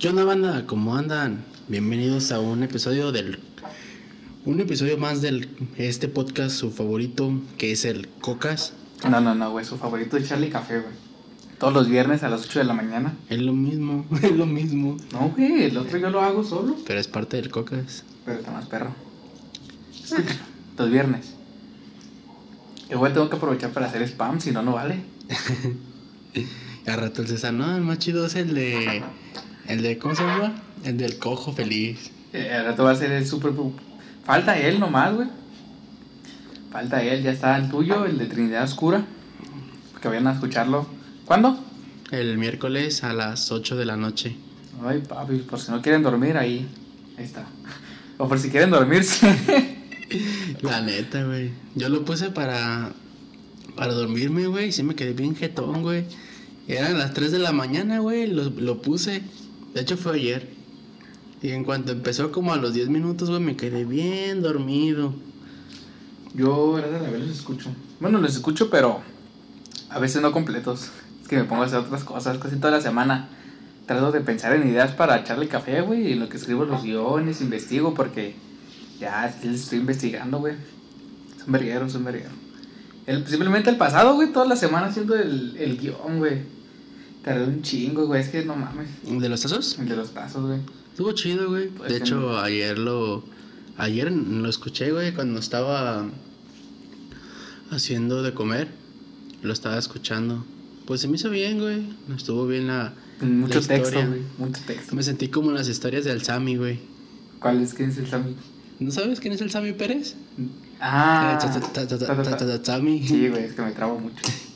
¿Qué 0.00 0.08
onda, 0.08 0.24
banda? 0.24 0.64
¿Cómo 0.66 0.96
andan? 0.96 1.44
Bienvenidos 1.68 2.32
a 2.32 2.40
un 2.40 2.62
episodio 2.62 3.12
del. 3.12 3.38
Un 4.46 4.58
episodio 4.58 4.96
más 4.96 5.20
del 5.20 5.50
este 5.76 6.08
podcast, 6.08 6.56
su 6.56 6.70
favorito, 6.70 7.30
que 7.58 7.72
es 7.72 7.84
el 7.84 8.08
Cocas. 8.08 8.72
No, 9.06 9.20
no, 9.20 9.34
no, 9.34 9.50
güey. 9.50 9.66
Su 9.66 9.76
favorito 9.76 10.16
es 10.16 10.26
Charlie 10.26 10.48
Café, 10.48 10.80
güey. 10.80 10.94
Todos 11.58 11.74
los 11.74 11.90
viernes 11.90 12.22
a 12.22 12.30
las 12.30 12.46
8 12.46 12.60
de 12.60 12.64
la 12.64 12.72
mañana. 12.72 13.14
Es 13.28 13.40
lo 13.42 13.52
mismo, 13.52 14.06
es 14.22 14.32
lo 14.32 14.46
mismo. 14.46 14.96
No, 15.12 15.34
güey. 15.36 15.64
El 15.64 15.76
otro 15.76 15.98
yo 15.98 16.08
lo 16.08 16.22
hago 16.22 16.44
solo. 16.44 16.76
Pero 16.86 16.98
es 16.98 17.06
parte 17.06 17.36
del 17.36 17.50
Cocas. 17.50 18.04
Pero 18.24 18.38
está 18.38 18.52
más 18.52 18.64
perro. 18.68 18.94
Escucha, 19.92 20.38
los 20.78 20.90
viernes. 20.90 21.34
Yo, 22.88 22.98
güey, 22.98 23.12
tengo 23.12 23.28
que 23.28 23.36
aprovechar 23.36 23.70
para 23.72 23.88
hacer 23.88 24.00
spam, 24.08 24.40
si 24.40 24.50
no, 24.50 24.62
no 24.62 24.72
vale. 24.72 25.02
Y 26.86 26.88
al 26.88 26.98
rato 26.98 27.20
el 27.20 27.28
César, 27.28 27.52
no, 27.52 27.76
el 27.76 27.82
más 27.82 27.98
chido 27.98 28.24
es 28.24 28.34
el 28.34 28.54
de. 28.54 29.02
El 29.66 29.82
de, 29.82 29.98
¿cómo 29.98 30.14
se 30.14 30.22
llama? 30.22 30.62
El 30.84 30.96
del 30.96 31.18
cojo 31.18 31.52
feliz. 31.52 32.10
Eh, 32.32 32.52
al 32.52 32.66
rato 32.66 32.84
va 32.84 32.92
a 32.92 32.96
ser 32.96 33.12
el 33.12 33.26
super. 33.26 33.52
Falta 34.24 34.58
él 34.58 34.80
nomás, 34.80 35.14
güey. 35.14 35.28
Falta 36.70 37.02
él, 37.02 37.22
ya 37.22 37.32
está 37.32 37.56
el 37.56 37.68
tuyo, 37.68 38.04
el 38.04 38.18
de 38.18 38.26
Trinidad 38.26 38.64
Oscura. 38.64 39.04
Que 40.00 40.08
vayan 40.08 40.26
a 40.28 40.32
escucharlo. 40.32 40.86
¿Cuándo? 41.24 41.58
El 42.10 42.38
miércoles 42.38 43.04
a 43.04 43.12
las 43.12 43.50
8 43.52 43.76
de 43.76 43.84
la 43.84 43.96
noche. 43.96 44.36
Ay, 44.84 45.02
papi, 45.06 45.36
por 45.38 45.60
si 45.60 45.70
no 45.70 45.82
quieren 45.82 46.02
dormir, 46.02 46.36
ahí. 46.36 46.66
Ahí 47.18 47.24
está. 47.24 47.44
O 48.18 48.28
por 48.28 48.38
si 48.38 48.50
quieren 48.50 48.70
dormirse. 48.70 49.34
La 50.62 50.80
neta, 50.80 51.24
güey. 51.24 51.50
Yo 51.74 51.88
lo 51.88 52.04
puse 52.04 52.30
para. 52.30 52.92
Para 53.76 53.92
dormirme, 53.94 54.46
güey. 54.46 54.68
Y 54.68 54.72
sí 54.72 54.82
me 54.82 54.94
quedé 54.94 55.12
bien 55.12 55.36
jetón, 55.36 55.82
güey. 55.82 56.04
Eran 56.66 56.98
las 56.98 57.14
3 57.14 57.32
de 57.32 57.38
la 57.38 57.52
mañana, 57.52 57.98
güey. 57.98 58.26
Lo, 58.26 58.50
lo 58.50 58.82
puse. 58.82 59.22
De 59.74 59.80
hecho, 59.80 59.96
fue 59.96 60.14
ayer. 60.14 60.48
Y 61.42 61.50
en 61.50 61.64
cuanto 61.64 61.92
empezó, 61.92 62.32
como 62.32 62.52
a 62.52 62.56
los 62.56 62.74
10 62.74 62.88
minutos, 62.88 63.30
güey, 63.30 63.40
me 63.40 63.56
quedé 63.56 63.84
bien 63.84 64.42
dormido. 64.42 65.14
Yo, 66.34 66.74
gracias 66.74 67.02
a 67.02 67.08
Dios, 67.08 67.20
los 67.20 67.30
escucho. 67.30 67.70
Bueno, 67.98 68.18
los 68.18 68.34
escucho, 68.34 68.70
pero 68.70 69.00
a 69.88 69.98
veces 69.98 70.20
no 70.22 70.32
completos. 70.32 70.90
Es 71.22 71.28
que 71.28 71.36
me 71.36 71.44
pongo 71.44 71.62
a 71.62 71.66
hacer 71.66 71.78
otras 71.78 72.04
cosas 72.04 72.38
casi 72.38 72.56
toda 72.56 72.72
la 72.72 72.80
semana. 72.80 73.28
Trato 73.86 74.12
de 74.12 74.20
pensar 74.20 74.52
en 74.54 74.68
ideas 74.68 74.92
para 74.92 75.18
echarle 75.18 75.48
café, 75.48 75.80
güey. 75.80 76.12
Y 76.12 76.14
lo 76.14 76.28
que 76.28 76.36
escribo 76.36 76.64
los 76.64 76.82
guiones, 76.82 77.40
investigo, 77.40 77.94
porque 77.94 78.34
ya 79.00 79.26
estoy 79.26 79.78
investigando, 79.78 80.38
güey. 80.38 80.54
Son 81.38 81.52
vergueros, 81.52 81.92
son 81.92 82.04
vergueros. 82.04 82.32
El, 83.06 83.26
simplemente 83.26 83.70
el 83.70 83.76
pasado, 83.76 84.14
güey, 84.14 84.32
toda 84.32 84.46
la 84.46 84.56
semana 84.56 84.88
haciendo 84.88 85.16
el, 85.16 85.56
el 85.56 85.78
guion, 85.78 86.18
güey. 86.18 86.59
Tardé 87.22 87.44
un 87.44 87.62
chingo, 87.62 88.06
güey. 88.06 88.20
Es 88.22 88.28
que 88.28 88.44
no 88.44 88.56
mames. 88.56 88.88
¿De 89.04 89.28
los 89.28 89.40
tazos? 89.42 89.78
El 89.78 89.88
de 89.88 89.96
los 89.96 90.10
tazos, 90.12 90.46
güey. 90.46 90.60
Estuvo 90.90 91.12
chido, 91.12 91.48
güey. 91.48 91.68
Pues 91.68 91.90
De 91.90 91.98
hecho, 91.98 92.18
no. 92.20 92.38
ayer 92.38 92.78
lo. 92.78 93.22
Ayer 93.76 94.10
lo 94.12 94.48
escuché, 94.48 94.90
güey, 94.92 95.14
cuando 95.14 95.40
estaba 95.40 96.06
haciendo 97.70 98.22
de 98.22 98.34
comer. 98.34 98.68
Lo 99.42 99.52
estaba 99.52 99.78
escuchando. 99.78 100.44
Pues 100.86 101.00
se 101.00 101.08
me 101.08 101.16
hizo 101.16 101.30
bien, 101.30 101.58
güey. 101.58 101.86
Estuvo 102.16 102.46
bien 102.46 102.66
la. 102.66 102.92
Mucho 103.20 103.60
la 103.60 103.66
texto, 103.66 103.74
historia. 103.74 104.06
güey. 104.06 104.20
Mucho 104.38 104.60
texto. 104.66 104.94
Me 104.96 105.02
sentí 105.02 105.28
como 105.28 105.50
en 105.50 105.56
las 105.56 105.68
historias 105.68 106.04
de 106.04 106.10
Alzami, 106.10 106.56
güey. 106.56 106.80
¿Cuál 107.38 107.62
es? 107.62 107.74
¿Quién 107.74 107.90
es 107.90 107.98
el 107.98 108.06
Sammy? 108.06 108.34
¿No 108.80 108.90
sabes 108.90 109.20
quién 109.20 109.32
es 109.34 109.40
el 109.42 109.50
Sammy 109.50 109.72
Pérez? 109.72 110.14
Ah. 110.80 111.38
Eh, 111.42 112.60
Sammy. 112.62 113.06
Sí, 113.06 113.28
güey, 113.28 113.44
es 113.44 113.52
que 113.52 113.62
me 113.62 113.72
trabo 113.72 113.98
mucho. 113.98 114.16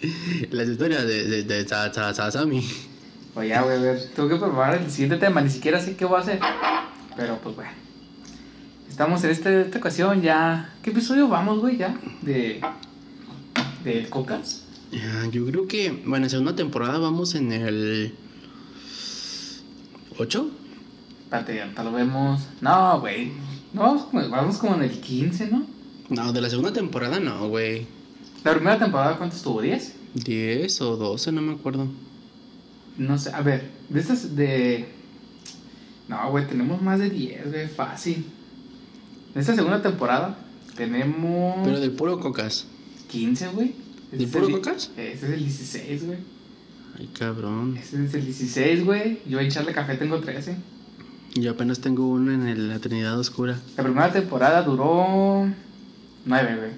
Las 0.50 0.68
historias 0.68 1.06
de, 1.06 1.24
de, 1.24 1.42
de 1.44 1.64
ta- 1.64 2.30
Sammy. 2.30 2.66
Oye, 3.34 3.48
ya, 3.48 3.62
güey, 3.62 3.76
a 3.76 3.80
ver, 3.80 4.10
tengo 4.14 4.28
que 4.28 4.36
preparar 4.36 4.82
el 4.82 4.90
siguiente 4.90 5.16
tema, 5.16 5.40
ni 5.40 5.50
siquiera 5.50 5.80
sé 5.80 5.96
qué 5.96 6.04
voy 6.04 6.18
a 6.18 6.22
hacer. 6.22 6.40
Pero 7.16 7.38
pues 7.38 7.56
bueno. 7.56 7.70
Estamos 8.88 9.22
en 9.24 9.30
este, 9.30 9.60
esta 9.62 9.78
ocasión 9.78 10.22
ya. 10.22 10.74
¿Qué 10.82 10.90
episodio 10.90 11.28
vamos, 11.28 11.60
güey, 11.60 11.76
ya? 11.76 11.96
De. 12.22 12.60
Del 13.84 14.08
Cocas. 14.08 14.64
Yo 15.30 15.44
creo 15.46 15.68
que, 15.68 16.02
bueno, 16.06 16.24
en 16.26 16.30
segunda 16.30 16.56
temporada 16.56 16.98
vamos 16.98 17.34
en 17.34 17.52
el 17.52 18.14
8. 20.18 20.50
Espérate, 21.24 21.54
ya 21.56 21.62
ahorita 21.64 21.84
lo 21.84 21.92
vemos. 21.92 22.40
No, 22.60 23.00
güey. 23.00 23.32
No, 23.72 23.82
vamos 23.82 24.02
como, 24.04 24.28
vamos 24.30 24.56
como 24.58 24.74
en 24.76 24.82
el 24.84 25.00
15, 25.00 25.48
¿no? 25.48 25.66
No, 26.08 26.32
de 26.32 26.40
la 26.40 26.48
segunda 26.48 26.72
temporada 26.72 27.20
no, 27.20 27.48
güey. 27.48 27.86
La 28.44 28.52
primera 28.54 28.78
temporada, 28.78 29.16
¿cuánto 29.18 29.36
estuvo? 29.36 29.62
¿10? 29.62 29.92
10 30.14 30.80
o 30.82 30.96
12, 30.96 31.32
no 31.32 31.42
me 31.42 31.52
acuerdo. 31.54 31.86
No 32.96 33.18
sé, 33.18 33.30
a 33.32 33.40
ver, 33.42 33.70
de 33.88 34.00
estas 34.00 34.34
de. 34.36 34.88
No, 36.08 36.30
güey, 36.30 36.46
tenemos 36.46 36.80
más 36.80 36.98
de 36.98 37.10
10, 37.10 37.50
güey, 37.50 37.68
fácil. 37.68 38.24
En 39.34 39.40
esta 39.40 39.54
segunda 39.54 39.82
temporada 39.82 40.38
tenemos. 40.76 41.58
Pero 41.64 41.80
del 41.80 41.92
puro 41.92 42.18
cocas. 42.20 42.66
15, 43.10 43.48
güey. 43.48 43.74
¿Del 44.10 44.22
Ese 44.22 44.24
es 44.24 44.30
puro 44.30 44.50
Cocas? 44.56 44.90
Ese 44.96 45.12
es 45.26 45.32
el 45.32 45.38
16, 45.40 46.06
güey. 46.06 46.18
Ay, 46.98 47.08
cabrón. 47.18 47.76
Ese 47.76 48.02
es 48.04 48.14
el 48.14 48.24
16, 48.24 48.84
güey. 48.84 49.18
Yo 49.28 49.38
a 49.38 49.42
echarle 49.42 49.72
café 49.72 49.96
tengo 49.96 50.18
13. 50.20 50.56
Yo 51.34 51.50
apenas 51.50 51.80
tengo 51.80 52.08
uno 52.08 52.32
en 52.32 52.46
el- 52.48 52.68
la 52.68 52.78
Trinidad 52.78 53.18
Oscura. 53.18 53.60
La 53.76 53.82
primera 53.84 54.10
temporada 54.10 54.62
duró 54.62 55.46
9, 56.24 56.56
güey. 56.56 56.70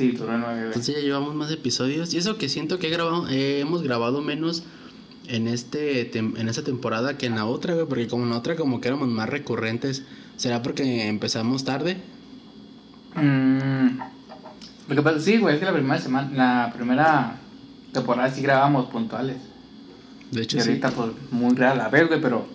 Sí, 0.00 0.12
duró 0.12 0.38
9, 0.38 0.54
güey. 0.54 0.66
Entonces 0.68 0.94
ya 0.96 1.02
llevamos 1.02 1.34
más 1.34 1.52
episodios. 1.52 2.14
Y 2.14 2.16
eso 2.16 2.38
que 2.38 2.48
siento 2.48 2.78
que 2.78 2.86
he 2.86 2.90
grabado, 2.90 3.28
eh, 3.28 3.60
hemos 3.60 3.82
grabado 3.82 4.22
menos 4.22 4.62
en 5.28 5.46
este 5.46 6.16
en 6.16 6.48
esta 6.48 6.64
temporada 6.64 7.18
que 7.18 7.26
en 7.26 7.34
la 7.34 7.44
otra, 7.44 7.74
güey. 7.74 7.86
Porque 7.86 8.08
como 8.08 8.24
en 8.24 8.30
la 8.30 8.38
otra 8.38 8.56
como 8.56 8.80
que 8.80 8.88
éramos 8.88 9.08
más 9.08 9.28
recurrentes. 9.28 10.04
¿Será 10.38 10.62
porque 10.62 11.06
empezamos 11.08 11.64
tarde? 11.66 11.98
Mm, 13.14 13.98
lo 14.88 14.94
que 14.96 15.02
pasa, 15.02 15.20
sí, 15.20 15.36
güey, 15.36 15.56
es 15.56 15.60
que 15.60 15.66
la 15.66 15.74
primera 15.74 16.00
semana, 16.00 16.30
la 16.32 16.72
primera 16.72 17.36
temporada 17.92 18.30
sí 18.30 18.40
grabamos 18.40 18.88
puntuales. 18.88 19.36
De 20.30 20.40
hecho, 20.40 20.56
Y 20.56 20.60
sí. 20.62 20.68
ahorita, 20.70 20.92
pues, 20.92 21.10
muy 21.30 21.54
rara 21.54 21.74
la 21.74 21.88
vez, 21.90 22.08
güey, 22.08 22.22
pero 22.22 22.46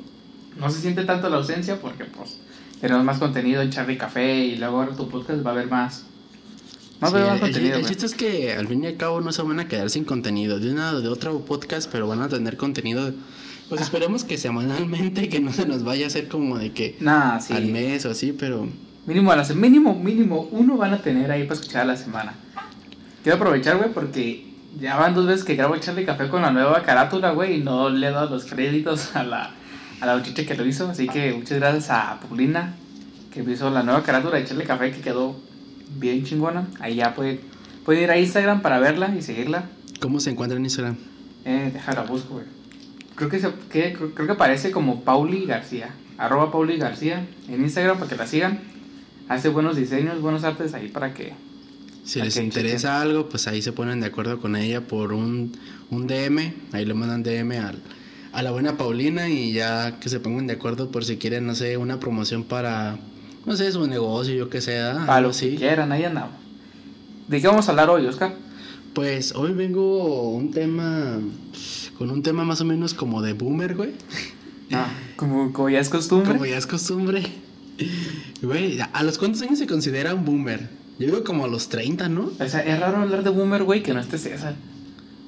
no 0.57 0.71
se 0.71 0.81
siente 0.81 1.03
tanto 1.03 1.29
la 1.29 1.37
ausencia 1.37 1.79
porque, 1.79 2.05
pues, 2.05 2.39
tenemos 2.81 3.03
más 3.03 3.19
contenido 3.19 3.61
en 3.61 3.69
Charlie 3.69 3.99
Café 3.99 4.45
y 4.45 4.55
luego 4.55 4.79
ahora 4.81 4.95
tu 4.95 5.07
podcast 5.09 5.45
va 5.45 5.51
a 5.51 5.53
haber 5.53 5.69
más. 5.69 6.05
Más, 7.11 7.21
Sí, 7.21 7.33
el, 7.33 7.39
contenido, 7.39 7.77
el 7.77 7.85
chiste 7.85 8.05
es 8.05 8.13
que 8.15 8.53
al 8.53 8.67
fin 8.67 8.83
y 8.83 8.87
al 8.87 8.97
cabo 8.97 9.21
no 9.21 9.31
se 9.31 9.41
van 9.41 9.59
a 9.59 9.67
quedar 9.67 9.89
sin 9.89 10.03
contenido 10.05 10.59
de 10.59 10.71
una 10.71 10.93
de 10.93 11.07
otro 11.07 11.39
podcast, 11.45 11.89
pero 11.91 12.07
van 12.07 12.21
a 12.21 12.29
tener 12.29 12.57
contenido. 12.57 13.13
Pues 13.69 13.81
esperemos 13.81 14.23
que 14.23 14.37
semanalmente, 14.37 15.27
que 15.29 15.39
no 15.39 15.51
se 15.51 15.65
nos 15.65 15.83
vaya 15.83 16.05
a 16.05 16.07
hacer 16.07 16.27
como 16.27 16.57
de 16.57 16.71
que 16.71 16.97
Nah, 16.99 17.39
sí. 17.39 17.53
al 17.53 17.65
mes 17.65 18.05
o 18.05 18.11
así, 18.11 18.31
pero 18.31 18.67
Mínimo, 19.05 19.31
a 19.31 19.35
la 19.35 19.43
mínimo, 19.53 19.93
mínimo, 19.93 20.47
uno 20.51 20.77
van 20.77 20.93
a 20.93 20.97
tener 21.01 21.29
ahí 21.31 21.43
para 21.43 21.59
escuchar 21.59 21.83
a 21.83 21.85
la 21.85 21.95
semana. 21.95 22.33
Quiero 23.21 23.35
aprovechar, 23.37 23.77
güey, 23.77 23.91
porque 23.91 24.45
ya 24.79 24.97
van 24.97 25.13
dos 25.13 25.27
veces 25.27 25.43
que 25.43 25.55
grabo 25.55 25.77
Charlie 25.77 26.05
Café 26.05 26.27
con 26.27 26.41
la 26.41 26.51
nueva 26.51 26.81
carátula, 26.81 27.31
güey, 27.31 27.59
y 27.59 27.63
no 27.63 27.89
le 27.89 28.07
he 28.07 28.11
dado 28.11 28.31
los 28.31 28.45
créditos 28.45 29.15
a 29.15 29.23
la, 29.23 29.51
a 30.01 30.05
la 30.05 30.17
muchacha 30.17 30.45
que 30.45 30.55
lo 30.55 30.65
hizo. 30.65 30.89
Así 30.89 31.07
que 31.07 31.33
muchas 31.33 31.59
gracias 31.59 31.89
a 31.91 32.19
Paulina, 32.19 32.73
que 33.31 33.43
me 33.43 33.53
hizo 33.53 33.69
la 33.69 33.83
nueva 33.83 34.01
carátula 34.01 34.37
de 34.37 34.45
Charlie 34.45 34.65
Café, 34.65 34.91
que 34.91 35.01
quedó 35.01 35.35
bien 35.99 36.23
chingona. 36.23 36.67
Ahí 36.79 36.95
ya 36.95 37.15
pueden, 37.15 37.39
pueden 37.83 38.03
ir 38.03 38.11
a 38.11 38.17
Instagram 38.17 38.61
para 38.61 38.79
verla 38.79 39.13
y 39.17 39.21
seguirla. 39.21 39.69
¿cómo 39.99 40.19
se 40.19 40.29
encuentra 40.29 40.57
en 40.57 40.65
Instagram? 40.65 40.97
Eh, 41.45 41.71
déjala 41.73 42.03
busco, 42.03 42.35
güey. 42.35 42.45
Creo 43.15 43.29
que, 43.29 43.39
se, 43.39 43.49
que, 43.69 43.93
creo, 43.93 44.13
creo 44.13 44.27
que 44.27 44.33
aparece 44.33 44.71
como 44.71 45.01
Pauli 45.01 45.45
García. 45.45 45.89
Arroba 46.17 46.51
Pauli 46.51 46.77
García 46.77 47.25
en 47.49 47.61
Instagram 47.63 47.97
para 47.97 48.09
que 48.09 48.15
la 48.15 48.27
sigan. 48.27 48.59
Hace 49.27 49.49
buenos 49.49 49.75
diseños, 49.75 50.21
buenos 50.21 50.43
artes 50.43 50.73
ahí 50.73 50.89
para 50.89 51.13
que... 51.13 51.33
Si 52.03 52.21
les 52.21 52.37
interesa 52.37 53.01
algo, 53.01 53.29
pues 53.29 53.47
ahí 53.47 53.63
se 53.63 53.71
ponen 53.71 53.99
de 53.99 54.05
acuerdo 54.05 54.39
con 54.39 54.55
ella 54.55 54.81
por 54.81 55.11
un, 55.11 55.53
un 55.89 56.05
DM. 56.05 56.53
Ahí 56.71 56.85
le 56.85 56.93
mandan 56.93 57.23
DM 57.23 57.53
al, 57.53 57.81
a 58.31 58.43
la 58.43 58.51
buena 58.51 58.77
Paulina 58.77 59.27
y 59.27 59.53
ya 59.53 59.99
que 59.99 60.09
se 60.09 60.19
pongan 60.19 60.45
de 60.45 60.53
acuerdo 60.53 60.91
por 60.91 61.03
si 61.03 61.17
quieren, 61.17 61.47
no 61.47 61.55
sé, 61.55 61.77
una 61.77 61.99
promoción 61.99 62.43
para, 62.43 62.99
no 63.45 63.55
sé, 63.55 63.71
su 63.71 63.85
negocio, 63.87 64.33
yo 64.33 64.49
que 64.49 64.61
sea. 64.61 64.93
Para 65.05 65.15
algo 65.15 65.29
lo 65.29 65.33
que 65.33 65.47
así. 65.47 65.55
quieran, 65.57 65.91
ahí 65.91 66.03
andamos. 66.03 66.35
¿De 67.27 67.41
qué 67.41 67.47
vamos 67.47 67.67
a 67.67 67.71
hablar 67.71 67.89
hoy, 67.89 68.05
Oscar? 68.05 68.33
Pues 68.93 69.33
hoy 69.35 69.53
vengo 69.53 70.29
un 70.29 70.51
tema, 70.51 71.19
con 71.97 72.09
un 72.11 72.23
tema 72.23 72.43
más 72.43 72.61
o 72.61 72.65
menos 72.65 72.93
como 72.93 73.21
de 73.21 73.33
boomer, 73.33 73.75
güey. 73.75 73.91
Ah, 74.71 74.87
como, 75.15 75.51
como 75.53 75.69
ya 75.69 75.79
es 75.79 75.89
costumbre. 75.89 76.33
Como 76.33 76.45
ya 76.45 76.57
es 76.57 76.65
costumbre. 76.65 77.23
Güey, 78.41 78.79
¿a 78.93 79.03
los 79.03 79.17
cuántos 79.17 79.41
años 79.41 79.59
se 79.59 79.67
considera 79.67 80.13
un 80.13 80.25
boomer? 80.25 80.69
Yo 80.97 81.07
digo 81.07 81.23
como 81.23 81.45
a 81.45 81.47
los 81.47 81.67
30, 81.67 82.07
¿no? 82.09 82.31
O 82.39 82.47
sea, 82.47 82.61
es 82.61 82.79
raro 82.79 82.97
hablar 82.97 83.23
de 83.23 83.29
boomer, 83.29 83.63
güey, 83.63 83.83
que 83.83 83.93
no 83.93 83.99
esté 83.99 84.17
César. 84.17 84.55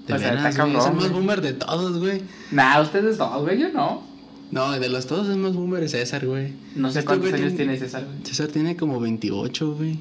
De 0.08 0.14
O 0.14 0.18
sea, 0.18 0.31
veras, 0.31 0.48
está 0.48 0.64
güey, 0.64 0.78
es 0.78 0.78
el 0.78 0.84
cabrón, 0.84 1.04
más 1.04 1.12
boomer 1.12 1.42
de 1.42 1.54
todos, 1.54 2.00
güey. 2.00 2.22
Nah, 2.52 2.81
ustedes 2.81 3.18
dos, 3.18 3.42
güey, 3.42 3.60
yo 3.60 3.69
no. 3.69 4.02
No, 4.51 4.71
de 4.71 4.89
los 4.89 5.07
todos 5.07 5.27
es 5.27 5.38
más 5.38 5.53
boomer 5.53 5.88
César, 5.89 6.25
güey. 6.25 6.53
No 6.75 6.91
sé 6.91 6.99
Este 6.99 7.07
cuántos 7.07 7.33
años 7.33 7.55
tiene 7.55 7.77
César, 7.77 8.05
güey. 8.05 8.17
César 8.23 8.47
tiene 8.47 8.75
como 8.75 8.99
28, 8.99 9.73
güey. 9.73 9.99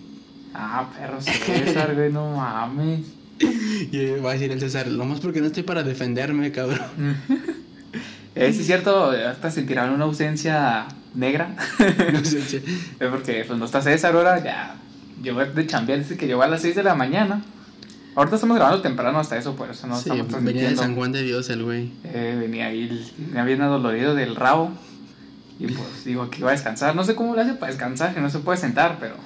Ah, 0.54 0.88
perro 0.96 1.20
César, 1.20 1.94
güey, 1.94 2.12
no 2.12 2.36
mames. 2.36 3.00
Y 3.92 4.06
va 4.20 4.30
a 4.30 4.32
decir 4.34 4.50
el 4.50 4.60
César, 4.60 4.88
nomás 4.88 5.20
porque 5.20 5.40
no 5.40 5.46
estoy 5.48 5.62
para 5.62 5.82
defenderme, 5.82 6.52
cabrón. 6.52 7.16
Eh, 8.38 8.52
sí 8.52 8.60
es 8.60 8.66
cierto, 8.66 9.12
hasta 9.12 9.50
sentirán 9.50 9.92
una 9.92 10.04
ausencia 10.04 10.86
negra. 11.14 11.56
es 11.78 13.08
porque 13.10 13.44
pues 13.46 13.58
no 13.58 13.64
está 13.64 13.80
César 13.80 14.14
ahora, 14.14 14.44
ya 14.44 14.76
llegó 15.22 15.44
de 15.44 15.66
chambear, 15.66 15.98
dice 16.00 16.16
que 16.16 16.26
llegó 16.26 16.42
a 16.42 16.48
las 16.48 16.62
6 16.62 16.76
de 16.76 16.82
la 16.82 16.94
mañana. 16.94 17.42
Ahorita 18.16 18.36
estamos 18.36 18.56
grabando 18.56 18.80
temprano 18.80 19.18
hasta 19.18 19.36
eso, 19.36 19.54
por 19.56 19.70
eso 19.70 19.86
no 19.86 20.00
Sí, 20.00 20.08
estamos 20.08 20.42
venía 20.42 20.70
de. 20.70 20.76
San 20.76 20.96
Juan 20.96 21.12
de 21.12 21.22
Dios 21.22 21.50
el 21.50 21.62
güey. 21.62 21.92
Eh, 22.02 22.34
venía 22.40 22.68
ahí, 22.68 23.12
venía 23.18 23.44
bien 23.44 23.60
adolorido 23.60 24.14
del 24.14 24.34
rabo. 24.34 24.70
Y 25.58 25.66
pues 25.66 25.86
digo 26.06 26.30
que 26.30 26.38
iba 26.38 26.48
a 26.48 26.52
descansar. 26.52 26.96
No 26.96 27.04
sé 27.04 27.14
cómo 27.14 27.36
le 27.36 27.42
hace 27.42 27.52
para 27.52 27.70
descansar, 27.70 28.14
que 28.14 28.22
no 28.22 28.30
se 28.30 28.38
puede 28.38 28.56
sentar, 28.56 28.96
pero. 28.98 29.16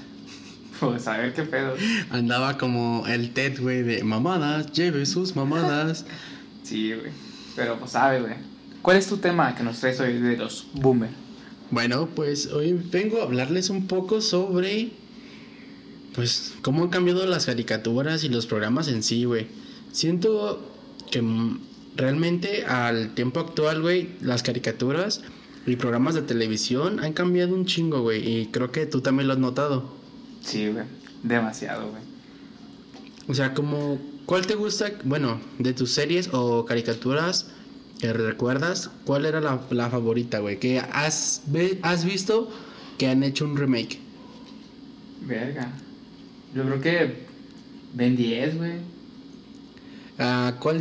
Pues 0.80 1.06
a 1.06 1.18
ver 1.18 1.34
qué 1.34 1.44
pedo. 1.44 1.74
Andaba 2.10 2.58
como 2.58 3.06
el 3.06 3.32
Ted, 3.32 3.60
güey, 3.60 3.82
de 3.82 4.02
mamadas, 4.02 4.72
lleve 4.72 5.06
sus 5.06 5.36
mamadas. 5.36 6.04
Sí, 6.62 6.92
güey. 6.92 7.10
Pero 7.56 7.78
pues 7.78 7.92
sabe, 7.92 8.20
güey. 8.20 8.34
¿Cuál 8.82 8.96
es 8.96 9.06
tu 9.08 9.16
tema 9.16 9.56
que 9.56 9.64
nos 9.64 9.80
traes 9.80 9.98
hoy 9.98 10.18
de 10.18 10.36
los 10.36 10.68
boomer? 10.74 11.10
Bueno, 11.70 12.06
pues 12.06 12.46
hoy 12.46 12.72
vengo 12.72 13.20
a 13.20 13.24
hablarles 13.24 13.70
un 13.70 13.88
poco 13.88 14.20
sobre, 14.20 14.90
pues, 16.14 16.54
cómo 16.62 16.84
han 16.84 16.90
cambiado 16.90 17.26
las 17.26 17.46
caricaturas 17.46 18.24
y 18.24 18.28
los 18.28 18.46
programas 18.46 18.88
en 18.88 19.02
sí, 19.02 19.24
güey. 19.24 19.46
Siento 19.92 20.60
que 21.10 21.22
mm, 21.22 21.60
realmente 21.96 22.64
al 22.64 23.14
tiempo 23.14 23.40
actual, 23.40 23.82
güey, 23.82 24.10
las 24.20 24.42
caricaturas 24.42 25.22
y 25.66 25.76
programas 25.76 26.14
de 26.14 26.22
televisión 26.22 27.00
han 27.00 27.12
cambiado 27.12 27.54
un 27.54 27.66
chingo, 27.66 28.00
güey. 28.02 28.26
Y 28.26 28.46
creo 28.46 28.72
que 28.72 28.86
tú 28.86 29.00
también 29.00 29.28
lo 29.28 29.34
has 29.34 29.38
notado. 29.38 29.92
Sí, 30.42 30.68
güey. 30.68 30.84
Demasiado, 31.22 31.90
güey. 31.90 32.02
O 33.28 33.34
sea, 33.34 33.54
como, 33.54 34.00
¿cuál 34.26 34.46
te 34.46 34.54
gusta, 34.54 34.92
bueno, 35.04 35.40
de 35.58 35.72
tus 35.72 35.90
series 35.92 36.30
o 36.32 36.64
caricaturas 36.64 37.48
que 38.00 38.12
recuerdas? 38.12 38.90
¿Cuál 39.04 39.26
era 39.26 39.40
la, 39.40 39.60
la 39.70 39.90
favorita, 39.90 40.38
güey? 40.38 40.58
Que 40.58 40.80
has, 40.80 41.42
has 41.82 42.04
visto 42.04 42.50
que 42.98 43.08
han 43.08 43.22
hecho 43.22 43.44
un 43.44 43.56
remake. 43.56 44.00
Verga. 45.20 45.72
Yo 46.54 46.64
creo 46.64 46.80
que. 46.80 47.30
Ben 47.94 48.16
10, 48.16 48.56
güey. 48.58 48.72
Ah, 50.18 50.54
¿cuál, 50.60 50.80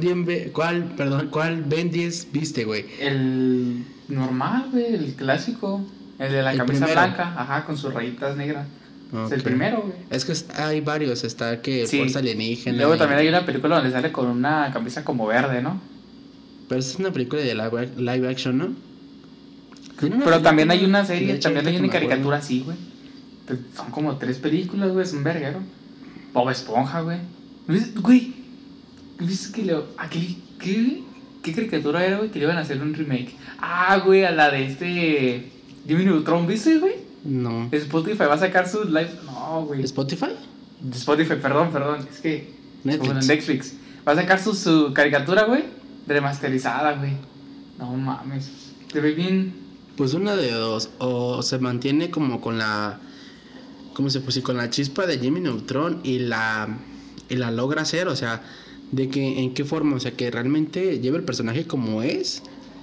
cuál, 0.51 0.83
perdón, 0.98 1.30
cuál 1.31 1.63
Ben 1.63 1.89
10 1.92 2.27
viste, 2.31 2.66
güey? 2.66 2.86
El 3.00 3.83
normal, 4.10 4.68
güey. 4.71 4.94
El 4.94 5.13
clásico. 5.16 5.81
El 6.19 6.31
de 6.33 6.42
la 6.44 6.51
El 6.51 6.57
camisa 6.57 6.86
primero. 6.86 7.01
blanca. 7.01 7.33
Ajá, 7.38 7.66
con 7.66 7.77
sus 7.77 7.94
rayitas 7.94 8.36
negras. 8.36 8.68
Es 9.25 9.31
el 9.31 9.42
primero, 9.42 9.81
güey. 9.81 9.94
Es 10.12 10.24
que 10.25 10.33
hay 10.62 10.81
varios, 10.81 11.24
está 11.24 11.62
que 11.62 11.88
Sí. 11.88 11.98
Fuerza 11.98 12.19
Alienígena. 12.19 12.77
Luego 12.77 12.95
y- 12.95 12.98
también 13.00 13.19
hay 13.22 13.27
una 13.27 13.45
película 13.45 13.77
donde 13.77 13.92
sale 13.92 14.12
con 14.12 14.27
una 14.27 14.69
camisa 14.72 15.04
como 15.04 15.25
verde, 15.25 15.62
¿no? 15.63 15.81
Pero 16.68 16.80
es 16.80 16.95
una 17.00 17.12
película 17.12 17.42
de 17.42 17.56
live, 17.56 17.89
live 17.98 18.30
action, 18.30 18.57
¿no? 18.57 18.75
Pero 20.00 20.42
también 20.42 20.69
hay 20.69 20.86
una 20.86 21.04
serie, 21.06 21.33
hecho, 21.33 21.50
también 21.51 21.68
hay 21.68 21.77
una 21.77 21.89
caricatura 21.89 22.38
así, 22.38 22.62
güey. 22.62 22.77
Son 23.75 23.92
como 23.92 24.18
tres 24.18 24.38
películas, 24.38 24.92
güey, 24.92 25.04
es 25.06 25.13
un 25.13 25.24
verguero. 25.24 25.60
Bob 26.34 26.50
Esponja, 26.50 27.01
güey. 27.01 27.18
¿Ves- 27.68 27.94
Güey, 27.96 28.34
¿viste 29.19 29.51
que 29.54 29.66
le... 29.66 29.75
¿A 29.98 30.10
qué, 30.10 30.36
qué, 30.60 31.04
qué 31.42 31.54
caricatura 31.54 32.06
era, 32.06 32.18
güey? 32.18 32.30
Que 32.31 32.40
le 32.40 32.46
iban 32.46 32.57
a 32.57 32.62
hacer 32.62 32.81
un 32.81 32.94
remake. 32.94 33.36
Ah, 33.60 34.01
güey, 34.06 34.24
a 34.25 34.31
la 34.31 34.50
de 34.51 34.66
este... 34.66 35.51
Jimmy 35.88 36.06
Neutron, 36.06 36.46
¿viste, 36.48 36.78
güey? 36.78 36.96
No. 37.24 37.68
Spotify 37.72 38.18
va 38.25 38.36
a 38.36 38.40
sacar 38.40 38.68
su 38.68 38.84
live... 38.86 39.10
No, 39.25 39.66
güey. 39.66 39.84
¿Spotify? 39.84 40.28
Spotify, 40.94 41.36
perdón, 41.42 41.72
perdón. 41.72 42.07
Es 42.12 42.19
que... 42.19 42.54
Netflix. 42.84 43.06
Bueno, 43.06 43.22
Netflix. 43.25 43.74
Va 44.07 44.12
a 44.13 44.16
sacar 44.16 44.40
su, 44.42 44.54
su 44.54 44.94
caricatura, 44.94 45.44
güey. 45.46 45.63
Remasterizada, 46.07 46.94
güey. 46.94 47.12
No 47.78 47.94
mames. 47.94 48.50
Te 48.92 49.01
ve 49.01 49.12
bien... 49.13 49.54
Pues 49.96 50.13
una 50.13 50.36
de 50.38 50.51
dos, 50.51 50.92
o 51.00 51.42
se 51.42 51.60
mantiene 51.60 52.10
como 52.10 52.40
con 52.40 52.57
la, 52.57 53.01
¿cómo 54.00 54.10
se 54.10 54.22
puso? 54.22 54.42
Con 54.44 54.56
la 54.56 54.69
chispa 54.69 55.06
de 55.06 55.19
Jimmy 55.19 55.42
Neutron 55.42 56.00
y 56.06 56.19
la, 56.19 56.69
la 57.28 57.51
logra 57.51 57.81
hacer, 57.81 58.07
o 58.07 58.16
sea, 58.16 58.42
de 58.94 59.10
que, 59.10 59.42
en 59.42 59.54
qué 59.54 59.66
forma, 59.66 59.98
o 59.98 60.00
sea, 60.00 60.12
que 60.12 60.31
realmente 60.31 61.01
lleve 61.01 61.18
el 61.18 61.25
personaje 61.25 61.68
como 61.68 62.01
es 62.01 62.42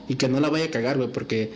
y 0.08 0.16
que 0.16 0.28
no 0.28 0.40
la 0.40 0.50
vaya 0.50 0.66
a 0.66 0.70
cagar, 0.70 0.98
güey, 0.98 1.10
porque, 1.10 1.54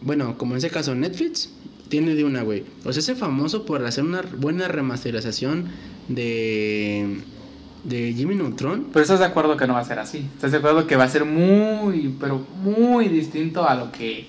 bueno, 0.00 0.38
como 0.38 0.52
en 0.52 0.58
ese 0.58 0.70
caso 0.70 0.94
Netflix 0.94 1.50
tiene 1.88 2.14
de 2.14 2.22
una, 2.22 2.42
güey, 2.42 2.62
o 2.84 2.92
sea, 2.92 3.00
ese 3.00 3.16
famoso 3.16 3.66
por 3.66 3.84
hacer 3.84 4.04
una 4.04 4.22
buena 4.22 4.68
remasterización 4.68 5.64
de, 6.06 7.18
de 7.82 8.12
Jimmy 8.12 8.36
Neutron, 8.36 8.90
Pero 8.92 9.02
estás 9.02 9.18
de 9.18 9.24
acuerdo 9.24 9.56
que 9.56 9.66
no 9.66 9.72
va 9.72 9.80
a 9.80 9.84
ser 9.84 9.98
así. 9.98 10.18
Estás 10.36 10.52
de 10.52 10.58
acuerdo 10.58 10.86
que 10.86 10.94
va 10.94 11.02
a 11.02 11.08
ser 11.08 11.24
muy, 11.24 12.14
pero 12.20 12.46
muy 12.62 13.08
distinto 13.08 13.68
a 13.68 13.74
lo 13.74 13.90
que, 13.90 14.28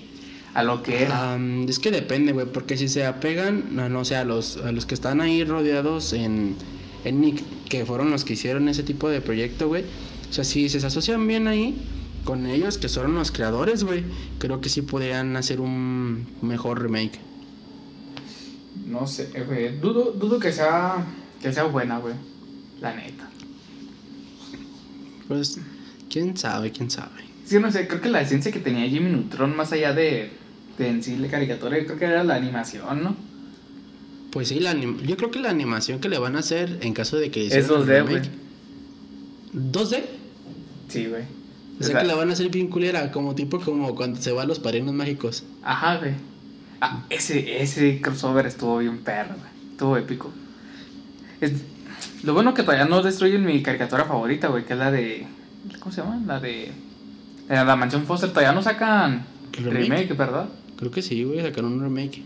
a 0.54 0.62
lo 0.62 0.82
que 0.82 1.02
era. 1.02 1.38
Es 1.68 1.78
que 1.78 1.90
depende, 1.90 2.32
güey, 2.32 2.46
porque 2.46 2.76
si 2.76 2.88
se 2.88 3.06
apegan, 3.06 3.74
no, 3.74 3.88
no 3.88 4.04
sé, 4.04 4.16
a 4.16 4.24
los, 4.24 4.58
a 4.58 4.72
los 4.72 4.86
que 4.86 4.94
están 4.94 5.20
ahí 5.20 5.44
rodeados 5.44 6.12
en, 6.12 6.56
en 7.04 7.20
Nick, 7.20 7.42
que 7.68 7.86
fueron 7.86 8.10
los 8.10 8.24
que 8.24 8.34
hicieron 8.34 8.68
ese 8.68 8.82
tipo 8.82 9.08
de 9.08 9.20
proyecto, 9.20 9.68
güey. 9.68 9.84
O 10.30 10.32
sea, 10.32 10.44
si 10.44 10.68
se 10.68 10.84
asocian 10.86 11.26
bien 11.26 11.48
ahí 11.48 11.76
con 12.24 12.46
ellos, 12.46 12.78
que 12.78 12.88
son 12.88 13.14
los 13.14 13.32
creadores, 13.32 13.84
güey, 13.84 14.04
creo 14.38 14.60
que 14.60 14.68
sí 14.68 14.82
podrían 14.82 15.36
hacer 15.36 15.60
un 15.60 16.26
mejor 16.42 16.82
remake. 16.82 17.18
No 18.86 19.06
sé, 19.06 19.30
güey. 19.46 19.78
Dudo, 19.78 20.12
dudo 20.12 20.38
que 20.38 20.52
sea, 20.52 21.04
que 21.40 21.52
sea 21.52 21.64
buena, 21.64 21.98
güey. 21.98 22.14
La 22.80 22.94
neta. 22.94 23.28
Pues, 25.28 25.58
quién 26.10 26.36
sabe, 26.36 26.70
quién 26.72 26.90
sabe. 26.90 27.22
Sí, 27.44 27.58
no 27.58 27.70
sé, 27.72 27.88
creo 27.88 28.00
que 28.00 28.10
la 28.10 28.20
esencia 28.20 28.52
que 28.52 28.60
tenía 28.60 28.88
Jimmy 28.88 29.10
Neutron, 29.10 29.56
más 29.56 29.72
allá 29.72 29.92
de, 29.92 30.30
de 30.82 30.88
en 30.90 31.02
sí 31.02 31.16
la 31.16 31.28
caricatura, 31.28 31.78
yo 31.78 31.86
creo 31.86 31.98
que 31.98 32.04
era 32.04 32.24
la 32.24 32.34
animación, 32.34 33.02
¿no? 33.02 33.16
Pues 34.30 34.48
sí, 34.48 34.60
la 34.60 34.74
yo 34.74 35.16
creo 35.16 35.30
que 35.30 35.38
la 35.40 35.50
animación 35.50 36.00
que 36.00 36.08
le 36.08 36.18
van 36.18 36.36
a 36.36 36.40
hacer 36.40 36.78
en 36.82 36.94
caso 36.94 37.16
de 37.18 37.30
que 37.30 37.40
Es 37.46 37.46
hicieran 37.48 37.70
el 37.82 37.86
2D, 37.86 38.02
güey. 38.02 38.14
remake- 38.16 38.30
¿2D? 39.52 40.02
Sí, 40.88 41.06
güey. 41.06 41.22
O 41.80 41.84
sea 41.84 42.00
que 42.00 42.06
la 42.06 42.14
van 42.14 42.30
a 42.30 42.32
hacer 42.34 42.48
bien 42.48 42.68
culera, 42.68 43.10
como 43.10 43.34
tipo 43.34 43.60
como 43.60 43.94
cuando 43.94 44.20
se 44.20 44.30
va 44.32 44.42
a 44.42 44.46
los 44.46 44.58
padrinos 44.60 44.94
mágicos. 44.94 45.44
Ajá, 45.62 45.96
güey. 45.98 46.12
Ah, 46.80 47.04
ese, 47.10 47.62
ese 47.62 48.00
crossover 48.00 48.46
estuvo 48.46 48.78
bien 48.78 48.98
perro, 48.98 49.34
güey. 49.36 49.50
Estuvo 49.72 49.96
épico. 49.96 50.30
Es- 51.40 51.52
lo 52.22 52.34
bueno 52.34 52.54
que 52.54 52.62
todavía 52.62 52.84
no 52.84 53.02
destruyen 53.02 53.44
mi 53.44 53.62
caricatura 53.62 54.04
favorita, 54.04 54.48
güey, 54.48 54.64
que 54.64 54.72
es 54.74 54.78
la 54.78 54.90
de. 54.90 55.26
¿Cómo 55.80 55.92
se 55.92 56.00
llama? 56.02 56.22
La 56.26 56.40
de. 56.40 56.70
La, 57.48 57.64
la 57.64 57.76
mansión 57.76 58.04
Foster. 58.06 58.30
Todavía 58.30 58.52
no 58.52 58.62
sacan 58.62 59.24
¿Remake? 59.52 59.78
remake, 59.82 60.16
¿verdad? 60.16 60.48
Creo 60.82 60.90
que 60.90 61.00
sí, 61.00 61.22
güey, 61.22 61.40
sacaron 61.40 61.74
un 61.74 61.80
remake. 61.80 62.24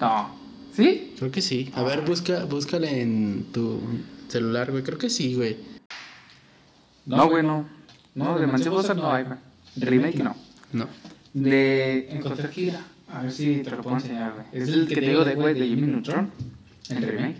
No. 0.00 0.28
¿Sí? 0.74 1.14
Creo 1.16 1.30
que 1.30 1.40
sí. 1.40 1.70
A 1.72 1.84
ver, 1.84 2.00
busca, 2.00 2.46
búscale 2.46 3.00
en 3.00 3.44
tu 3.52 3.80
celular, 4.26 4.72
güey. 4.72 4.82
Creo 4.82 4.98
que 4.98 5.08
sí, 5.08 5.36
güey. 5.36 5.56
No, 7.06 7.28
güey, 7.28 7.44
no. 7.44 7.64
No, 8.16 8.36
de 8.40 8.48
mansión 8.48 8.74
Foster 8.74 8.96
no 8.96 9.12
hay, 9.12 9.22
güey. 9.22 9.38
Remake 9.76 10.18
no. 10.18 10.34
No. 10.72 10.88
De. 11.32 12.20
Mira. 12.56 12.84
A 13.08 13.22
ver 13.22 13.30
si 13.30 13.58
te 13.58 13.70
lo 13.70 13.80
puedo 13.82 13.94
enseñar, 13.94 14.32
güey. 14.32 14.46
Es 14.50 14.68
el 14.68 14.88
que 14.88 14.96
te 14.96 15.00
digo 15.02 15.24
de, 15.24 15.36
güey, 15.36 15.54
de 15.54 15.64
Jimmy 15.64 15.86
Neutron. 15.86 16.32
El 16.90 17.02
remake. 17.04 17.36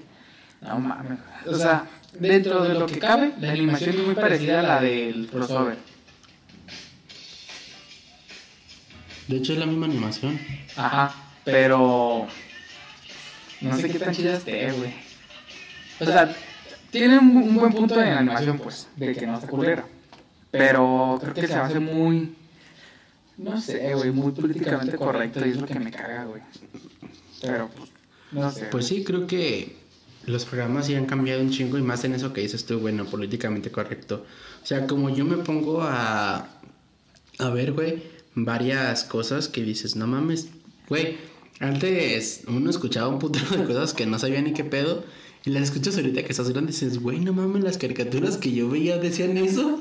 No 0.61 0.79
mames. 0.79 1.19
O 1.45 1.57
sea, 1.57 1.91
dentro 2.21 2.63
de 2.63 2.75
lo 2.75 2.87
que 2.87 3.01
cabe, 3.01 3.33
la 3.41 3.51
animación 3.51 3.97
es 3.97 4.07
muy 4.07 4.15
parecida 4.15 4.61
a 4.61 4.63
la 4.63 4.81
del 4.81 5.27
crossover. 5.27 5.79
De 9.29 9.37
hecho, 9.37 9.53
es 9.53 9.59
la 9.59 9.67
misma 9.67 9.87
animación. 9.87 10.39
Ajá. 10.77 11.15
Pero. 11.45 12.27
No 13.61 13.77
sé 13.77 13.89
qué 13.89 13.99
tan 13.99 14.15
chida 14.15 14.37
esté, 14.37 14.73
güey. 14.73 14.93
O 16.01 16.05
sea, 16.05 16.35
tiene 16.91 17.19
un, 17.19 17.37
un 17.37 17.55
buen 17.55 17.73
punto 17.73 18.01
en 18.01 18.11
la 18.11 18.19
animación, 18.19 18.59
pues, 18.59 18.89
de 18.97 19.15
que 19.15 19.27
no 19.27 19.35
está 19.35 19.47
culera. 19.47 19.85
Pero 20.51 21.19
creo 21.21 21.35
que 21.35 21.47
se 21.47 21.55
hace 21.55 21.81
muy. 21.81 22.35
No 23.39 23.61
sé, 23.61 23.95
güey, 23.95 24.11
muy 24.11 24.33
políticamente 24.33 24.97
correcto 24.97 25.45
y 25.47 25.51
es 25.51 25.61
lo 25.61 25.67
que 25.67 25.79
me 25.79 25.91
caga, 25.91 26.25
güey. 26.25 26.43
Pero, 27.41 27.71
pues, 27.75 27.91
no 28.31 28.51
sé. 28.51 28.67
Pues 28.67 28.87
sí, 28.87 29.03
creo 29.03 29.27
que 29.27 29.77
los 30.27 30.45
programas 30.45 30.87
sí 30.87 30.95
han 30.95 31.07
cambiado 31.07 31.41
un 31.41 31.51
chingo 31.51 31.79
y 31.79 31.83
más 31.83 32.05
en 32.05 32.15
eso 32.15 32.33
que 32.33 32.43
dices 32.43 32.67
tú, 32.67 32.79
bueno, 32.79 33.07
políticamente 33.07 33.71
correcto. 33.71 34.27
O 34.63 34.67
sea, 34.67 34.87
como 34.87 35.11
yo 35.11 35.25
me 35.25 35.39
pongo 35.39 35.83
a, 35.83 36.47
a 37.39 37.51
ver, 37.51 37.73
güey, 37.73 38.03
varias 38.35 39.05
cosas 39.05 39.49
que 39.49 39.63
dices, 39.63 39.97
no 39.97 40.07
mames, 40.07 40.49
güey, 40.89 41.17
antes 41.61 42.43
uno 42.49 42.71
escuchaba 42.71 43.09
un 43.09 43.19
putero 43.19 43.51
de 43.57 43.65
cosas 43.65 43.93
que 43.95 44.07
no 44.07 44.19
sabía 44.19 44.41
ni 44.43 44.53
qué 44.53 44.65
pedo 44.65 45.05
y 45.45 45.51
las 45.51 45.65
escuchas 45.65 45.97
ahorita 45.97 46.23
que 46.23 46.31
estás 46.31 46.49
grande 46.51 46.71
y 46.73 46.75
dices, 46.75 46.99
güey, 47.01 47.21
no 47.21 47.33
mames, 47.33 47.63
las 47.65 47.79
caricaturas 47.79 48.37
que 48.37 48.53
yo 48.53 48.69
veía 48.69 48.99
decían 48.99 49.37
eso. 49.37 49.81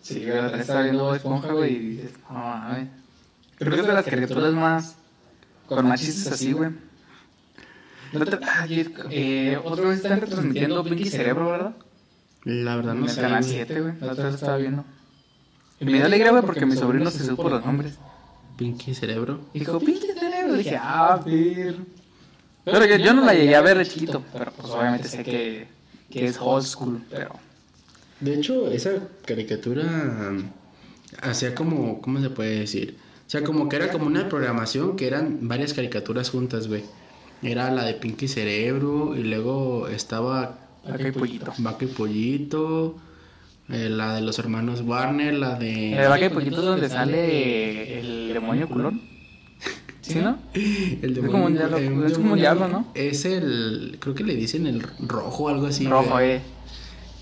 Sí, 0.00 0.24
estaba 0.58 0.82
viendo 0.82 1.14
Esponja, 1.14 1.52
güey, 1.52 1.74
y 1.74 1.78
dices, 1.96 2.10
no 2.28 2.34
mames. 2.38 2.88
Creo 3.56 3.74
que 3.74 3.80
es 3.80 3.86
de 3.86 3.92
las 3.92 4.04
caricaturas 4.04 4.52
más. 4.52 4.96
con 5.66 5.86
más 5.86 6.00
chistes 6.00 6.26
así, 6.32 6.52
güey. 6.52 6.70
La 8.12 8.20
otra- 8.24 8.40
ah, 8.42 8.66
eh, 9.10 9.58
otra 9.64 9.88
vez 9.88 9.98
están 9.98 10.20
retransmitiendo 10.20 10.84
Pinky 10.84 11.08
Cerebro, 11.08 11.50
¿verdad? 11.50 11.76
La 12.44 12.76
verdad 12.76 12.94
En 12.94 13.00
no 13.00 13.06
el 13.06 13.12
sé. 13.12 13.20
canal 13.22 13.42
7, 13.44 13.80
güey. 13.80 13.92
La 14.00 14.12
otra 14.12 14.24
vez 14.26 14.34
estaba 14.34 14.56
viendo. 14.58 14.84
Me 15.82 15.92
dio 15.92 16.06
alegría, 16.06 16.30
güey, 16.30 16.42
porque 16.42 16.66
mi 16.66 16.76
sobrino 16.76 17.10
se 17.10 17.24
supo 17.24 17.48
los 17.48 17.64
nombres. 17.64 17.94
Pinky 18.56 18.94
Cerebro. 18.94 19.40
Dijo, 19.52 19.78
Pinky 19.78 20.08
Cerebro. 20.18 20.54
Dije, 20.54 20.78
ah, 20.80 21.20
ver. 21.24 21.76
Pero 22.64 22.84
yo, 22.84 22.96
yo 22.96 23.12
no 23.12 23.24
la 23.24 23.34
llegué 23.34 23.56
a 23.56 23.60
ver 23.60 23.78
de 23.78 23.86
chiquito, 23.86 24.22
pero 24.32 24.52
pues 24.52 24.72
obviamente 24.72 25.08
sé 25.08 25.24
que, 25.24 25.66
que 26.10 26.26
es 26.26 26.38
old 26.40 26.64
school, 26.64 27.02
pero... 27.10 27.30
De 28.20 28.34
hecho, 28.34 28.70
esa 28.70 28.92
caricatura 29.26 29.82
um, 30.30 30.44
hacía 31.22 31.56
como, 31.56 32.00
¿cómo 32.00 32.20
se 32.20 32.30
puede 32.30 32.60
decir? 32.60 32.96
O 33.26 33.30
sea, 33.30 33.42
como 33.42 33.68
que 33.68 33.76
era 33.76 33.90
como 33.90 34.06
una 34.06 34.28
programación 34.28 34.94
que 34.94 35.08
eran 35.08 35.48
varias 35.48 35.74
caricaturas 35.74 36.30
juntas, 36.30 36.68
güey. 36.68 36.84
Era 37.42 37.72
la 37.72 37.84
de 37.84 37.94
Pinky 37.94 38.28
Cerebro 38.28 39.16
y 39.16 39.24
luego 39.24 39.88
estaba 39.88 40.58
Vaca 40.88 41.08
y 41.08 41.10
Pollito. 41.10 41.52
Vaca 41.58 41.84
y 41.84 41.88
Pollito, 41.88 42.96
eh, 43.70 43.88
la 43.88 44.14
de 44.16 44.20
los 44.22 44.38
hermanos 44.38 44.80
Warner, 44.82 45.34
la 45.34 45.54
de... 45.56 45.92
El 46.02 46.08
Vaca 46.08 46.26
y 46.26 46.28
Pollito 46.28 46.58
es 46.58 46.64
donde 46.64 46.88
sale 46.88 47.98
el 48.00 48.32
demonio 48.34 48.68
culón. 48.68 49.00
¿Sí, 50.00 50.16
no? 50.16 50.38
El 50.54 51.16
Es 51.18 51.26
como 51.30 51.46
un 51.46 51.54
diablo- 51.54 51.78
eh, 51.78 52.06
es 52.06 52.12
como 52.18 52.32
un 52.32 52.38
diablo, 52.38 52.68
¿no? 52.68 52.88
Es 52.94 53.24
el, 53.24 53.96
creo 54.00 54.14
que 54.14 54.24
le 54.24 54.34
dicen 54.34 54.66
el 54.66 54.82
rojo 55.00 55.44
o 55.44 55.48
algo 55.48 55.66
así. 55.66 55.86
Rojo, 55.86 56.18
eh. 56.20 56.40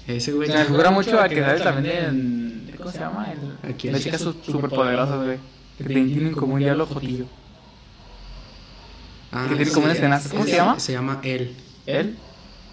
Ese 0.08 0.32
güey. 0.32 0.48
Se 0.50 0.56
me 0.58 0.64
figura 0.64 0.90
mucho 0.90 1.20
a 1.20 1.28
que 1.28 1.40
sale 1.40 1.60
también 1.60 1.96
en... 2.04 2.70
¿Cómo 2.78 2.90
se 2.90 2.98
llama? 3.00 3.26
El, 3.62 3.70
Aquí 3.70 3.90
las 3.90 4.02
chicas 4.02 4.22
su- 4.22 4.32
superpoderosas, 4.44 5.24
güey. 5.24 5.38
Que 5.76 5.84
tienen 5.84 6.32
como 6.32 6.54
un 6.54 6.60
diablo 6.60 6.86
jotillo. 6.86 7.26
Ah, 9.32 9.46
que 9.48 9.56
tiene 9.56 9.70
como 9.70 9.84
unas 9.86 9.98
tenazas. 10.00 10.32
¿Cómo 10.32 10.44
se 10.44 10.52
llama? 10.56 10.80
Se 10.80 10.92
llama 10.92 11.20
él. 11.22 11.54
¿Él? 11.86 12.16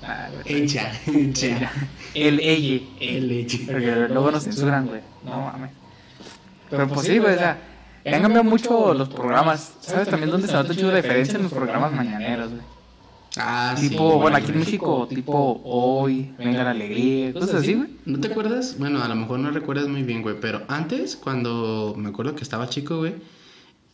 Ah. 0.04 0.30
Ella. 0.46 0.92
Ella. 1.08 1.72
El 2.13 2.39
ella. 2.39 2.82
El 3.00 3.32
ella. 3.32 3.60
Porque 3.66 4.08
luego 4.10 4.32
nos 4.32 4.44
censuran, 4.44 4.88
güey. 4.88 5.01
No 5.24 5.42
mames. 5.42 5.72
Pero 6.70 6.88
pues 6.88 7.08
sí, 7.08 7.18
güey, 7.18 7.36
o 7.36 7.38
sea, 7.38 7.58
han 8.06 8.22
cambiado 8.22 8.44
mucho 8.44 8.94
los 8.94 9.10
programas. 9.10 9.74
¿Sabes 9.82 10.10
también 10.10 10.32
dónde 10.32 10.48
se 10.48 10.54
nota 10.54 10.74
mucho 10.74 10.92
la 10.92 10.98
diferencia 10.98 11.36
en 11.36 11.44
los 11.44 11.54
programas 11.54 11.94
mañaneros, 11.94 12.50
güey? 12.51 12.62
Ah, 13.39 13.75
sí. 13.77 13.89
Tipo, 13.89 14.20
bueno, 14.20 14.38
aquí 14.38 14.51
en 14.51 14.60
México, 14.60 15.08
tipo 15.08 15.62
Hoy, 15.63 16.34
Venga 16.38 16.63
la 16.63 16.72
Alegría, 16.72 17.34
cosas 17.34 17.56
así, 17.56 17.75
güey. 17.75 17.89
¿No 18.06 18.20
te 18.20 18.30
acuerdas? 18.30 18.77
Bueno, 18.80 19.04
a 19.04 19.08
lo 19.08 19.16
mejor 19.16 19.39
no 19.39 19.51
recuerdas 19.51 19.88
muy 19.88 20.04
bien, 20.04 20.24
güey, 20.24 20.39
pero 20.39 20.63
antes, 20.68 21.16
cuando 21.16 21.94
me 21.96 22.10
acuerdo 22.10 22.36
que 22.36 22.44
estaba 22.44 22.68
chico, 22.68 22.98
güey, 22.98 23.13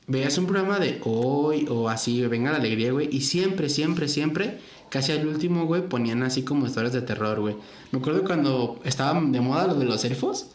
veías 0.07 0.37
un 0.37 0.45
programa 0.45 0.79
de 0.79 0.99
hoy 1.03 1.65
o 1.69 1.89
así, 1.89 2.21
venga 2.27 2.51
la 2.51 2.57
alegría, 2.57 2.91
güey, 2.91 3.09
y 3.11 3.21
siempre, 3.21 3.69
siempre, 3.69 4.07
siempre, 4.07 4.59
casi 4.89 5.11
al 5.11 5.27
último, 5.27 5.65
güey, 5.65 5.87
ponían 5.87 6.23
así 6.23 6.43
como 6.43 6.65
historias 6.65 6.93
de 6.93 7.01
terror, 7.01 7.39
güey. 7.39 7.55
Me 7.91 7.99
acuerdo 7.99 8.23
cuando 8.23 8.79
estaban 8.83 9.31
de 9.31 9.41
moda 9.41 9.67
lo 9.67 9.75
de 9.75 9.85
los 9.85 10.03
elfos, 10.05 10.47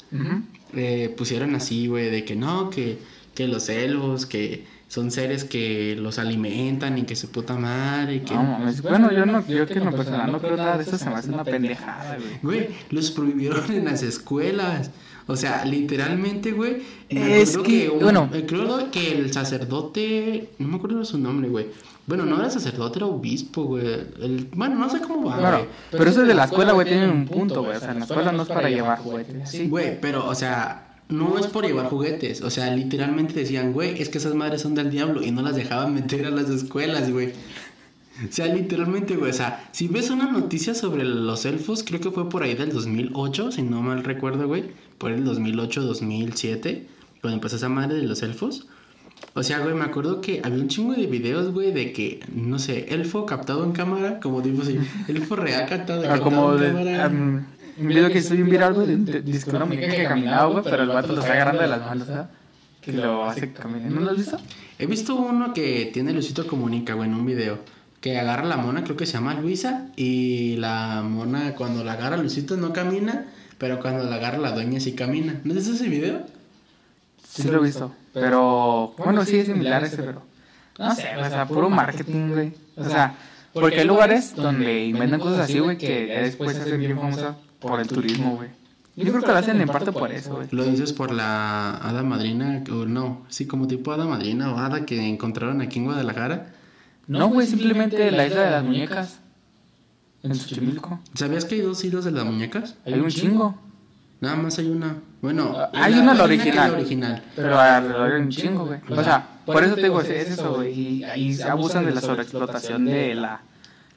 eh, 0.74 1.14
pusieron 1.16 1.54
así, 1.54 1.86
güey, 1.86 2.10
de 2.10 2.24
que 2.24 2.36
no, 2.36 2.70
que, 2.70 2.98
que 3.34 3.48
los 3.48 3.68
elfos, 3.68 4.26
que 4.26 4.64
son 4.88 5.10
seres 5.10 5.44
que 5.44 5.96
los 5.98 6.18
alimentan 6.18 6.96
y 6.96 7.02
que 7.02 7.14
su 7.14 7.30
puta 7.30 7.56
madre, 7.56 8.16
y 8.16 8.20
que... 8.20 8.34
No 8.34 8.42
mames. 8.42 8.80
Bueno, 8.80 9.12
yo 9.12 9.26
no, 9.26 9.46
yo 9.46 9.66
que 9.66 9.74
en 9.74 9.84
lo 9.84 9.92
personal 9.92 10.32
no 10.32 10.40
creo 10.40 10.56
nada 10.56 10.78
de 10.78 10.82
eso, 10.82 10.96
se 10.96 11.10
me 11.10 11.16
hace 11.16 11.28
una 11.28 11.44
pendejada, 11.44 12.16
güey. 12.16 12.38
Güey, 12.42 12.68
los 12.90 13.10
prohibieron 13.10 13.70
en 13.70 13.84
las 13.84 14.02
escuelas. 14.02 14.90
O 15.28 15.36
sea, 15.36 15.64
literalmente, 15.64 16.50
güey. 16.52 16.78
Es 17.08 17.56
que, 17.58 17.88
un- 17.90 18.00
bueno. 18.00 18.28
Creo 18.48 18.90
que 18.90 19.12
el 19.12 19.32
sacerdote. 19.32 20.50
No 20.58 20.68
me 20.68 20.76
acuerdo 20.76 20.98
de 20.98 21.04
su 21.04 21.18
nombre, 21.18 21.48
güey. 21.48 21.66
Bueno, 22.06 22.24
no 22.24 22.38
era 22.40 22.48
sacerdote, 22.50 22.98
era 22.98 23.06
obispo, 23.06 23.64
güey. 23.64 23.84
El, 23.86 24.48
bueno, 24.54 24.76
no 24.76 24.88
sé 24.88 25.00
cómo 25.00 25.28
va, 25.28 25.36
Bueno, 25.38 25.56
güey. 25.58 25.68
pero 25.90 26.08
eso 26.10 26.24
de 26.24 26.32
la 26.34 26.44
escuela, 26.44 26.72
güey, 26.72 26.86
tienen 26.88 27.10
un 27.10 27.26
punto, 27.26 27.62
güey. 27.62 27.76
O 27.76 27.80
sea, 27.80 27.90
en 27.92 27.98
la 28.00 28.04
escuela 28.06 28.32
no 28.32 28.42
es 28.42 28.48
para 28.48 28.70
llevar 28.70 28.98
juguetes. 29.00 29.50
Sí, 29.50 29.68
Güey, 29.68 30.00
pero, 30.00 30.26
o 30.26 30.34
sea, 30.34 30.96
no 31.10 31.38
es 31.38 31.46
por 31.48 31.66
llevar 31.66 31.86
juguetes. 31.90 32.40
O 32.40 32.48
sea, 32.48 32.74
literalmente 32.74 33.34
decían, 33.34 33.74
güey, 33.74 34.00
es 34.00 34.08
que 34.08 34.16
esas 34.18 34.34
madres 34.34 34.62
son 34.62 34.74
del 34.74 34.90
diablo 34.90 35.22
y 35.22 35.30
no 35.30 35.42
las 35.42 35.54
dejaban 35.56 35.92
meter 35.94 36.24
a 36.24 36.30
las 36.30 36.48
escuelas, 36.48 37.12
güey. 37.12 37.32
O 38.26 38.32
sea, 38.32 38.46
literalmente, 38.46 39.14
güey. 39.16 39.30
O 39.30 39.34
sea, 39.34 39.68
si 39.72 39.86
ves 39.88 40.08
una 40.10 40.32
noticia 40.32 40.74
sobre 40.74 41.04
los 41.04 41.44
elfos, 41.44 41.84
creo 41.84 42.00
que 42.00 42.10
fue 42.10 42.28
por 42.30 42.42
ahí 42.42 42.54
del 42.54 42.72
2008, 42.72 43.52
si 43.52 43.62
no 43.62 43.82
mal 43.82 44.02
recuerdo, 44.02 44.48
güey. 44.48 44.64
Por 44.98 45.12
el 45.12 45.24
2008, 45.24 45.82
2007, 45.82 46.86
cuando 47.20 47.36
empezó 47.36 47.56
esa 47.56 47.68
madre 47.68 47.96
de 47.96 48.02
los 48.02 48.22
elfos. 48.22 48.66
O 49.34 49.42
sea, 49.42 49.60
güey, 49.60 49.74
me 49.74 49.84
acuerdo 49.84 50.20
que 50.20 50.40
había 50.44 50.60
un 50.60 50.68
chingo 50.68 50.94
de 50.94 51.06
videos, 51.06 51.52
güey, 51.52 51.72
de 51.72 51.92
que, 51.92 52.20
no 52.32 52.58
sé, 52.58 52.92
elfo 52.94 53.26
captado 53.26 53.64
en 53.64 53.72
cámara, 53.72 54.20
como 54.20 54.40
digo 54.42 54.62
así, 54.62 54.78
elfo 55.08 55.36
real 55.36 55.66
captado, 55.68 56.02
Ah, 56.04 56.08
captado 56.18 56.24
como 56.24 56.54
en 56.54 56.60
de, 56.60 56.66
cámara. 56.96 57.08
um, 57.08 57.44
un 57.80 57.88
video 57.88 58.08
que 58.10 58.18
estoy 58.18 58.42
viral, 58.42 58.74
güey, 58.74 58.86
de, 58.96 59.22
de, 59.22 59.50
una 59.50 59.64
muñeca 59.64 59.94
que 59.94 60.04
caminaba, 60.04 60.46
güey, 60.52 60.64
pero 60.64 60.82
el 60.84 60.88
vato 60.88 61.12
lo 61.12 61.20
está 61.20 61.32
agarrando 61.32 61.62
de 61.62 61.68
las 61.68 61.80
manos, 61.80 62.06
¿sabes? 62.06 62.26
Que 62.80 62.92
lo 62.92 63.24
hace 63.24 63.52
caminar. 63.52 63.90
¿No 63.90 64.00
lo 64.00 64.10
has 64.10 64.16
visto? 64.16 64.38
He 64.78 64.86
visto 64.86 65.14
uno 65.16 65.52
que 65.52 65.90
tiene 65.92 66.12
Luisito 66.12 66.46
Comunica, 66.46 66.94
güey, 66.94 67.08
en 67.08 67.14
un 67.16 67.26
video. 67.26 67.58
Que 68.00 68.18
agarra 68.18 68.44
la 68.44 68.56
mona, 68.56 68.84
creo 68.84 68.96
que 68.96 69.06
se 69.06 69.14
llama 69.14 69.34
Luisa. 69.34 69.86
Y 69.96 70.56
la 70.56 71.02
mona, 71.02 71.54
cuando 71.54 71.84
la 71.84 71.94
agarra 71.94 72.16
Luisito, 72.16 72.56
no 72.56 72.72
camina. 72.72 73.26
Pero 73.58 73.80
cuando 73.80 74.04
la 74.04 74.16
agarra 74.16 74.38
la 74.38 74.52
dueña, 74.52 74.80
sí 74.80 74.92
camina. 74.92 75.40
¿No 75.44 75.54
es 75.54 75.66
ese 75.66 75.88
video? 75.88 76.26
Sí 77.26 77.48
lo 77.48 77.58
he 77.60 77.64
visto. 77.64 77.92
Pero, 78.12 78.94
bueno, 78.98 79.24
sí 79.24 79.38
es 79.38 79.46
similar 79.46 79.84
ese, 79.84 79.98
pero... 79.98 80.22
No 80.78 80.94
sé, 80.94 81.08
o 81.16 81.28
sea, 81.28 81.46
puro 81.46 81.68
marketing, 81.68 82.28
güey. 82.30 82.52
O 82.76 82.84
sea, 82.84 83.14
porque 83.52 83.80
hay 83.80 83.86
lugares 83.86 84.36
donde 84.36 84.84
inventan 84.84 85.18
cosas 85.18 85.40
así, 85.40 85.58
güey, 85.58 85.76
que 85.76 86.06
después 86.22 86.56
se 86.56 86.62
hacen 86.62 86.78
bien 86.78 86.96
famosas 86.96 87.34
por 87.58 87.80
el 87.80 87.88
turismo, 87.88 88.36
güey. 88.36 88.48
Yo 88.94 89.12
creo 89.12 89.22
que 89.22 89.32
lo 89.32 89.38
hacen 89.38 89.60
en 89.60 89.68
parte 89.68 89.92
por 89.92 90.12
eso, 90.12 90.36
güey. 90.36 90.48
Lo 90.52 90.64
dices 90.64 90.92
por 90.92 91.12
la 91.12 91.76
hada 91.76 92.02
madrina, 92.02 92.62
o 92.70 92.84
no, 92.84 93.24
sí, 93.28 93.46
como 93.46 93.66
tipo 93.66 93.92
hada 93.92 94.04
madrina 94.04 94.52
o 94.52 94.58
hada 94.58 94.86
que 94.86 95.08
encontraron 95.08 95.60
aquí 95.60 95.78
en 95.78 95.86
Guadalajara. 95.86 96.54
No, 97.08 97.28
güey, 97.28 97.46
simplemente 97.46 98.10
la 98.10 98.26
isla 98.26 98.42
de 98.42 98.50
las 98.50 98.64
muñecas. 98.64 99.18
En 100.22 100.34
Xochimilco. 100.34 101.00
¿Sabías 101.14 101.44
que 101.44 101.56
hay 101.56 101.60
dos 101.62 101.82
hilos 101.84 102.04
de 102.04 102.10
las 102.10 102.24
muñecas? 102.24 102.74
Hay 102.84 102.94
un 102.94 103.08
chingo. 103.08 103.58
Nada 104.20 104.36
más 104.36 104.58
hay 104.58 104.68
una. 104.68 104.96
Bueno, 105.22 105.56
hay 105.72 105.94
una, 105.94 106.12
la 106.14 106.24
original. 106.24 106.72
la 106.72 106.78
original. 106.78 107.22
Pero 107.34 107.58
alrededor 107.58 108.12
hay 108.12 108.20
un 108.22 108.28
chingo, 108.28 108.66
güey. 108.66 108.80
O 108.90 109.02
sea, 109.02 109.40
por 109.46 109.64
eso 109.64 109.76
te 109.76 109.82
digo, 109.82 110.00
es 110.00 110.10
es 110.10 110.30
eso, 110.30 110.56
güey. 110.56 110.78
Y 110.78 111.04
ahí 111.04 111.32
se 111.34 111.44
abusan 111.44 111.86
de 111.86 111.92
la 111.92 112.00
sobreexplotación 112.00 112.84
de 112.84 113.14
la... 113.14 113.40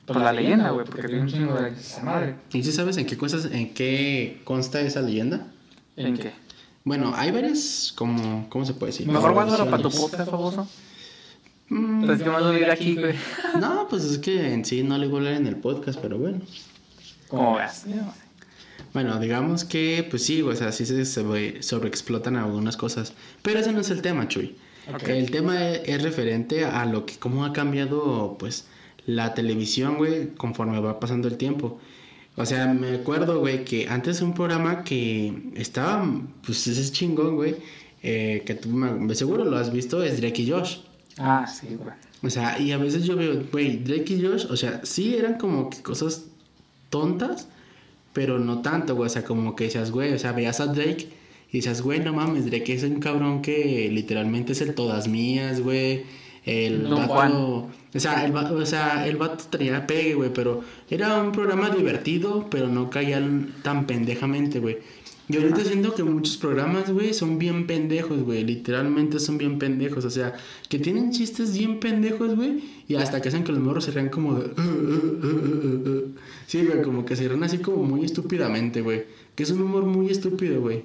Por 0.06 0.18
la 0.18 0.32
leyenda, 0.34 0.72
güey, 0.72 0.86
porque 0.86 1.08
tiene 1.08 1.22
un 1.22 1.27
chingo 1.27 1.53
de 1.56 1.70
esa 1.70 2.01
madre. 2.03 2.36
¿Y 2.51 2.63
si 2.63 2.72
sabes 2.72 2.98
en 2.98 3.06
qué 3.06 3.18
cosas, 3.18 3.46
en 3.46 3.74
qué 3.74 4.41
consta 4.44 4.82
esa 4.82 5.01
leyenda? 5.01 5.48
¿En 5.96 6.18
qué? 6.18 6.34
Bueno, 6.84 7.13
hay 7.15 7.32
varias, 7.32 7.94
como, 7.96 8.50
¿cómo 8.50 8.65
se 8.65 8.74
puede 8.74 8.91
decir? 8.91 9.08
Mejor 9.08 9.34
guárdalo 9.34 9.70
para 9.70 9.84
tu 9.84 9.91
podcast, 9.91 10.30
famoso. 10.30 10.68
Mm, 11.71 12.01
Estás 12.03 12.21
quemando 12.23 12.51
vida 12.51 12.73
aquí, 12.73 12.95
güey. 12.95 13.15
No, 13.59 13.87
pues 13.89 14.03
es 14.03 14.17
que 14.17 14.53
en 14.53 14.65
sí 14.65 14.83
no 14.83 14.97
le 14.97 15.07
voy 15.07 15.15
a 15.15 15.19
hablar 15.19 15.33
en 15.41 15.47
el 15.47 15.55
podcast, 15.55 15.99
pero 16.01 16.17
bueno. 16.17 16.41
Como 17.29 17.55
veas. 17.55 17.85
Bueno, 18.93 19.17
digamos 19.19 19.63
que, 19.63 20.05
pues 20.09 20.23
sí, 20.25 20.41
o 20.41 20.53
sea, 20.53 20.73
sí 20.73 20.85
se 20.85 21.05
sobre- 21.05 21.63
sobreexplotan 21.63 22.35
algunas 22.35 22.75
cosas. 22.75 23.13
Pero 23.41 23.59
ese 23.59 23.71
no 23.71 23.79
es 23.79 23.89
el 23.89 24.01
tema, 24.01 24.27
Chuy. 24.27 24.55
El 25.07 25.31
tema 25.31 25.69
es, 25.69 25.81
es 25.87 26.01
referente 26.03 26.65
a 26.65 26.85
lo 26.85 27.05
que, 27.05 27.15
cómo 27.17 27.45
ha 27.45 27.53
cambiado, 27.53 28.35
pues, 28.37 28.65
la 29.05 29.33
televisión, 29.33 29.95
güey, 29.97 30.33
conforme 30.35 30.77
va 30.81 30.99
pasando 30.99 31.29
el 31.29 31.37
tiempo. 31.37 31.79
O 32.35 32.45
sea, 32.45 32.67
me 32.73 32.95
acuerdo, 32.95 33.39
güey, 33.39 33.63
que 33.63 33.87
antes 33.87 34.21
un 34.21 34.33
programa 34.33 34.83
que 34.83 35.51
estaba, 35.55 36.05
pues, 36.45 36.67
ese 36.67 36.81
es 36.81 36.91
chingón, 36.91 37.35
güey, 37.37 37.55
eh, 38.03 38.43
que 38.45 38.55
tú 38.55 38.69
seguro 39.13 39.45
lo 39.45 39.55
has 39.57 39.71
visto, 39.71 40.03
es 40.03 40.19
Drake 40.19 40.41
y 40.41 40.49
Josh. 40.51 40.77
Ah, 41.18 41.46
sí, 41.48 41.75
güey. 41.75 41.94
O 42.24 42.30
sea, 42.30 42.60
y 42.60 42.72
a 42.72 42.77
veces 42.77 43.06
yo 43.06 43.15
veo, 43.15 43.44
güey, 43.51 43.77
Drake 43.77 44.13
y 44.13 44.24
Josh, 44.24 44.46
o 44.50 44.56
sea, 44.56 44.82
sí 44.84 45.15
eran 45.15 45.38
como 45.38 45.70
que 45.70 45.82
cosas 45.82 46.25
tontas, 46.89 47.48
pero 48.13 48.38
no 48.39 48.62
tanto, 48.62 48.96
güey. 48.96 49.08
O 49.08 49.10
sea, 49.10 49.24
como 49.24 49.56
que 49.56 49.65
decías, 49.65 49.91
güey, 49.91 50.13
o 50.13 50.20
sea, 50.20 50.32
veías 50.32 50.60
a 50.60 50.68
Drake 50.68 51.10
y 51.51 51.58
decías, 51.58 51.82
güey, 51.82 52.00
no 52.00 52.13
mames, 52.13 52.46
Drake 52.46 52.74
es 52.74 52.84
un 52.84 53.00
cabrón 53.00 53.41
que 53.41 53.89
literalmente 53.91 54.53
es 54.53 54.62
el 54.62 54.75
todas 54.75 55.08
mías, 55.08 55.62
güey. 55.62 56.03
El 56.46 56.89
Don 56.89 57.08
vato-. 57.08 57.70
O 57.94 58.00
sea, 58.00 58.25
el, 58.25 58.36
o 58.36 58.65
sea, 58.65 59.06
el 59.06 59.18
vato 59.18 59.44
tenía 59.50 59.86
pegue, 59.86 60.13
güey, 60.13 60.32
pero 60.34 60.62
era 60.89 61.22
un 61.22 61.32
programa 61.32 61.70
divertido, 61.70 62.48
pero 62.50 62.68
no 62.68 62.89
caían 62.89 63.53
tan 63.63 63.86
pendejamente, 63.86 64.60
güey. 64.60 64.77
Y 65.29 65.37
ahorita 65.37 65.63
siento 65.63 65.95
que 65.95 66.03
muchos 66.03 66.35
programas, 66.37 66.89
güey, 66.91 67.13
son 67.13 67.37
bien 67.37 67.65
pendejos, 67.67 68.21
güey. 68.23 68.43
Literalmente 68.43 69.19
son 69.19 69.37
bien 69.37 69.59
pendejos. 69.59 70.03
O 70.03 70.09
sea, 70.09 70.35
que 70.67 70.79
tienen 70.79 71.11
chistes 71.11 71.57
bien 71.57 71.79
pendejos, 71.79 72.35
güey. 72.35 72.63
Y 72.87 72.95
hasta 72.95 73.21
que 73.21 73.29
hacen 73.29 73.43
que 73.43 73.51
los 73.51 73.61
morros 73.61 73.85
se 73.85 73.91
rean 73.91 74.09
como 74.09 74.35
de... 74.35 74.51
Sí, 76.47 76.65
güey, 76.65 76.81
como 76.81 77.05
que 77.05 77.15
se 77.15 77.29
rean 77.29 77.43
así 77.43 77.59
como 77.59 77.83
muy 77.83 78.03
estúpidamente, 78.03 78.81
güey. 78.81 79.05
Que 79.35 79.43
es 79.43 79.51
un 79.51 79.61
humor 79.61 79.85
muy 79.85 80.09
estúpido, 80.09 80.59
güey. 80.59 80.83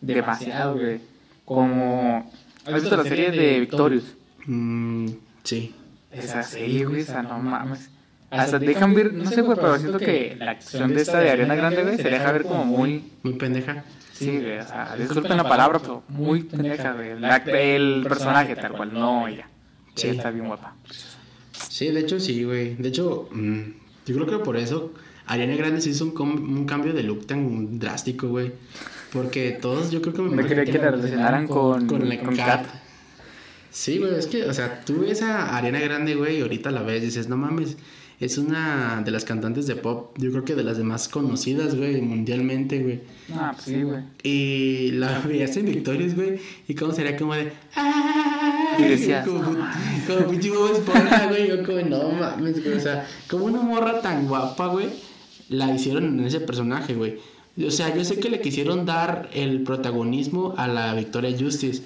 Demasiado, 0.00 0.74
güey. 0.74 1.00
Como... 1.44 2.30
¿Has 2.66 2.74
visto 2.74 2.96
la 2.96 3.04
serie 3.04 3.30
de 3.30 3.60
Victorious? 3.60 4.04
Mm, 4.46 5.08
sí. 5.44 5.74
Esa 6.10 6.42
serie, 6.42 6.84
güey, 6.84 7.00
esa 7.00 7.22
no 7.22 7.38
mames. 7.38 7.88
Hasta 8.32 8.58
te 8.58 8.66
dejan 8.66 8.94
ver, 8.94 9.12
no 9.12 9.30
sé, 9.30 9.42
güey, 9.42 9.56
pero 9.56 9.78
siento 9.78 9.98
que 9.98 10.36
la 10.38 10.52
acción 10.52 10.94
de 10.94 11.02
esta 11.02 11.20
de 11.20 11.30
Ariana 11.30 11.54
Grande, 11.54 11.82
güey, 11.82 11.96
se 11.96 12.08
deja 12.08 12.32
ver 12.32 12.44
como 12.44 12.64
muy... 12.64 13.04
Muy 13.22 13.34
pendeja. 13.34 13.84
Sí, 14.12 14.38
güey, 14.38 14.58
o 14.58 14.66
sea, 14.66 14.96
disculpen 14.98 15.36
la 15.36 15.48
palabra, 15.48 15.78
pero 15.78 16.02
muy 16.08 16.42
pendeja, 16.44 16.92
güey. 16.92 17.10
El 17.46 18.04
personaje 18.08 18.56
tal 18.56 18.72
cual, 18.72 18.92
no 18.92 19.28
ella. 19.28 19.48
Sí, 19.94 20.08
está 20.08 20.30
bien 20.30 20.46
guapa. 20.46 20.74
Sí, 21.68 21.88
de 21.90 22.00
hecho 22.00 22.18
sí, 22.18 22.44
güey. 22.44 22.74
De 22.74 22.88
hecho, 22.88 23.28
mm, 23.32 23.60
yo 24.06 24.14
creo 24.14 24.26
que 24.26 24.44
por 24.44 24.56
eso 24.56 24.92
Ariana 25.26 25.54
Grande 25.56 25.80
se 25.80 25.90
hizo 25.90 26.06
un, 26.06 26.20
un 26.20 26.64
cambio 26.66 26.92
de 26.92 27.02
look 27.02 27.26
tan 27.26 27.78
drástico, 27.78 28.28
güey. 28.28 28.52
Porque 29.12 29.58
todos, 29.60 29.90
yo 29.90 30.00
creo 30.00 30.14
que 30.14 30.22
Me 30.22 30.46
creía 30.46 30.64
que 30.64 30.78
la 30.78 30.90
relacionaran 30.90 31.46
con, 31.46 31.86
con 31.86 32.08
la 32.08 32.18
con 32.18 32.34
Kat. 32.34 32.66
Kat. 32.66 32.66
Sí, 33.70 33.98
güey, 33.98 34.14
es 34.14 34.26
que, 34.26 34.44
o 34.44 34.52
sea, 34.52 34.80
tú 34.84 35.00
ves 35.00 35.22
a 35.22 35.56
Ariana 35.56 35.80
Grande, 35.80 36.14
güey, 36.14 36.38
y 36.38 36.40
ahorita 36.42 36.70
la 36.70 36.82
ves 36.82 37.02
y 37.02 37.06
dices, 37.06 37.28
no 37.28 37.36
mames, 37.36 37.76
es 38.24 38.38
una 38.38 39.02
de 39.04 39.10
las 39.10 39.24
cantantes 39.24 39.66
de 39.66 39.74
pop, 39.74 40.16
yo 40.16 40.30
creo 40.30 40.44
que 40.44 40.54
de 40.54 40.62
las 40.62 40.78
más 40.78 41.08
conocidas, 41.08 41.74
güey, 41.74 42.00
mundialmente, 42.00 42.80
güey. 42.80 43.00
Ah, 43.34 43.50
pues 43.52 43.64
sí, 43.64 43.82
güey. 43.82 44.02
Y 44.22 44.92
la 44.92 45.18
veías 45.26 45.56
en 45.56 45.66
Victorious, 45.66 46.14
güey, 46.14 46.38
y 46.68 46.74
cómo 46.74 46.92
sería 46.92 47.16
como 47.16 47.34
de... 47.34 47.52
Y 48.78 48.82
decías, 48.84 49.26
Como, 49.26 49.42
"No 49.42 49.66
como 50.08 50.66
Esponja, 50.68 51.26
güey, 51.28 51.48
yo 51.48 51.64
como, 51.64 51.80
no 51.80 52.10
mames, 52.10 52.62
güey, 52.62 52.76
o 52.76 52.80
sea, 52.80 53.06
como 53.28 53.46
una 53.46 53.60
morra 53.60 54.00
tan 54.00 54.28
guapa, 54.28 54.68
güey, 54.68 54.86
la 55.48 55.74
hicieron 55.74 56.18
en 56.18 56.24
ese 56.24 56.40
personaje, 56.40 56.94
güey. 56.94 57.18
O 57.66 57.70
sea, 57.70 57.94
yo 57.94 58.04
sé 58.04 58.18
que 58.18 58.30
le 58.30 58.40
quisieron 58.40 58.86
dar 58.86 59.28
el 59.34 59.62
protagonismo 59.62 60.54
a 60.56 60.68
la 60.68 60.94
Victoria 60.94 61.36
Justice, 61.38 61.82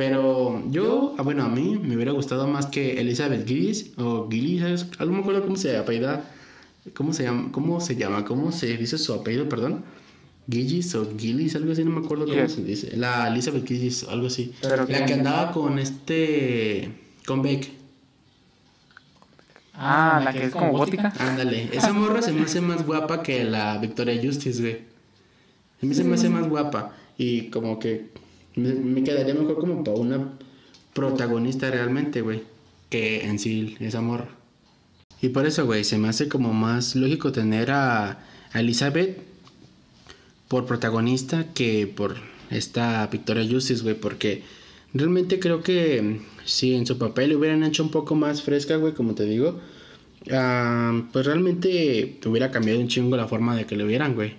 pero 0.00 0.62
yo, 0.70 1.14
ah, 1.18 1.22
bueno, 1.22 1.44
a 1.44 1.48
mí 1.50 1.78
me 1.78 1.94
hubiera 1.94 2.12
gustado 2.12 2.46
más 2.46 2.64
que 2.64 2.98
Elizabeth 3.02 3.46
Gillis, 3.46 3.90
o 3.98 4.30
Gillis, 4.30 4.62
¿sabes? 4.62 4.86
Ah, 4.98 5.04
No 5.04 5.12
me 5.12 5.18
acuerdo 5.18 5.42
cómo 5.42 5.56
se 5.56 5.76
apellida, 5.76 6.24
cómo 6.94 7.12
se 7.12 7.24
llama, 7.24 7.52
cómo 7.52 7.82
se 7.82 7.96
llama, 7.96 8.24
cómo 8.24 8.50
se 8.50 8.78
dice 8.78 8.96
su 8.96 9.12
apellido, 9.12 9.46
perdón. 9.50 9.84
Gillis 10.50 10.94
o 10.94 11.06
Gillis, 11.18 11.54
algo 11.54 11.72
así, 11.72 11.84
no 11.84 11.90
me 11.90 12.02
acuerdo 12.02 12.24
cómo 12.24 12.34
Yeah. 12.34 12.48
se 12.48 12.64
dice. 12.64 12.96
La 12.96 13.28
Elizabeth 13.28 13.66
Gillis, 13.68 14.04
algo 14.08 14.28
así. 14.28 14.54
Pero 14.62 14.86
la 14.86 15.04
que 15.04 15.12
andaba 15.12 15.52
con 15.52 15.78
este, 15.78 16.90
con 17.26 17.42
Beck. 17.42 17.68
Ah, 19.74 20.22
la 20.24 20.32
que 20.32 20.46
es 20.46 20.50
como 20.52 20.72
gótica. 20.78 21.12
Ándale, 21.18 21.68
esa 21.74 21.92
morra 21.92 22.22
se 22.22 22.32
me 22.32 22.40
hace 22.44 22.62
más 22.62 22.86
guapa 22.86 23.22
que 23.22 23.44
la 23.44 23.76
Victoria 23.76 24.18
Justice, 24.22 24.62
güey. 24.62 24.78
A 25.82 25.84
mí 25.84 25.94
se 25.94 26.04
me 26.04 26.14
hace 26.14 26.30
más 26.30 26.48
guapa. 26.48 26.94
Y 27.18 27.50
como 27.50 27.78
que 27.78 28.08
me, 28.56 29.04
quedaría 29.04 29.34
mejor 29.34 29.58
como 29.58 29.84
para 29.84 29.96
una 29.96 30.32
protagonista 30.94 31.70
realmente, 31.70 32.20
güey. 32.20 32.42
Que 32.88 33.24
en 33.24 33.38
sí 33.38 33.76
esa 33.80 34.00
morra. 34.00 34.28
Y 35.22 35.28
por 35.28 35.46
eso, 35.46 35.66
güey, 35.66 35.84
se 35.84 35.98
me 35.98 36.08
hace 36.08 36.28
como 36.28 36.52
más 36.52 36.96
lógico 36.96 37.30
tener 37.32 37.70
a, 37.70 38.24
Elizabeth 38.54 39.18
por 40.48 40.66
protagonista 40.66 41.52
que 41.54 41.86
por 41.86 42.16
esta 42.50 43.06
Victoria 43.06 43.46
Justice, 43.48 43.82
güey. 43.82 43.94
Porque 43.94 44.42
realmente 44.92 45.38
creo 45.38 45.62
que 45.62 46.20
si 46.44 46.74
en 46.74 46.86
su 46.86 46.98
papel 46.98 47.36
hubieran 47.36 47.62
hecho 47.62 47.84
un 47.84 47.90
poco 47.90 48.14
más 48.16 48.42
fresca, 48.42 48.76
güey, 48.76 48.94
como 48.94 49.14
te 49.14 49.24
digo, 49.24 49.60
ah, 50.32 51.02
pues 51.12 51.26
realmente 51.26 52.18
hubiera 52.26 52.50
cambiado 52.50 52.80
un 52.80 52.88
chingo 52.88 53.16
la 53.16 53.28
forma 53.28 53.54
de 53.54 53.66
que 53.66 53.76
le 53.76 53.84
vieran, 53.84 54.14
güey. 54.14 54.34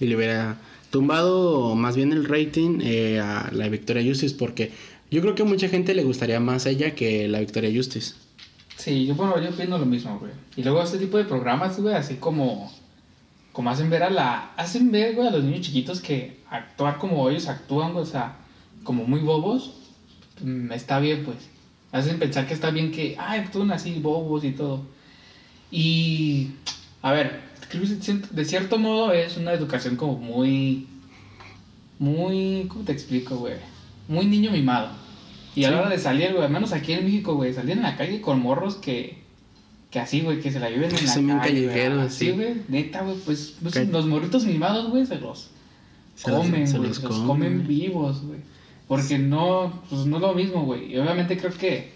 Y 0.00 0.06
le 0.06 0.16
hubiera 0.16 0.58
tumbado 0.96 1.74
más 1.74 1.94
bien 1.94 2.10
el 2.10 2.24
rating 2.24 2.80
eh, 2.80 3.20
a 3.20 3.50
la 3.52 3.68
Victoria 3.68 4.02
Justice, 4.02 4.34
porque 4.34 4.72
yo 5.10 5.20
creo 5.20 5.34
que 5.34 5.42
a 5.42 5.44
mucha 5.44 5.68
gente 5.68 5.94
le 5.94 6.04
gustaría 6.04 6.40
más 6.40 6.64
a 6.64 6.70
ella 6.70 6.94
que 6.94 7.28
la 7.28 7.40
Victoria 7.40 7.70
Justice. 7.70 8.14
Sí, 8.78 9.04
yo, 9.04 9.14
bueno, 9.14 9.38
yo 9.38 9.50
pienso 9.50 9.76
lo 9.76 9.84
mismo, 9.84 10.18
güey. 10.18 10.32
Y 10.56 10.62
luego 10.62 10.82
este 10.82 10.96
tipo 10.96 11.18
de 11.18 11.24
programas, 11.24 11.78
güey, 11.78 11.94
así 11.94 12.14
como... 12.14 12.72
Como 13.52 13.68
hacen 13.68 13.90
ver 13.90 14.04
a 14.04 14.10
la... 14.10 14.54
Hacen 14.56 14.90
ver, 14.90 15.14
güey, 15.14 15.28
a 15.28 15.32
los 15.32 15.44
niños 15.44 15.66
chiquitos 15.66 16.00
que 16.00 16.38
actuar 16.48 16.96
como 16.96 17.28
ellos 17.28 17.48
actúan, 17.48 17.94
o 17.94 18.06
sea, 18.06 18.38
como 18.82 19.04
muy 19.04 19.20
bobos, 19.20 19.74
mm, 20.40 20.72
está 20.72 20.98
bien, 20.98 21.24
pues. 21.26 21.36
Hacen 21.92 22.18
pensar 22.18 22.46
que 22.46 22.54
está 22.54 22.70
bien 22.70 22.90
que, 22.90 23.16
ay, 23.18 23.40
actúan 23.40 23.70
así 23.70 23.98
bobos 24.00 24.44
y 24.44 24.52
todo. 24.52 24.80
Y... 25.70 26.52
A 27.02 27.12
ver, 27.12 27.42
de 27.72 28.00
cier- 28.00 28.28
de 28.28 28.44
cierto 28.44 28.78
modo 28.78 29.12
es 29.12 29.36
una 29.36 29.52
educación 29.52 29.96
como 29.96 30.18
muy... 30.18 30.86
Muy... 31.98 32.66
¿Cómo 32.68 32.84
te 32.84 32.92
explico, 32.92 33.36
güey? 33.36 33.54
Muy 34.08 34.26
niño 34.26 34.50
mimado. 34.50 34.90
Y 35.54 35.64
a 35.64 35.70
la 35.70 35.80
hora 35.80 35.88
de 35.88 35.98
salir, 35.98 36.32
güey, 36.32 36.44
al 36.44 36.50
menos 36.52 36.72
aquí 36.72 36.92
en 36.92 37.04
México, 37.04 37.34
güey, 37.34 37.54
salir 37.54 37.72
en 37.76 37.82
la 37.82 37.96
calle 37.96 38.20
con 38.20 38.40
morros 38.40 38.74
que, 38.76 39.18
que 39.90 39.98
así, 39.98 40.20
güey, 40.20 40.40
que 40.40 40.52
se 40.52 40.60
la 40.60 40.68
viven 40.68 40.90
en 40.94 41.06
la 41.06 41.12
Son 41.12 41.24
bien 41.26 41.38
calle. 41.38 41.52
güey, 41.62 41.66
callejeros, 41.68 42.02
así, 42.04 42.26
sí. 42.26 42.30
güey, 42.32 42.54
neta, 42.68 43.02
güey, 43.02 43.16
pues, 43.24 43.54
pues, 43.62 43.88
los 43.88 44.06
morritos 44.06 44.44
mimados, 44.44 44.90
güey, 44.90 45.06
se 45.06 45.16
los 45.18 45.48
Se 46.14 46.30
comen, 46.30 46.66
se 46.68 46.76
güey, 46.76 46.88
los 46.90 46.98
se 46.98 47.02
los 47.04 47.18
comen 47.20 47.66
vivos, 47.66 48.22
güey. 48.22 48.40
Porque 48.86 49.18
no, 49.18 49.82
pues 49.88 50.04
no 50.06 50.16
es 50.16 50.22
lo 50.22 50.34
mismo, 50.34 50.64
güey. 50.64 50.92
Y 50.92 50.98
obviamente 50.98 51.38
creo 51.38 51.52
que, 51.52 51.92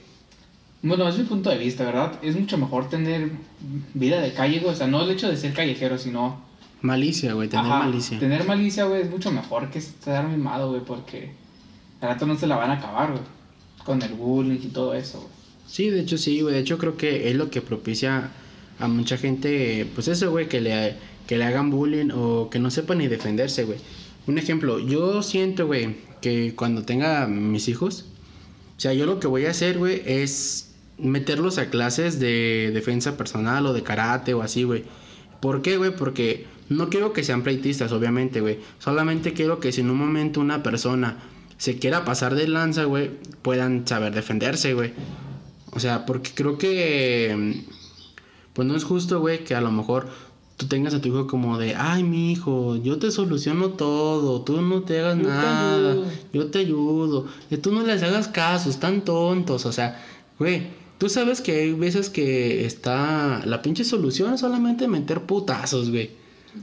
bueno, 0.83 1.09
es 1.09 1.19
mi 1.19 1.25
punto 1.25 1.51
de 1.51 1.59
vista, 1.59 1.85
¿verdad? 1.85 2.19
Es 2.23 2.39
mucho 2.39 2.57
mejor 2.59 2.89
tener 2.89 3.31
vida 3.95 4.21
de 4.21 4.33
calle, 4.33 4.61
güey. 4.61 4.73
O 4.73 4.77
sea, 4.77 4.87
no 4.87 5.03
el 5.03 5.11
hecho 5.11 5.29
de 5.29 5.37
ser 5.37 5.53
callejero, 5.53 5.99
sino 5.99 6.51
Malicia, 6.83 7.35
güey, 7.35 7.49
tener 7.49 7.67
Ajá, 7.67 7.81
malicia. 7.81 8.19
Tener 8.19 8.45
malicia, 8.45 8.85
güey, 8.85 9.03
es 9.03 9.11
mucho 9.11 9.31
mejor 9.31 9.71
que 9.71 9.79
estar 9.79 10.27
mimado, 10.27 10.71
güey, 10.71 10.83
porque 10.83 11.31
al 12.01 12.11
rato 12.11 12.27
no 12.27 12.39
se 12.39 12.47
la 12.47 12.57
van 12.57 12.71
a 12.71 12.75
acabar, 12.75 13.11
güey. 13.11 13.23
Con 13.85 14.01
el 14.03 14.15
bullying 14.15 14.61
y 14.63 14.69
todo 14.69 14.95
eso, 14.95 15.19
güey. 15.19 15.33
Sí, 15.67 15.91
de 15.91 16.01
hecho 16.01 16.17
sí, 16.17 16.41
güey. 16.41 16.55
De 16.55 16.61
hecho 16.61 16.79
creo 16.79 16.97
que 16.97 17.29
es 17.29 17.37
lo 17.37 17.51
que 17.51 17.61
propicia 17.61 18.31
a 18.79 18.89
mucha 18.89 19.19
gente, 19.19 19.87
pues 19.95 20.09
eso, 20.09 20.31
güey, 20.31 20.49
que 20.49 20.61
le, 20.63 20.97
que 21.27 21.37
le 21.37 21.45
hagan 21.45 21.71
bullying 21.71 22.11
o 22.15 22.49
que 22.49 22.59
no 22.59 22.71
sepan 22.71 22.99
ni 22.99 23.09
defenderse, 23.09 23.65
güey. 23.65 23.79
Un 24.27 24.39
ejemplo, 24.39 24.79
yo 24.79 25.23
siento, 25.23 25.67
güey, 25.67 25.97
que 26.23 26.55
cuando 26.55 26.85
tenga 26.85 27.27
mis 27.27 27.69
hijos, 27.69 28.07
o 28.77 28.81
sea, 28.81 28.95
yo 28.95 29.05
lo 29.05 29.21
que 29.21 29.27
voy 29.27 29.45
a 29.45 29.51
hacer, 29.51 29.77
güey, 29.77 30.03
es 30.07 30.70
meterlos 31.03 31.59
a 31.59 31.71
clases 31.71 32.19
de 32.21 32.71
defensa 32.73 33.17
personal 33.17 33.67
o 33.67 33.73
de 33.73 33.83
karate 33.83 34.35
o 34.35 34.43
así, 34.43 34.63
güey. 34.65 34.85
¿Por 35.41 35.63
qué, 35.63 35.77
güey? 35.77 35.95
Porque 35.97 36.47
no 36.69 36.89
quiero 36.89 37.13
que 37.13 37.25
sean 37.25 37.43
pleitistas, 37.43 37.93
obviamente, 37.93 38.41
güey. 38.41 38.59
Solamente 38.79 39.33
quiero 39.33 39.59
que 39.61 39.73
si 39.73 39.81
en 39.81 39.91
un 39.91 39.97
momento 39.99 40.41
una 40.41 40.63
persona 40.63 41.19
se 41.57 41.79
quiera 41.79 42.05
pasar 42.05 42.35
de 42.35 42.47
lanza, 42.49 42.85
güey, 42.85 43.11
puedan 43.43 43.87
saber 43.87 44.15
defenderse, 44.15 44.75
güey. 44.75 44.93
O 45.73 45.81
sea, 45.81 46.05
porque 46.07 46.31
creo 46.35 46.59
que. 46.59 47.35
mm, 47.37 47.71
Pues 48.53 48.67
no 48.69 48.77
es 48.77 48.85
justo, 48.85 49.21
güey, 49.21 49.45
que 49.45 49.55
a 49.55 49.61
lo 49.61 49.71
mejor 49.71 50.09
tú 50.57 50.67
tengas 50.67 50.93
a 50.93 51.01
tu 51.01 51.09
hijo 51.09 51.27
como 51.27 51.57
de, 51.57 51.75
ay, 51.77 52.03
mi 52.03 52.33
hijo, 52.33 52.77
yo 52.77 52.99
te 52.99 53.11
soluciono 53.11 53.71
todo, 53.71 54.43
tú 54.43 54.61
no 54.61 54.83
te 54.83 54.99
hagas 55.01 55.17
Yo 55.19 55.29
nada, 55.29 55.93
ayudo". 55.93 56.07
yo 56.35 56.47
te 56.51 56.59
ayudo, 56.59 57.27
y 57.51 57.57
tú 57.57 57.73
no 57.73 57.83
les 57.87 58.03
hagas 58.03 58.29
caso, 58.29 58.69
están 58.69 59.01
tontos, 59.03 59.65
o 59.65 59.73
sea, 59.73 60.05
güey, 60.39 60.65
tú 61.01 61.09
sabes 61.09 61.41
que 61.41 61.53
hay 61.63 61.73
veces 61.73 62.11
que 62.11 62.67
está, 62.67 63.43
la 63.47 63.63
pinche 63.63 63.85
solución 63.85 64.35
es 64.35 64.41
solamente 64.41 64.87
meter 64.87 65.23
putazos, 65.23 65.91
güey. 65.91 66.11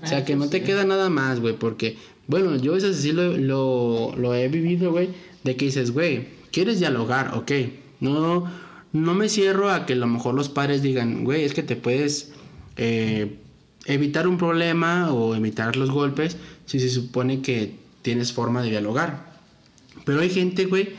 O 0.03 0.05
sea, 0.05 0.19
Ah, 0.19 0.25
que 0.25 0.33
eso 0.33 0.43
no 0.43 0.49
te 0.49 0.59
sí. 0.59 0.63
queda 0.63 0.85
nada 0.85 1.09
más, 1.09 1.39
güey, 1.39 1.55
porque, 1.57 1.97
bueno, 2.27 2.55
yo 2.55 2.77
eso 2.77 2.93
sí 2.93 3.13
lo, 3.13 3.35
lo, 3.35 4.13
lo 4.15 4.35
he 4.35 4.47
vivido, 4.47 4.91
güey, 4.91 5.09
de 5.43 5.55
que 5.55 5.65
dices, 5.65 5.89
güey, 5.89 6.27
¿quieres 6.51 6.77
dialogar? 6.79 7.33
Ok, 7.35 7.51
no, 7.99 8.45
no 8.93 9.13
me 9.15 9.27
cierro 9.27 9.71
a 9.71 9.87
que 9.87 9.93
a 9.93 9.95
lo 9.95 10.05
mejor 10.07 10.35
los 10.35 10.49
padres 10.49 10.83
digan, 10.83 11.23
güey, 11.23 11.43
es 11.43 11.55
que 11.55 11.63
te 11.63 11.75
puedes 11.75 12.31
eh, 12.75 13.37
evitar 13.85 14.27
un 14.27 14.37
problema 14.37 15.11
o 15.11 15.33
evitar 15.33 15.75
los 15.77 15.89
golpes 15.89 16.37
si 16.67 16.79
se 16.79 16.89
supone 16.89 17.41
que 17.41 17.73
tienes 18.03 18.33
forma 18.33 18.61
de 18.61 18.69
dialogar. 18.69 19.25
Pero 20.05 20.19
hay 20.21 20.29
gente, 20.29 20.65
güey, 20.65 20.89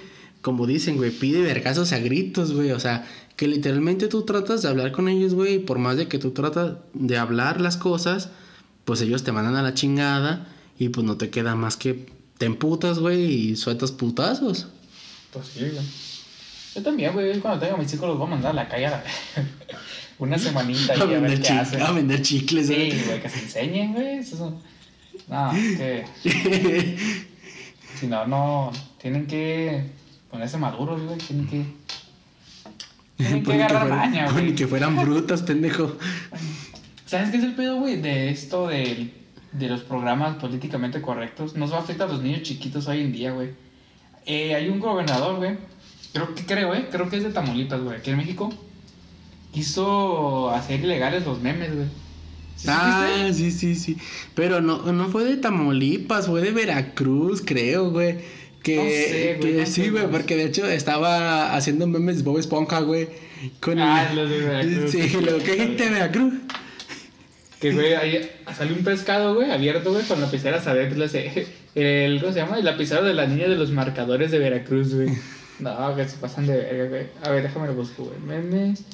como 0.42 0.66
dicen, 0.66 0.96
güey, 0.96 1.10
pide 1.12 1.40
vergazos 1.42 1.92
a 1.92 1.98
gritos, 1.98 2.52
güey. 2.52 2.72
O 2.72 2.80
sea, 2.80 3.06
que 3.38 3.46
literalmente 3.48 4.08
tú 4.08 4.22
tratas 4.24 4.60
de 4.62 4.68
hablar 4.68 4.90
con 4.92 5.08
ellos, 5.08 5.32
güey, 5.32 5.54
y 5.54 5.58
por 5.60 5.78
más 5.78 5.96
de 5.96 6.08
que 6.08 6.18
tú 6.18 6.32
tratas 6.32 6.72
de 6.92 7.16
hablar 7.16 7.60
las 7.60 7.76
cosas, 7.76 8.30
pues 8.84 9.00
ellos 9.00 9.22
te 9.22 9.30
mandan 9.32 9.54
a 9.54 9.62
la 9.62 9.74
chingada 9.74 10.48
y 10.78 10.88
pues 10.90 11.06
no 11.06 11.16
te 11.16 11.30
queda 11.30 11.54
más 11.54 11.76
que 11.76 12.06
te 12.36 12.46
emputas, 12.46 12.98
güey, 12.98 13.24
y 13.24 13.56
sueltas 13.56 13.92
putazos. 13.92 14.66
Pues 15.32 15.46
sí, 15.46 15.60
güey. 15.60 15.84
Yo 16.74 16.82
también, 16.82 17.12
güey, 17.12 17.38
cuando 17.40 17.60
tenga 17.64 17.76
mis 17.78 17.94
hijos 17.94 18.08
los 18.08 18.18
voy 18.18 18.26
a 18.26 18.30
mandar 18.30 18.50
a 18.50 18.54
la 18.54 18.68
calle 18.68 18.86
a 18.86 18.90
la... 18.90 19.04
una 20.18 20.36
semanita 20.36 20.96
y 20.96 21.00
A 21.00 21.02
a 21.02 21.06
ver 21.06 21.20
vender, 21.20 21.40
qué 21.42 21.52
hacen. 21.52 21.80
a 21.82 21.92
vender 21.92 22.22
chicles, 22.22 22.66
Sí, 22.66 22.74
güey. 23.06 23.22
que 23.22 23.28
se 23.30 23.38
enseñen, 23.40 23.92
güey. 23.94 24.18
Eso 24.18 24.48
es- 25.14 25.28
No, 25.28 25.50
que 25.52 26.04
si 28.00 28.06
no, 28.08 28.26
no. 28.26 28.72
Tienen 29.00 29.26
que 29.26 29.84
ponerse 30.30 30.56
maduros, 30.56 31.00
güey. 31.02 31.18
Tienen 31.18 31.46
que. 31.46 31.64
Tienen 33.18 33.42
que 33.44 33.50
ni 33.52 33.56
que 33.58 33.62
agarrar 33.64 33.82
fueran- 33.88 33.98
maña, 33.98 34.30
güey. 34.32 34.44
Ni 34.46 34.52
que 34.54 34.66
fueran 34.66 34.96
brutas, 34.96 35.42
pendejo. 35.42 35.96
¿Sabes 37.04 37.30
qué 37.30 37.36
es 37.36 37.44
el 37.44 37.54
pedo, 37.54 37.76
güey? 37.76 38.00
De 38.00 38.30
esto 38.30 38.68
de, 38.68 39.12
de 39.52 39.68
los 39.68 39.80
programas 39.82 40.36
políticamente 40.36 41.02
correctos. 41.02 41.54
Nos 41.56 41.72
va 41.72 41.76
a 41.76 41.80
afectar 41.80 42.08
a 42.08 42.12
los 42.12 42.22
niños 42.22 42.42
chiquitos 42.42 42.86
hoy 42.88 43.00
en 43.02 43.12
día, 43.12 43.32
güey. 43.32 43.50
Eh, 44.26 44.54
hay 44.54 44.68
un 44.70 44.78
gobernador, 44.80 45.36
güey. 45.36 45.56
Creo 46.12 46.34
que 46.34 46.44
creo, 46.46 46.74
eh. 46.74 46.88
Creo 46.90 47.08
que 47.10 47.16
es 47.18 47.24
de 47.24 47.30
Tamaulipas, 47.30 47.80
güey. 47.82 47.96
Aquí 47.98 48.10
en 48.10 48.16
México. 48.16 48.50
Quiso 49.52 50.50
hacer 50.50 50.80
ilegales 50.80 51.24
los 51.24 51.40
memes, 51.40 51.74
güey. 51.74 51.86
ah, 52.68 53.28
sí, 53.32 53.50
sí, 53.50 53.74
sí. 53.74 53.96
Pero 54.34 54.60
no, 54.60 54.92
no 54.92 55.08
fue 55.08 55.24
de 55.24 55.36
Tamaulipas, 55.36 56.26
fue 56.26 56.42
de 56.42 56.50
Veracruz, 56.50 57.42
creo, 57.44 57.90
güey. 57.90 58.18
Que, 58.62 58.76
No 58.76 58.82
sé, 58.82 59.36
güey, 59.38 59.52
que 59.54 59.60
no 59.60 59.66
sí, 59.66 59.88
güey, 59.88 60.06
porque 60.10 60.36
de 60.36 60.44
hecho 60.44 60.66
estaba 60.66 61.54
haciendo 61.54 61.86
memes 61.86 62.24
Bob 62.24 62.38
Esponja, 62.38 62.80
güey. 62.80 63.08
Con 63.60 63.78
Ah, 63.78 64.12
los 64.14 64.28
de 64.28 64.38
Veracruz. 64.40 64.90
Sí, 64.90 65.08
lo 65.20 65.38
que 65.38 65.56
gente 65.56 65.84
de 65.84 65.90
Veracruz. 65.90 66.34
Que, 67.60 67.72
güey, 67.72 67.94
ahí 67.94 68.30
salió 68.56 68.74
un 68.76 68.84
pescado, 68.84 69.34
güey, 69.34 69.50
abierto, 69.50 69.92
güey, 69.92 70.04
con 70.04 70.20
lapiceras 70.20 70.66
adentro. 70.66 71.04
ese- 71.04 71.46
El, 71.74 72.20
¿cómo 72.20 72.32
se 72.32 72.40
llama? 72.40 72.58
El 72.58 72.64
lapicero 72.64 73.04
de 73.04 73.14
la 73.14 73.26
niña 73.26 73.48
de 73.48 73.54
los 73.56 73.70
marcadores 73.70 74.30
de 74.30 74.38
Veracruz, 74.38 74.94
güey. 74.94 75.08
No, 75.60 75.96
que 75.96 76.08
se 76.08 76.16
pasan 76.18 76.46
de 76.46 76.56
verga, 76.56 76.84
güey. 76.88 77.06
A 77.24 77.30
ver, 77.30 77.42
déjame 77.42 77.66
lo 77.66 77.74
busco, 77.74 78.04
güey. 78.04 78.18
Memes 78.20 78.84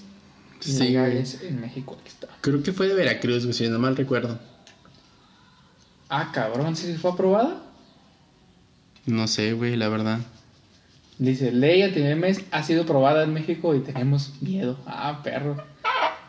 Sí, 0.61 0.79
legales 0.79 1.41
en 1.43 1.61
México. 1.61 1.99
Aquí 2.01 2.09
está. 2.09 2.27
Creo 2.41 2.63
que 2.63 2.73
fue 2.73 2.89
de 2.89 2.95
Veracruz, 2.95 3.43
güey, 3.45 3.53
si 3.53 3.69
no 3.69 3.79
mal 3.79 3.95
recuerdo. 3.97 4.39
Ah, 6.09 6.31
cabrón, 6.33 6.75
¿sí 6.77 6.95
fue 6.95 7.11
aprobada? 7.13 7.63
No 9.07 9.27
sé, 9.29 9.53
güey, 9.53 9.77
la 9.77 9.89
verdad. 9.89 10.21
Dice, 11.19 11.53
ley 11.53 11.83
antimemes 11.83 12.41
ha 12.51 12.63
sido 12.63 12.83
aprobada 12.83 13.23
en 13.23 13.33
México 13.33 13.75
y 13.75 13.81
tenemos 13.81 14.33
miedo. 14.41 14.79
Ah, 14.87 15.21
perro. 15.23 15.63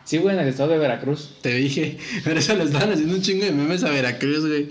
Sí, 0.04 0.18
güey, 0.18 0.36
en 0.36 0.42
el 0.42 0.48
estado 0.48 0.70
de 0.70 0.78
Veracruz. 0.78 1.34
Te 1.40 1.54
dije, 1.54 1.98
pero 2.24 2.38
eso 2.38 2.54
le 2.54 2.64
estaban 2.64 2.92
haciendo 2.92 3.14
un 3.14 3.22
chingo 3.22 3.44
de 3.44 3.52
memes 3.52 3.82
a 3.82 3.90
Veracruz, 3.90 4.46
güey. 4.46 4.68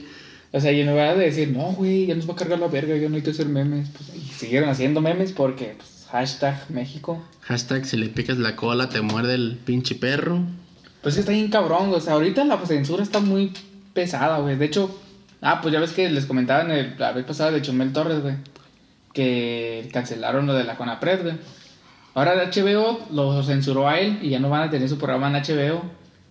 O 0.54 0.60
sea, 0.62 0.72
y 0.72 0.80
en 0.80 0.88
lugar 0.88 1.18
de 1.18 1.26
decir, 1.26 1.50
no, 1.50 1.74
güey, 1.74 2.06
ya 2.06 2.16
nos 2.16 2.30
va 2.30 2.34
a 2.34 2.38
cargar 2.38 2.60
la 2.60 2.68
verga, 2.68 2.96
yo 2.96 3.10
no 3.10 3.18
hay 3.18 3.22
que 3.22 3.32
hacer 3.32 3.48
memes. 3.48 3.90
Pues, 3.90 4.16
y 4.16 4.22
siguieron 4.22 4.70
haciendo 4.70 5.02
memes 5.02 5.34
porque, 5.34 5.76
pues, 5.78 6.08
hashtag 6.10 6.72
México. 6.72 7.22
Hashtag 7.42 7.86
si 7.86 7.98
le 7.98 8.08
picas 8.08 8.38
la 8.38 8.56
cola 8.56 8.88
te 8.88 9.02
muerde 9.02 9.36
el 9.36 9.58
pinche 9.66 9.96
perro. 9.96 10.40
Pues 11.02 11.18
está 11.18 11.34
bien 11.34 11.50
cabrón, 11.50 11.94
o 11.94 12.00
sea, 12.00 12.14
ahorita 12.14 12.46
la 12.46 12.66
censura 12.66 13.04
está 13.04 13.20
muy 13.20 13.52
pesada, 13.94 14.40
güey. 14.40 14.56
De 14.56 14.66
hecho, 14.66 14.98
ah, 15.46 15.62
pues 15.62 15.72
ya 15.74 15.80
ves 15.80 15.94
que 15.94 16.10
les 16.10 16.26
comentaba 16.26 16.64
en 16.64 16.72
el, 16.72 16.96
la 16.98 17.14
vez 17.14 17.24
pasada 17.24 17.52
de 17.52 17.62
Chumel 17.62 17.94
Torres, 17.94 18.22
güey, 18.22 18.36
que 19.14 19.88
cancelaron 19.94 20.46
lo 20.48 20.54
de 20.54 20.64
la 20.66 20.76
Conapred, 20.76 21.22
güey. 21.22 21.36
Ahora 22.16 22.34
el 22.34 22.50
HBO 22.50 23.00
lo 23.12 23.44
censuró 23.44 23.88
a 23.88 24.00
él 24.00 24.20
y 24.22 24.30
ya 24.30 24.40
no 24.40 24.50
van 24.50 24.64
a 24.64 24.70
tener 24.70 24.90
su 24.90 24.98
programa 24.98 25.28
en 25.28 25.44
HBO. 25.44 25.84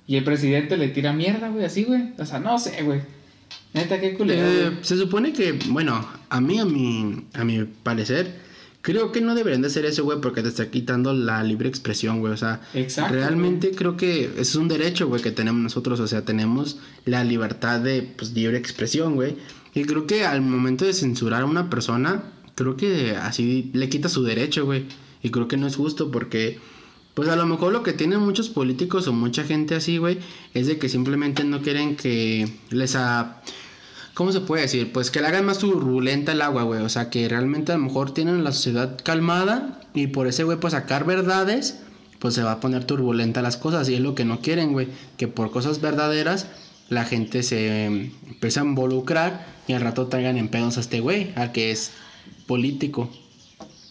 Y 0.07 0.17
el 0.17 0.25
presidente 0.25 0.77
le 0.77 0.89
tira 0.89 1.13
mierda, 1.13 1.49
güey, 1.49 1.65
así, 1.65 1.85
güey. 1.85 2.13
O 2.19 2.27
sea, 2.27 2.39
no 2.39 2.59
sé, 2.59 2.83
güey. 2.83 3.01
Neta, 3.73 4.01
qué 4.01 4.15
culero, 4.15 4.47
Eh, 4.47 4.79
se 4.83 4.97
supone 4.97 5.33
que, 5.33 5.53
bueno, 5.69 6.07
a 6.29 6.41
mí, 6.41 6.59
a 6.59 6.65
mi, 6.65 7.25
a 7.35 7.45
mi 7.45 7.65
parecer, 7.65 8.35
creo 8.85 9.13
que 9.13 9.23
no 9.23 9.35
deberían 9.35 9.63
de 9.63 9.69
hacer 9.69 9.87
eso, 9.87 10.05
güey, 10.05 10.21
porque 10.21 10.43
te 10.43 10.49
está 10.49 10.71
quitando 10.71 11.15
la 11.15 11.43
libre 11.43 11.71
expresión, 11.71 12.21
güey. 12.21 12.35
O 12.35 12.37
sea, 12.37 12.61
Exacto, 12.75 13.15
realmente 13.15 13.71
creo 13.71 13.97
que 13.97 14.31
es 14.37 14.55
un 14.57 14.69
derecho, 14.69 15.09
güey, 15.09 15.23
que 15.23 15.31
tenemos 15.31 15.63
nosotros. 15.63 16.01
O 16.01 16.07
sea, 16.07 16.27
tenemos 16.27 16.77
la 17.07 17.25
libertad 17.25 17.81
de, 17.81 18.03
pues, 18.03 18.35
libre 18.35 18.59
expresión, 18.59 19.15
güey. 19.15 19.37
Y 19.73 19.85
creo 19.85 20.07
que 20.07 20.27
al 20.27 20.43
momento 20.43 20.85
de 20.85 20.93
censurar 20.93 21.43
a 21.43 21.47
una 21.47 21.71
persona, 21.71 22.25
creo 22.57 22.77
que 22.77 23.17
así 23.17 23.71
le 23.73 23.89
quita 23.89 24.11
su 24.11 24.23
derecho, 24.23 24.67
güey. 24.67 24.85
Y 25.23 25.31
creo 25.31 25.49
que 25.49 25.57
no 25.57 25.67
es 25.67 25.77
justo 25.77 26.11
porque... 26.11 26.61
Pues 27.15 27.29
a 27.29 27.37
lo 27.37 27.47
mejor 27.47 27.73
lo 27.73 27.85
que 27.85 27.93
tienen 27.93 28.19
muchos 28.19 28.49
políticos 28.49 29.07
o 29.07 29.13
mucha 29.13 29.45
gente 29.45 29.77
así, 29.77 29.99
güey, 29.99 30.19
es 30.53 30.67
de 30.67 30.79
que 30.79 30.89
simplemente 30.89 31.45
no 31.45 31.63
quieren 31.63 31.97
que 31.97 32.49
les 32.71 32.97
a... 32.97 33.41
¿Cómo 34.15 34.31
se 34.31 34.41
puede 34.41 34.63
decir? 34.63 34.93
Pues 34.93 35.11
que 35.11 35.21
le 35.21 35.27
hagan 35.27 35.45
más 35.45 35.59
turbulenta 35.59 36.33
el 36.33 36.43
agua, 36.43 36.63
güey. 36.63 36.81
O 36.83 36.89
sea, 36.89 37.11
que 37.11 37.29
realmente 37.29 37.73
a 37.73 37.77
lo 37.77 37.83
mejor 37.83 38.15
tienen 38.15 38.45
la 38.45 38.53
sociedad 38.53 38.97
calmada 39.03 39.81
y 39.93 40.07
por 40.07 40.29
ese, 40.29 40.45
güey, 40.45 40.59
pues 40.59 40.73
sacar 40.73 41.05
verdades, 41.05 41.81
pues 42.21 42.35
se 42.35 42.45
va 42.45 42.53
a 42.53 42.61
poner 42.61 42.85
turbulenta 42.85 43.43
las 43.43 43.57
cosas. 43.57 43.89
Y 43.89 43.95
es 43.95 44.01
lo 44.01 44.15
que 44.15 44.25
no 44.25 44.41
quieren, 44.41 44.73
güey. 44.73 44.89
Que 45.17 45.27
por 45.27 45.51
cosas 45.51 45.81
verdaderas 45.81 46.47
la 46.89 47.05
gente 47.05 47.43
se 47.43 47.87
eh, 47.87 48.13
a 48.41 48.61
involucrar 48.61 49.47
y 49.67 49.73
al 49.73 49.81
rato 49.81 50.07
traigan 50.07 50.37
en 50.37 50.49
pedos 50.49 50.77
a 50.77 50.81
este 50.81 51.01
güey, 51.01 51.33
al 51.35 51.53
que 51.53 51.71
es 51.71 51.93
político. 52.47 53.11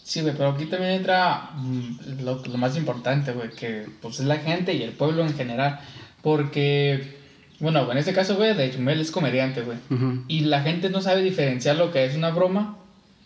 Sí, 0.03 0.21
güey, 0.21 0.33
pero 0.36 0.49
aquí 0.49 0.65
también 0.65 0.91
entra 0.91 1.51
mm, 1.55 2.23
lo, 2.23 2.41
lo 2.45 2.57
más 2.57 2.77
importante, 2.77 3.31
güey, 3.31 3.49
que 3.49 3.88
pues 4.01 4.19
es 4.19 4.25
la 4.25 4.38
gente 4.38 4.73
y 4.73 4.83
el 4.83 4.91
pueblo 4.91 5.25
en 5.25 5.33
general. 5.33 5.79
Porque, 6.21 7.17
bueno, 7.59 7.89
en 7.91 7.97
este 7.97 8.13
caso, 8.13 8.35
güey, 8.35 8.55
de 8.55 8.71
Chumel 8.71 8.99
es 8.99 9.11
comediante, 9.11 9.61
güey. 9.61 9.77
Y 10.27 10.41
la 10.41 10.61
gente 10.61 10.89
no 10.89 11.01
sabe 11.01 11.21
diferenciar 11.21 11.77
lo 11.77 11.91
que 11.91 12.05
es 12.05 12.15
una 12.15 12.31
broma 12.31 12.77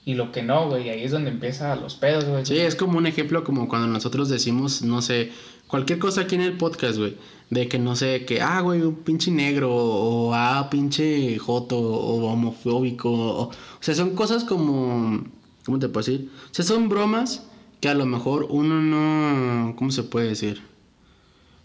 y 0.05 0.13
lo 0.13 0.31
que 0.31 0.43
no, 0.43 0.69
güey. 0.69 0.87
Y 0.87 0.89
ahí 0.89 1.03
es 1.03 1.11
donde 1.11 1.31
empiezan 1.31 1.81
los 1.81 1.95
pedos, 1.95 2.25
güey. 2.25 2.45
Sí, 2.45 2.57
es 2.57 2.75
como 2.75 2.97
un 2.97 3.07
ejemplo 3.07 3.43
como 3.43 3.67
cuando 3.67 3.87
nosotros 3.87 4.29
decimos, 4.29 4.81
no 4.81 5.01
sé, 5.01 5.31
cualquier 5.67 5.99
cosa 5.99 6.21
aquí 6.21 6.35
en 6.35 6.41
el 6.41 6.53
podcast, 6.53 6.97
güey. 6.97 7.15
De 7.49 7.67
que 7.67 7.79
no 7.79 7.95
sé, 7.95 8.25
que, 8.25 8.41
ah, 8.41 8.61
güey, 8.61 8.81
un 8.81 8.95
pinche 8.95 9.31
negro, 9.31 9.73
o 9.73 10.33
ah, 10.33 10.67
pinche 10.69 11.37
joto, 11.37 11.79
o 11.79 12.25
homofóbico. 12.27 13.09
O, 13.11 13.43
o 13.49 13.51
sea, 13.79 13.95
son 13.95 14.15
cosas 14.15 14.43
como, 14.43 15.23
¿cómo 15.65 15.79
te 15.79 15.89
puedo 15.89 16.05
decir? 16.05 16.29
O 16.51 16.53
sea, 16.53 16.63
son 16.63 16.89
bromas 16.89 17.43
que 17.81 17.89
a 17.89 17.93
lo 17.93 18.05
mejor 18.05 18.47
uno 18.49 18.81
no, 18.81 19.75
¿cómo 19.75 19.91
se 19.91 20.03
puede 20.03 20.29
decir? 20.29 20.61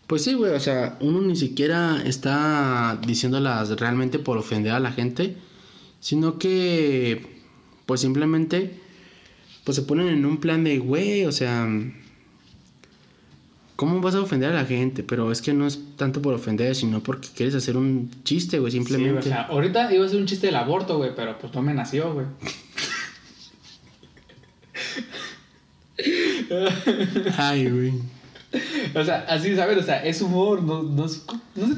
Pues 0.07 0.25
sí, 0.25 0.35
güey, 0.35 0.53
o 0.53 0.61
sea, 0.61 0.97
uno 1.01 1.21
ni 1.23 1.37
siquiera 1.37 2.03
está 2.05 2.99
diciéndolas 3.07 3.71
realmente 3.81 4.19
por 4.19 4.37
ofender 4.37 4.73
a 4.73 4.81
la 4.81 4.93
gente, 4.93 5.37
sino 6.01 6.39
que, 6.39 7.27
pues 7.87 8.01
simplemente 8.03 8.79
pues 9.65 9.77
se 9.77 9.83
ponen 9.83 10.09
en 10.09 10.27
un 10.27 10.39
plan 10.39 10.65
de, 10.65 10.79
güey, 10.79 11.25
o 11.25 11.31
sea, 11.33 11.69
¿cómo 13.77 14.01
vas 14.01 14.15
a 14.17 14.21
ofender 14.21 14.51
a 14.51 14.55
la 14.55 14.65
gente? 14.65 15.05
Pero 15.05 15.31
es 15.31 15.41
que 15.41 15.53
no 15.55 15.67
es 15.69 15.79
tanto 15.97 16.21
por 16.21 16.35
ofender, 16.35 16.75
sino 16.75 17.01
porque 17.01 17.29
quieres 17.35 17.55
hacer 17.55 17.77
un 17.77 18.11
chiste, 18.25 18.59
güey, 18.59 18.73
Sí, 18.73 18.79
simplemente. 18.79 19.21
o 19.21 19.23
sea, 19.23 19.43
ahorita 19.43 19.95
iba 19.95 20.05
a 20.05 20.09
ser 20.09 20.19
un 20.19 20.27
chiste 20.27 20.49
del 20.49 20.57
aborto, 20.57 20.97
güey, 20.99 21.15
pero 21.15 21.39
pues 21.39 21.55
no 21.55 21.63
me 21.63 21.75
nació, 21.75 22.13
güey. 22.13 22.27
Ay, 27.39 27.71
güey. 27.71 27.93
O 28.95 29.05
sea, 29.05 29.25
así, 29.29 29.55
¿sabes? 29.57 29.79
O 29.79 29.83
sea, 29.83 30.05
es 30.05 30.21
humor, 30.21 30.63
no, 30.63 30.83
no, 30.83 31.09
se 31.09 31.21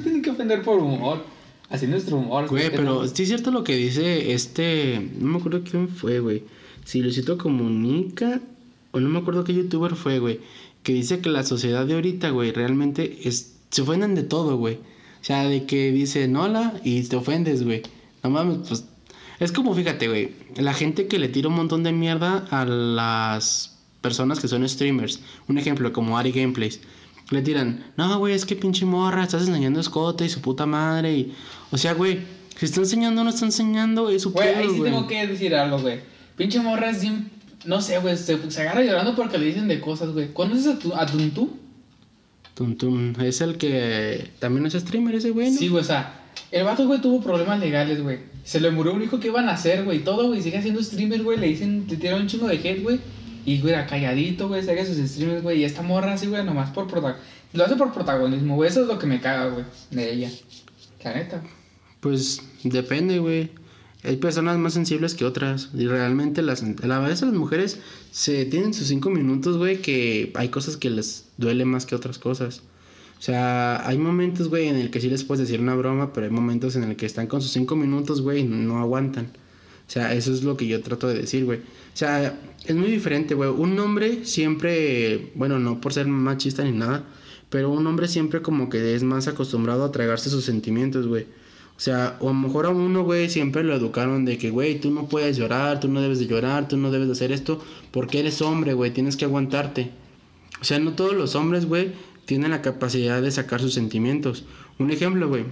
tienen 0.02 0.22
que 0.22 0.30
ofender 0.30 0.62
por 0.62 0.78
humor. 0.78 1.24
Así 1.70 1.86
es 1.86 1.90
nuestro 1.90 2.18
humor. 2.18 2.48
Güey, 2.48 2.70
pero 2.70 3.06
sí 3.06 3.22
es 3.22 3.28
cierto 3.28 3.50
lo 3.50 3.64
que 3.64 3.74
dice 3.74 4.32
este, 4.32 5.10
no 5.18 5.28
me 5.28 5.38
acuerdo 5.38 5.62
quién 5.68 5.88
fue, 5.88 6.20
güey. 6.20 6.42
Si 6.84 7.00
Luisito 7.00 7.38
Comunica, 7.38 8.40
o 8.92 9.00
no 9.00 9.08
me 9.08 9.18
acuerdo 9.18 9.44
qué 9.44 9.54
youtuber 9.54 9.96
fue, 9.96 10.18
güey, 10.18 10.40
que 10.82 10.92
dice 10.92 11.20
que 11.20 11.30
la 11.30 11.42
sociedad 11.42 11.86
de 11.86 11.94
ahorita, 11.94 12.30
güey, 12.30 12.52
realmente 12.52 13.20
es, 13.24 13.54
se 13.70 13.82
ofenden 13.82 14.14
de 14.14 14.22
todo, 14.22 14.56
güey. 14.56 14.74
O 14.74 15.26
sea, 15.26 15.48
de 15.48 15.64
que 15.64 15.90
dicen 15.90 16.36
hola 16.36 16.74
y 16.84 17.02
te 17.04 17.16
ofendes, 17.16 17.64
güey. 17.64 17.82
No 18.22 18.30
mames, 18.30 18.68
pues 18.68 18.84
es 19.40 19.52
como, 19.52 19.74
fíjate, 19.74 20.08
güey, 20.08 20.32
la 20.56 20.74
gente 20.74 21.06
que 21.06 21.18
le 21.18 21.28
tira 21.28 21.48
un 21.48 21.56
montón 21.56 21.82
de 21.82 21.92
mierda 21.92 22.46
a 22.50 22.64
las 22.64 23.73
personas 24.04 24.38
que 24.38 24.48
son 24.48 24.68
streamers. 24.68 25.20
Un 25.48 25.56
ejemplo, 25.56 25.90
como 25.90 26.18
Ari 26.18 26.30
Gameplays. 26.30 26.78
Le 27.30 27.40
tiran, 27.40 27.82
no, 27.96 28.18
güey, 28.18 28.34
es 28.34 28.44
que 28.44 28.54
pinche 28.54 28.84
morra, 28.84 29.22
estás 29.22 29.48
enseñando 29.48 29.80
escote 29.80 30.26
y 30.26 30.28
su 30.28 30.42
puta 30.42 30.66
madre. 30.66 31.16
Y... 31.16 31.32
O 31.72 31.78
sea, 31.78 31.94
güey, 31.94 32.18
si 32.54 32.66
está 32.66 32.80
enseñando 32.80 33.22
o 33.22 33.24
no 33.24 33.30
está 33.30 33.46
enseñando, 33.46 34.10
es 34.10 34.20
su 34.20 34.32
Güey, 34.32 34.54
ahí 34.54 34.68
sí 34.68 34.82
tengo 34.82 35.06
que 35.06 35.26
decir 35.26 35.54
algo, 35.54 35.80
güey. 35.80 36.00
Pinche 36.36 36.60
morra 36.60 36.90
es 36.90 37.00
bien... 37.00 37.30
No 37.64 37.80
sé, 37.80 37.98
güey, 37.98 38.14
se, 38.18 38.50
se 38.50 38.60
agarra 38.60 38.82
llorando 38.82 39.16
porque 39.16 39.38
le 39.38 39.46
dicen 39.46 39.68
de 39.68 39.80
cosas, 39.80 40.10
güey. 40.10 40.34
¿Conoces 40.34 40.66
a, 40.66 40.78
tu, 40.78 40.92
a 40.94 41.06
Tuntú? 41.06 41.56
Tum, 42.52 42.76
tum. 42.76 43.14
Es 43.22 43.40
el 43.40 43.56
que 43.56 44.28
también 44.38 44.66
es 44.66 44.74
streamer 44.74 45.14
ese 45.14 45.30
güey, 45.30 45.50
¿no? 45.50 45.58
Sí, 45.58 45.68
güey, 45.68 45.82
o 45.82 45.86
sea, 45.86 46.20
el 46.50 46.64
vato, 46.64 46.86
güey, 46.86 47.00
tuvo 47.00 47.22
problemas 47.22 47.58
legales, 47.58 48.02
güey. 48.02 48.18
Se 48.44 48.60
le 48.60 48.70
murió 48.70 48.92
un 48.92 49.02
hijo 49.02 49.18
que 49.18 49.28
iban 49.28 49.48
a 49.48 49.52
hacer, 49.52 49.84
güey. 49.84 50.04
Todo, 50.04 50.28
güey, 50.28 50.42
sigue 50.42 50.58
haciendo 50.58 50.82
streamer, 50.82 51.22
güey. 51.22 51.38
Le 51.38 51.46
dicen, 51.46 51.86
le 51.88 51.96
tiraron 51.96 52.22
un 52.22 52.28
chingo 52.28 52.46
de 52.46 52.56
hate, 52.56 52.82
güey. 52.82 53.00
Y, 53.44 53.60
güey, 53.60 53.74
era 53.74 53.86
calladito, 53.86 54.48
güey, 54.48 54.62
sigue 54.62 54.86
sus 54.86 54.96
streamers, 54.96 55.42
güey. 55.42 55.60
Y 55.60 55.64
esta 55.64 55.82
morra 55.82 56.14
así, 56.14 56.26
güey, 56.26 56.44
nomás 56.44 56.70
por 56.70 56.86
protagonismo. 56.86 57.24
Lo 57.52 57.64
hace 57.64 57.76
por 57.76 57.92
protagonismo, 57.92 58.56
güey. 58.56 58.70
Eso 58.70 58.82
es 58.82 58.88
lo 58.88 58.98
que 58.98 59.06
me 59.06 59.20
caga, 59.20 59.50
güey, 59.50 59.64
de 59.90 60.12
ella. 60.12 60.30
La 61.04 61.14
neta. 61.14 61.42
Pues 62.00 62.42
depende, 62.62 63.18
güey. 63.18 63.50
Hay 64.02 64.16
personas 64.16 64.58
más 64.58 64.74
sensibles 64.74 65.14
que 65.14 65.24
otras. 65.24 65.70
Y 65.74 65.86
realmente 65.86 66.42
las, 66.42 66.62
la 66.84 66.98
vez 66.98 67.22
las 67.22 67.32
mujeres 67.32 67.78
se 68.10 68.44
tienen 68.46 68.74
sus 68.74 68.88
cinco 68.88 69.10
minutos, 69.10 69.56
güey, 69.56 69.80
que 69.80 70.32
hay 70.34 70.48
cosas 70.48 70.76
que 70.76 70.90
les 70.90 71.26
duele 71.36 71.64
más 71.64 71.86
que 71.86 71.94
otras 71.94 72.18
cosas. 72.18 72.62
O 73.18 73.22
sea, 73.22 73.86
hay 73.86 73.96
momentos, 73.96 74.48
güey, 74.48 74.68
en 74.68 74.76
el 74.76 74.90
que 74.90 75.00
sí 75.00 75.08
les 75.08 75.24
puedes 75.24 75.46
decir 75.46 75.60
una 75.60 75.74
broma, 75.74 76.12
pero 76.12 76.26
hay 76.26 76.32
momentos 76.32 76.76
en 76.76 76.84
el 76.84 76.96
que 76.96 77.06
están 77.06 77.26
con 77.26 77.40
sus 77.40 77.52
cinco 77.52 77.76
minutos, 77.76 78.20
güey, 78.20 78.40
y 78.40 78.44
no 78.44 78.78
aguantan. 78.78 79.32
O 79.86 79.90
sea, 79.90 80.14
eso 80.14 80.32
es 80.32 80.42
lo 80.42 80.56
que 80.56 80.66
yo 80.66 80.80
trato 80.82 81.08
de 81.08 81.14
decir, 81.14 81.44
güey. 81.44 81.58
O 81.58 81.96
sea, 81.96 82.38
es 82.64 82.74
muy 82.74 82.90
diferente, 82.90 83.34
güey. 83.34 83.50
Un 83.50 83.78
hombre 83.78 84.24
siempre, 84.24 85.30
bueno, 85.34 85.58
no 85.58 85.80
por 85.80 85.92
ser 85.92 86.06
machista 86.06 86.64
ni 86.64 86.72
nada, 86.72 87.04
pero 87.50 87.70
un 87.70 87.86
hombre 87.86 88.08
siempre 88.08 88.42
como 88.42 88.68
que 88.68 88.94
es 88.94 89.02
más 89.02 89.28
acostumbrado 89.28 89.84
a 89.84 89.92
tragarse 89.92 90.30
sus 90.30 90.44
sentimientos, 90.44 91.06
güey. 91.06 91.26
O 91.76 91.80
sea, 91.80 92.16
o 92.20 92.30
a 92.30 92.32
lo 92.32 92.38
mejor 92.38 92.66
a 92.66 92.70
uno, 92.70 93.02
güey, 93.02 93.28
siempre 93.28 93.64
lo 93.64 93.74
educaron 93.74 94.24
de 94.24 94.38
que, 94.38 94.50
güey, 94.50 94.80
tú 94.80 94.90
no 94.90 95.08
puedes 95.08 95.36
llorar, 95.36 95.80
tú 95.80 95.88
no 95.88 96.00
debes 96.00 96.20
de 96.20 96.26
llorar, 96.26 96.68
tú 96.68 96.76
no 96.76 96.90
debes 96.90 97.08
de 97.08 97.12
hacer 97.12 97.32
esto, 97.32 97.62
porque 97.90 98.20
eres 98.20 98.40
hombre, 98.42 98.74
güey, 98.74 98.92
tienes 98.92 99.16
que 99.16 99.24
aguantarte. 99.24 99.90
O 100.60 100.64
sea, 100.64 100.78
no 100.78 100.94
todos 100.94 101.14
los 101.14 101.34
hombres, 101.34 101.66
güey, 101.66 101.92
tienen 102.26 102.52
la 102.52 102.62
capacidad 102.62 103.20
de 103.20 103.30
sacar 103.30 103.60
sus 103.60 103.74
sentimientos. 103.74 104.44
Un 104.78 104.90
ejemplo, 104.90 105.28
güey. 105.28 105.44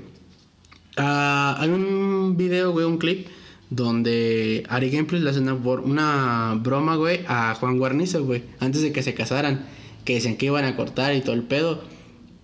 Ah, 0.96 1.56
hay 1.58 1.70
un 1.70 2.36
video, 2.36 2.72
güey, 2.72 2.86
un 2.86 2.98
clip 2.98 3.26
donde 3.74 4.64
Ari 4.68 4.90
Gameplays 4.90 5.24
le 5.24 5.30
hace 5.30 5.40
una, 5.40 5.54
una 5.54 6.60
broma, 6.62 6.96
güey, 6.96 7.20
a 7.26 7.54
Juan 7.54 7.78
Guarnizo, 7.78 8.22
güey, 8.24 8.42
antes 8.60 8.82
de 8.82 8.92
que 8.92 9.02
se 9.02 9.14
casaran, 9.14 9.66
que 10.04 10.14
decían 10.14 10.36
que 10.36 10.46
iban 10.46 10.66
a 10.66 10.76
cortar 10.76 11.14
y 11.14 11.22
todo 11.22 11.34
el 11.34 11.42
pedo. 11.42 11.82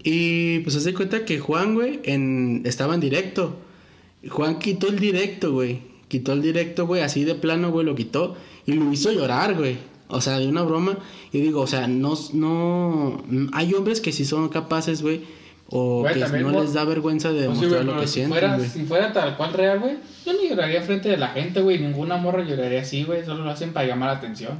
Y 0.02 0.60
pues 0.60 0.82
se 0.82 0.94
cuenta 0.94 1.26
que 1.26 1.38
Juan, 1.38 1.74
güey, 1.74 2.00
en, 2.04 2.62
estaba 2.64 2.94
en 2.94 3.00
directo. 3.00 3.58
Juan 4.28 4.58
quitó 4.58 4.88
el 4.88 4.98
directo, 4.98 5.52
güey. 5.52 5.82
Quitó 6.08 6.32
el 6.32 6.40
directo, 6.40 6.86
güey, 6.86 7.02
así 7.02 7.24
de 7.24 7.34
plano, 7.34 7.70
güey, 7.70 7.84
lo 7.84 7.94
quitó 7.94 8.36
y 8.64 8.72
lo 8.72 8.90
hizo 8.90 9.12
llorar, 9.12 9.54
güey. 9.54 9.76
O 10.08 10.22
sea, 10.22 10.38
de 10.38 10.48
una 10.48 10.62
broma. 10.62 10.98
Y 11.30 11.40
digo, 11.40 11.60
o 11.60 11.66
sea, 11.66 11.86
no, 11.88 12.14
no, 12.32 13.22
hay 13.52 13.74
hombres 13.74 14.00
que 14.00 14.12
sí 14.12 14.24
son 14.24 14.48
capaces, 14.48 15.02
güey, 15.02 15.20
o 15.70 16.00
Güey, 16.00 16.14
que 16.14 16.20
también, 16.20 16.44
no 16.44 16.52
güey. 16.52 16.62
les 16.64 16.72
da 16.72 16.84
vergüenza 16.84 17.30
de 17.30 17.46
Pues 17.46 17.58
sí, 17.58 17.64
demostrar 17.66 17.84
güey, 17.84 17.94
lo 17.96 18.00
que 18.00 18.06
si 18.06 18.12
sienten, 18.14 18.30
fuera, 18.38 18.56
güey. 18.56 18.68
si 18.70 18.84
fuera 18.84 19.12
tal 19.12 19.36
cual 19.36 19.52
real, 19.52 19.80
güey, 19.80 19.96
yo 20.24 20.32
no 20.32 20.38
lloraría 20.48 20.82
frente 20.82 21.08
de 21.10 21.16
la 21.18 21.28
gente, 21.28 21.60
güey. 21.60 21.78
Ninguna 21.78 22.16
morra 22.16 22.42
lloraría 22.42 22.80
así, 22.82 23.04
güey. 23.04 23.24
Solo 23.24 23.44
lo 23.44 23.50
hacen 23.50 23.72
para 23.72 23.86
llamar 23.86 24.10
la 24.12 24.16
atención. 24.18 24.58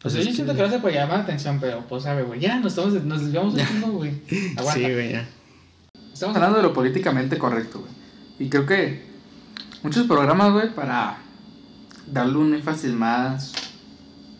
Pues 0.00 0.14
Pues 0.14 0.16
es 0.16 0.26
yo 0.26 0.34
siento 0.34 0.52
que- 0.54 0.60
lo 0.60 0.66
hacen 0.66 0.82
para 0.82 0.94
llamar 0.94 1.18
la 1.18 1.22
atención, 1.24 1.58
pero 1.60 1.84
pues 1.88 2.02
sabe, 2.02 2.22
güey. 2.22 2.40
Ya, 2.40 2.58
nos, 2.58 2.72
estamos, 2.72 2.92
nos 3.04 3.20
desviamos 3.22 3.54
un 3.54 3.60
chingo, 3.66 3.92
güey. 3.92 4.12
Aguanta. 4.56 4.72
Sí, 4.74 4.80
güey, 4.92 5.12
ya. 5.12 5.28
Estamos 6.12 6.36
hablando 6.36 6.56
de 6.58 6.62
lo 6.64 6.72
políticamente 6.72 7.38
correcto, 7.38 7.80
güey. 7.80 7.92
Y 8.38 8.48
creo 8.50 8.66
que 8.66 9.04
muchos 9.82 10.06
programas, 10.06 10.52
güey, 10.52 10.74
para 10.74 11.18
darle 12.06 12.36
un 12.36 12.52
énfasis 12.54 12.90
más, 12.92 13.52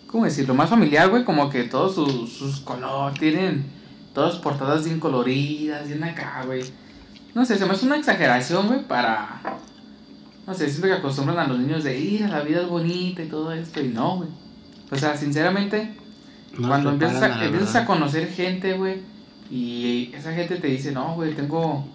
¿cómo 0.09 0.25
decirlo? 0.25 0.55
Más 0.55 0.69
familiar, 0.69 1.09
güey, 1.09 1.25
como 1.25 1.49
que 1.49 1.63
todos 1.65 1.95
sus, 1.95 2.33
sus 2.33 2.61
colores 2.61 3.19
tienen 3.19 3.65
todas 4.13 4.37
portadas 4.37 4.85
bien 4.85 5.01
coloridas, 5.01 5.89
bien 5.89 6.05
acá, 6.05 6.43
güey. 6.45 6.63
No 7.35 7.45
sé, 7.45 7.59
se 7.59 7.67
me 7.67 7.73
hace 7.73 7.87
una 7.87 7.97
exageración, 7.97 8.69
güey, 8.69 8.87
para... 8.87 9.41
No 10.47 10.55
sé, 10.55 10.69
siento 10.69 10.89
que 10.89 10.95
acostumbran 10.95 11.39
a 11.39 11.47
los 11.47 11.59
niños 11.59 11.85
de 11.85 11.99
ir 11.99 12.25
a 12.25 12.29
la 12.29 12.41
vida 12.41 12.63
es 12.63 12.69
bonita 12.69 13.23
y 13.23 13.29
todo 13.29 13.53
esto, 13.53 13.81
y 13.81 13.89
no, 13.89 14.17
güey. 14.17 14.29
O 14.91 14.97
sea, 14.97 15.17
sinceramente, 15.17 15.95
Nos 16.59 16.67
cuando 16.67 16.91
empiezas 16.91 17.23
a, 17.23 17.45
empiezas 17.45 17.77
a 17.77 17.87
conocer 17.87 18.29
gente, 18.29 18.75
güey, 18.75 19.01
y 19.51 20.11
esa 20.15 20.33
gente 20.33 20.57
te 20.57 20.67
dice, 20.67 20.93
no, 20.93 21.15
güey, 21.15 21.35
tengo 21.35 21.87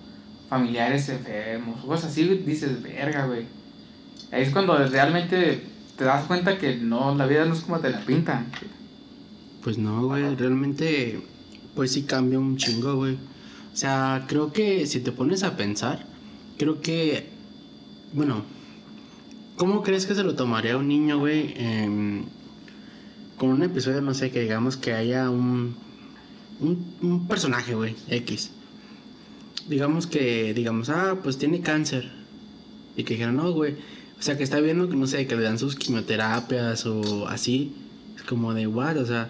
familiares 0.50 1.10
enfermos, 1.10 1.84
cosas 1.86 2.12
así, 2.12 2.26
güey, 2.26 2.40
dices, 2.40 2.82
verga, 2.82 3.26
güey. 3.26 3.46
Ahí 4.32 4.44
es 4.44 4.52
cuando 4.52 4.78
realmente 4.78 5.64
te 5.98 6.04
das 6.06 6.26
cuenta 6.26 6.58
que 6.58 6.78
no, 6.78 7.16
la 7.16 7.26
vida 7.26 7.46
no 7.46 7.54
es 7.54 7.62
como 7.62 7.80
te 7.80 7.90
la 7.90 8.00
pintan. 8.02 8.48
Pues 9.62 9.78
no, 9.78 10.06
güey, 10.06 10.36
realmente, 10.36 11.22
pues 11.78 11.92
sí 11.92 12.02
cambia 12.04 12.40
un 12.40 12.58
chingo, 12.58 12.96
güey. 12.96 13.14
O 13.14 13.76
sea, 13.76 14.26
creo 14.28 14.52
que 14.52 14.88
si 14.88 15.00
te 15.00 15.12
pones 15.12 15.44
a 15.44 15.56
pensar, 15.56 16.08
creo 16.58 16.82
que, 16.82 17.30
bueno, 18.14 18.44
¿cómo 19.58 19.84
crees 19.84 20.08
que 20.08 20.16
se 20.16 20.24
lo 20.24 20.34
tomaría 20.34 20.76
un 20.76 20.88
niño, 20.88 21.20
güey? 21.20 21.54
em, 21.56 22.26
con 23.38 23.50
un 23.50 23.62
episodio, 23.62 24.02
no 24.02 24.16
sé, 24.16 24.32
que 24.32 24.42
digamos 24.42 24.76
que 24.76 24.94
haya 24.94 25.30
un, 25.30 25.76
un, 26.60 27.28
personaje, 27.28 27.76
güey, 27.76 27.96
X. 28.10 28.50
Digamos 29.70 30.08
que, 30.08 30.56
digamos, 30.56 30.90
ah, 30.90 31.20
pues 31.22 31.38
tiene 31.38 31.62
cáncer. 31.62 32.12
Y 32.96 33.04
que 33.04 33.14
dijeran, 33.14 33.36
no, 33.36 33.52
güey. 33.52 33.76
O 34.20 34.24
sea, 34.24 34.36
que 34.36 34.44
está 34.44 34.60
viendo 34.60 34.90
que, 34.90 34.96
no 34.96 35.06
sé, 35.06 35.28
que 35.28 35.36
le 35.36 35.44
dan 35.44 35.60
sus 35.60 35.76
quimioterapias 35.76 36.88
o 36.88 37.28
así. 37.28 37.76
Es 38.16 38.24
como 38.24 38.56
de, 38.56 38.66
what, 38.66 38.98
o 38.98 39.06
sea, 39.06 39.30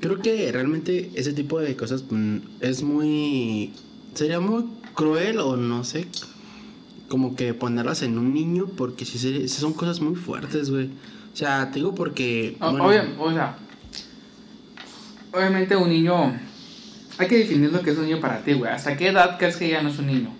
creo 0.00 0.20
que 0.20 0.50
realmente 0.52 1.10
ese 1.14 1.32
tipo 1.32 1.60
de 1.60 1.76
cosas 1.76 2.04
mm, 2.10 2.36
es 2.60 2.82
muy. 2.82 3.72
Sería 4.14 4.40
muy 4.40 4.64
cruel 4.94 5.38
o 5.38 5.56
no 5.56 5.84
sé. 5.84 6.06
Como 7.08 7.34
que 7.36 7.54
ponerlas 7.54 8.02
en 8.02 8.18
un 8.18 8.32
niño 8.34 8.66
porque 8.76 9.04
sí, 9.04 9.18
sí 9.18 9.48
son 9.48 9.72
cosas 9.72 10.00
muy 10.00 10.14
fuertes, 10.14 10.70
güey. 10.70 10.86
O 11.32 11.36
sea, 11.36 11.70
te 11.70 11.80
digo 11.80 11.94
porque. 11.94 12.56
O- 12.60 12.70
bueno, 12.70 12.86
obvia- 12.86 13.08
o 13.18 13.32
sea, 13.32 13.56
obviamente 15.32 15.76
un 15.76 15.88
niño, 15.88 16.38
hay 17.18 17.28
que 17.28 17.38
definir 17.38 17.72
lo 17.72 17.80
que 17.82 17.90
es 17.90 17.98
un 17.98 18.04
niño 18.06 18.20
para 18.20 18.42
ti, 18.42 18.52
güey. 18.54 18.70
¿Hasta 18.72 18.96
qué 18.96 19.08
edad 19.08 19.38
crees 19.38 19.56
que 19.56 19.68
ya 19.68 19.82
no 19.82 19.88
es 19.90 19.98
un 19.98 20.06
niño? 20.06 20.34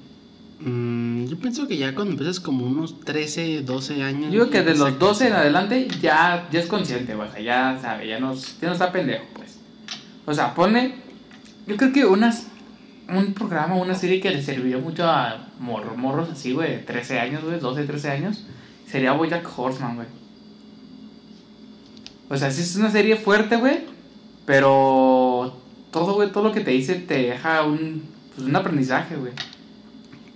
mm, 0.61 1.25
yo 1.27 1.39
pienso 1.39 1.67
que 1.67 1.77
ya 1.79 1.95
cuando 1.95 2.13
empiezas 2.13 2.39
como 2.39 2.67
unos 2.67 3.01
13, 3.01 3.63
12 3.63 4.03
años. 4.03 4.27
Yo 4.27 4.45
digo 4.45 4.51
que 4.51 4.63
de 4.63 4.75
los 4.77 4.91
sé 4.91 4.99
12 4.99 5.27
en 5.29 5.33
adelante 5.33 5.89
ya, 6.03 6.49
ya 6.53 6.61
es 6.61 6.67
consciente, 6.67 7.15
güey. 7.15 7.29
O 7.29 7.33
sea, 7.33 7.41
ya 7.41 7.79
sabe, 7.81 8.07
ya 8.09 8.21
no, 8.21 8.35
ya 8.35 8.67
no 8.69 8.73
está 8.73 8.93
pendejo, 8.93 9.25
pues. 9.35 9.50
O 10.31 10.35
sea, 10.35 10.55
pone. 10.55 10.95
Yo 11.67 11.77
creo 11.77 11.93
que 11.93 12.05
unas, 12.07 12.47
un 13.09 13.35
programa, 13.35 13.75
una 13.75 13.97
serie 13.97 14.21
que 14.21 14.31
le 14.31 14.43
serviría 14.43 14.79
mucho 14.79 15.05
a 15.05 15.49
mor- 15.59 15.97
morros 15.97 16.31
así, 16.31 16.53
güey, 16.53 16.71
de 16.71 16.79
13 16.79 17.19
años, 17.19 17.43
güey, 17.45 17.59
12, 17.59 17.83
13 17.85 18.11
años, 18.11 18.45
sería 18.87 19.13
Bojack 19.13 19.47
Horseman, 19.59 19.97
güey. 19.97 20.07
O 22.29 22.37
sea, 22.37 22.51
sí 22.53 22.63
es 22.63 22.77
una 22.77 22.91
serie 22.93 23.17
fuerte, 23.17 23.57
güey, 23.57 23.81
pero 24.47 25.61
todo, 25.91 26.15
güey, 26.15 26.31
todo 26.31 26.45
lo 26.45 26.53
que 26.53 26.61
te 26.61 26.71
dice 26.71 26.95
te 26.95 27.23
deja 27.23 27.65
un, 27.65 28.05
pues, 28.35 28.47
un 28.47 28.55
aprendizaje, 28.55 29.17
güey. 29.17 29.33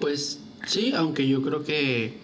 Pues 0.00 0.40
sí, 0.66 0.92
aunque 0.96 1.28
yo 1.28 1.40
creo 1.42 1.62
que 1.62 2.18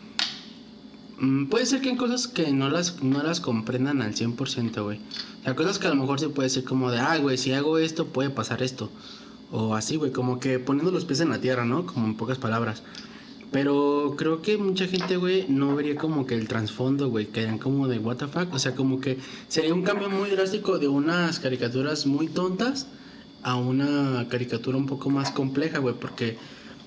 mm, 1.20 1.46
puede 1.46 1.66
ser 1.66 1.80
que 1.80 1.90
hay 1.90 1.96
cosas 1.96 2.26
que 2.28 2.50
no 2.52 2.68
las, 2.68 3.02
no 3.02 3.22
las 3.22 3.40
comprendan 3.40 4.02
al 4.02 4.14
100%, 4.14 4.82
güey. 4.82 4.98
O 5.40 5.44
sea, 5.44 5.54
cosas 5.54 5.78
que 5.78 5.86
a 5.86 5.90
lo 5.90 5.96
mejor 5.96 6.20
se 6.20 6.28
puede 6.28 6.48
ser 6.48 6.64
como 6.64 6.90
de, 6.90 6.98
ah, 6.98 7.16
güey, 7.18 7.38
si 7.38 7.52
hago 7.52 7.78
esto 7.78 8.06
puede 8.08 8.30
pasar 8.30 8.62
esto. 8.62 8.90
O 9.52 9.74
así, 9.74 9.96
güey, 9.96 10.12
como 10.12 10.40
que 10.40 10.58
poniendo 10.58 10.90
los 10.90 11.04
pies 11.04 11.20
en 11.20 11.30
la 11.30 11.40
tierra, 11.40 11.64
¿no? 11.64 11.86
Como 11.86 12.06
en 12.06 12.16
pocas 12.16 12.38
palabras. 12.38 12.82
Pero 13.52 14.14
creo 14.16 14.42
que 14.42 14.58
mucha 14.58 14.86
gente, 14.86 15.16
güey, 15.16 15.46
no 15.48 15.74
vería 15.74 15.96
como 15.96 16.24
que 16.24 16.36
el 16.36 16.46
trasfondo, 16.46 17.08
güey, 17.08 17.26
que 17.26 17.42
eran 17.42 17.58
como 17.58 17.88
de 17.88 17.98
what 17.98 18.16
the 18.16 18.28
fuck. 18.28 18.52
O 18.54 18.58
sea, 18.58 18.74
como 18.74 19.00
que 19.00 19.18
sería 19.48 19.74
un 19.74 19.82
cambio 19.82 20.08
muy 20.08 20.30
drástico 20.30 20.78
de 20.78 20.86
unas 20.88 21.40
caricaturas 21.40 22.06
muy 22.06 22.28
tontas 22.28 22.86
a 23.42 23.56
una 23.56 24.26
caricatura 24.28 24.76
un 24.76 24.86
poco 24.86 25.10
más 25.10 25.30
compleja, 25.30 25.78
güey, 25.78 25.94
porque 25.94 26.36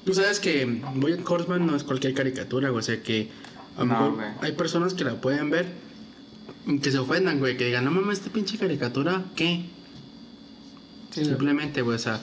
tú 0.05 0.13
sabes 0.13 0.39
que 0.39 0.81
Bojack 0.95 1.29
Horseman 1.29 1.65
no 1.65 1.75
es 1.75 1.83
cualquier 1.83 2.13
caricatura, 2.13 2.69
güey, 2.69 2.79
o 2.79 2.83
sea 2.83 3.01
que 3.01 3.29
a 3.77 3.85
No, 3.85 4.11
mejor 4.11 4.33
hay 4.41 4.51
personas 4.53 4.93
que 4.93 5.03
la 5.03 5.19
pueden 5.21 5.49
ver 5.49 5.73
y 6.65 6.79
que 6.79 6.91
se 6.91 6.99
ofendan, 6.99 7.39
güey, 7.39 7.57
que 7.57 7.65
digan, 7.65 7.85
no 7.85 7.91
mames, 7.91 8.19
esta 8.19 8.31
pinche 8.31 8.57
caricatura, 8.57 9.23
¿qué? 9.35 9.65
Sí. 11.11 11.25
Simplemente, 11.25 11.81
güey, 11.81 11.95
o 11.95 11.99
sea, 11.99 12.21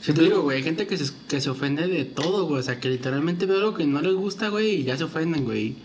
si 0.00 0.12
te 0.12 0.22
digo, 0.22 0.42
güey, 0.42 0.58
hay 0.58 0.62
gente 0.62 0.86
que 0.86 0.96
se, 0.96 1.12
que 1.28 1.40
se 1.40 1.50
ofende 1.50 1.86
de 1.88 2.04
todo, 2.04 2.46
güey, 2.46 2.60
o 2.60 2.62
sea, 2.62 2.80
que 2.80 2.88
literalmente 2.88 3.46
veo 3.46 3.58
algo 3.58 3.74
que 3.74 3.86
no 3.86 4.00
les 4.00 4.14
gusta, 4.14 4.48
güey, 4.48 4.76
y 4.76 4.84
ya 4.84 4.96
se 4.96 5.04
ofenden, 5.04 5.44
güey. 5.44 5.76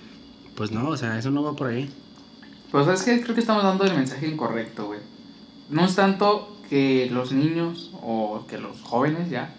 Pues 0.55 0.71
no, 0.71 0.89
o 0.89 0.97
sea, 0.97 1.17
eso 1.17 1.31
no 1.31 1.43
va 1.43 1.55
por 1.55 1.67
ahí. 1.67 1.89
Pues 2.71 2.87
es 2.87 3.03
que 3.03 3.21
creo 3.21 3.35
que 3.35 3.41
estamos 3.41 3.63
dando 3.63 3.83
el 3.83 3.93
mensaje 3.93 4.27
incorrecto, 4.27 4.87
güey. 4.87 4.99
No 5.69 5.85
es 5.85 5.95
tanto 5.95 6.57
que 6.69 7.09
los 7.11 7.31
niños 7.31 7.91
o 8.01 8.45
que 8.47 8.57
los 8.57 8.81
jóvenes 8.81 9.29
ya 9.29 9.55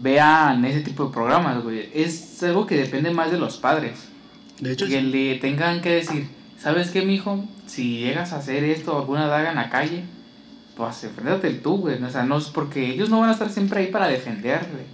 vean 0.00 0.64
ese 0.64 0.80
tipo 0.80 1.06
de 1.06 1.12
programas, 1.12 1.62
güey. 1.62 1.90
Es 1.94 2.42
algo 2.42 2.66
que 2.66 2.76
depende 2.76 3.10
más 3.10 3.30
de 3.30 3.38
los 3.38 3.58
padres. 3.58 4.08
De 4.62 4.72
hecho, 4.72 4.86
que 4.86 5.00
sí. 5.00 5.06
le 5.08 5.34
tengan 5.40 5.80
que 5.80 5.90
decir, 5.90 6.28
¿sabes 6.56 6.90
qué, 6.90 7.02
mijo? 7.02 7.44
Si 7.66 7.98
llegas 7.98 8.32
a 8.32 8.36
hacer 8.36 8.62
esto 8.62 8.94
o 8.94 9.00
alguna 9.00 9.26
daga 9.26 9.50
en 9.50 9.56
la 9.56 9.70
calle, 9.70 10.04
pues 10.76 11.02
enfréntate 11.02 11.50
tú, 11.54 11.78
güey. 11.78 12.00
O 12.00 12.10
sea, 12.10 12.22
no 12.24 12.38
es 12.38 12.44
porque 12.44 12.90
ellos 12.92 13.10
no 13.10 13.18
van 13.18 13.30
a 13.30 13.32
estar 13.32 13.50
siempre 13.50 13.80
ahí 13.80 13.86
para 13.88 14.06
defender, 14.06 14.60
güey. 14.72 14.84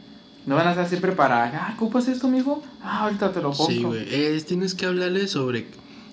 No 0.46 0.54
van 0.54 0.66
a 0.66 0.70
estar 0.70 0.88
siempre 0.88 1.12
para, 1.12 1.44
ah, 1.44 1.74
¿ocupas 1.76 2.08
esto, 2.08 2.28
mijo? 2.28 2.62
Ah, 2.82 3.04
ahorita 3.04 3.30
te 3.30 3.42
lo 3.42 3.50
compro. 3.52 3.66
Sí, 3.76 3.82
güey. 3.82 4.06
Es- 4.10 4.46
tienes 4.46 4.74
que 4.74 4.86
hablarle 4.86 5.28
sobre 5.28 5.66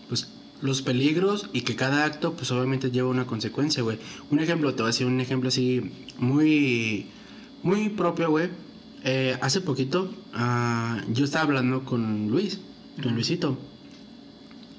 pues, 0.09 0.27
los 0.61 0.81
peligros 0.81 1.49
y 1.53 1.61
que 1.61 1.77
cada 1.77 2.03
acto, 2.03 2.33
pues 2.33 2.51
obviamente 2.51 2.91
lleva 2.91 3.07
una 3.07 3.25
consecuencia, 3.25 3.81
güey. 3.83 3.97
Un 4.31 4.41
ejemplo, 4.41 4.71
te 4.75 4.81
voy 4.81 4.87
a 4.89 4.91
decir 4.91 5.07
un 5.07 5.21
ejemplo 5.21 5.47
así 5.47 5.89
muy, 6.17 7.07
muy 7.63 7.87
propio, 7.89 8.29
güey. 8.29 8.49
Eh, 9.05 9.37
hace 9.41 9.61
poquito 9.61 10.13
ah, 10.33 10.99
yo 11.13 11.23
estaba 11.23 11.45
hablando 11.45 11.85
con 11.85 12.27
Luis, 12.29 12.59
Ujú. 12.99 13.09
Luisito. 13.09 13.57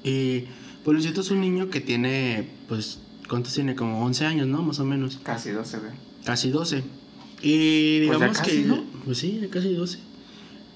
Y 0.04 0.44
pues 0.84 0.94
Luisito 0.94 1.20
es 1.20 1.30
un 1.30 1.40
niño 1.40 1.68
que 1.70 1.80
tiene, 1.80 2.48
pues, 2.68 2.98
¿cuántos 3.28 3.54
tiene? 3.54 3.74
Como 3.74 4.04
11 4.04 4.24
años, 4.26 4.46
¿no? 4.46 4.62
Más 4.62 4.78
o 4.78 4.84
menos. 4.84 5.18
Casi 5.22 5.50
12, 5.50 5.78
güey. 5.78 5.92
Casi 6.24 6.50
12. 6.50 6.84
Y 7.42 8.06
Pues 8.06 8.18
digamos 8.18 8.38
casi, 8.38 8.50
que. 8.50 8.68
¿no? 8.68 8.84
Pues 9.04 9.18
sí, 9.18 9.40
casi 9.50 9.74
12. 9.74 9.98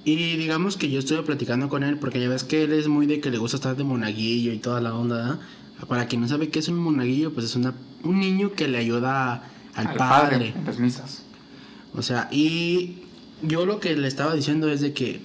Y 0.04 0.36
digamos 0.36 0.76
que 0.76 0.90
yo 0.90 0.98
estuve 0.98 1.22
platicando 1.22 1.68
con 1.68 1.82
él 1.82 1.98
porque 1.98 2.20
ya 2.20 2.28
ves 2.28 2.42
que 2.44 2.64
él 2.64 2.72
es 2.72 2.88
muy 2.88 3.06
de 3.06 3.20
que 3.20 3.30
le 3.30 3.38
gusta 3.38 3.56
estar 3.58 3.76
de 3.76 3.84
monaguillo 3.84 4.52
y 4.52 4.58
toda 4.58 4.80
la 4.80 4.94
onda. 4.94 5.40
Para 5.88 6.06
quien 6.08 6.20
no 6.22 6.28
sabe 6.28 6.48
qué 6.48 6.58
es 6.58 6.68
un 6.68 6.76
monaguillo, 6.76 7.32
pues 7.32 7.46
es 7.46 7.56
una, 7.56 7.74
un 8.04 8.20
niño 8.20 8.52
que 8.52 8.68
le 8.68 8.78
ayuda 8.78 9.44
al, 9.74 9.94
padre. 9.94 10.54
en 10.56 10.64
las 10.64 10.78
misas. 10.78 11.22
O 11.94 12.02
sea, 12.02 12.28
y 12.30 12.96
yo 13.42 13.64
lo 13.66 13.80
que 13.80 13.96
le 13.96 14.06
estaba 14.08 14.34
diciendo 14.34 14.70
es 14.70 14.80
de 14.80 14.92
que, 14.92 15.20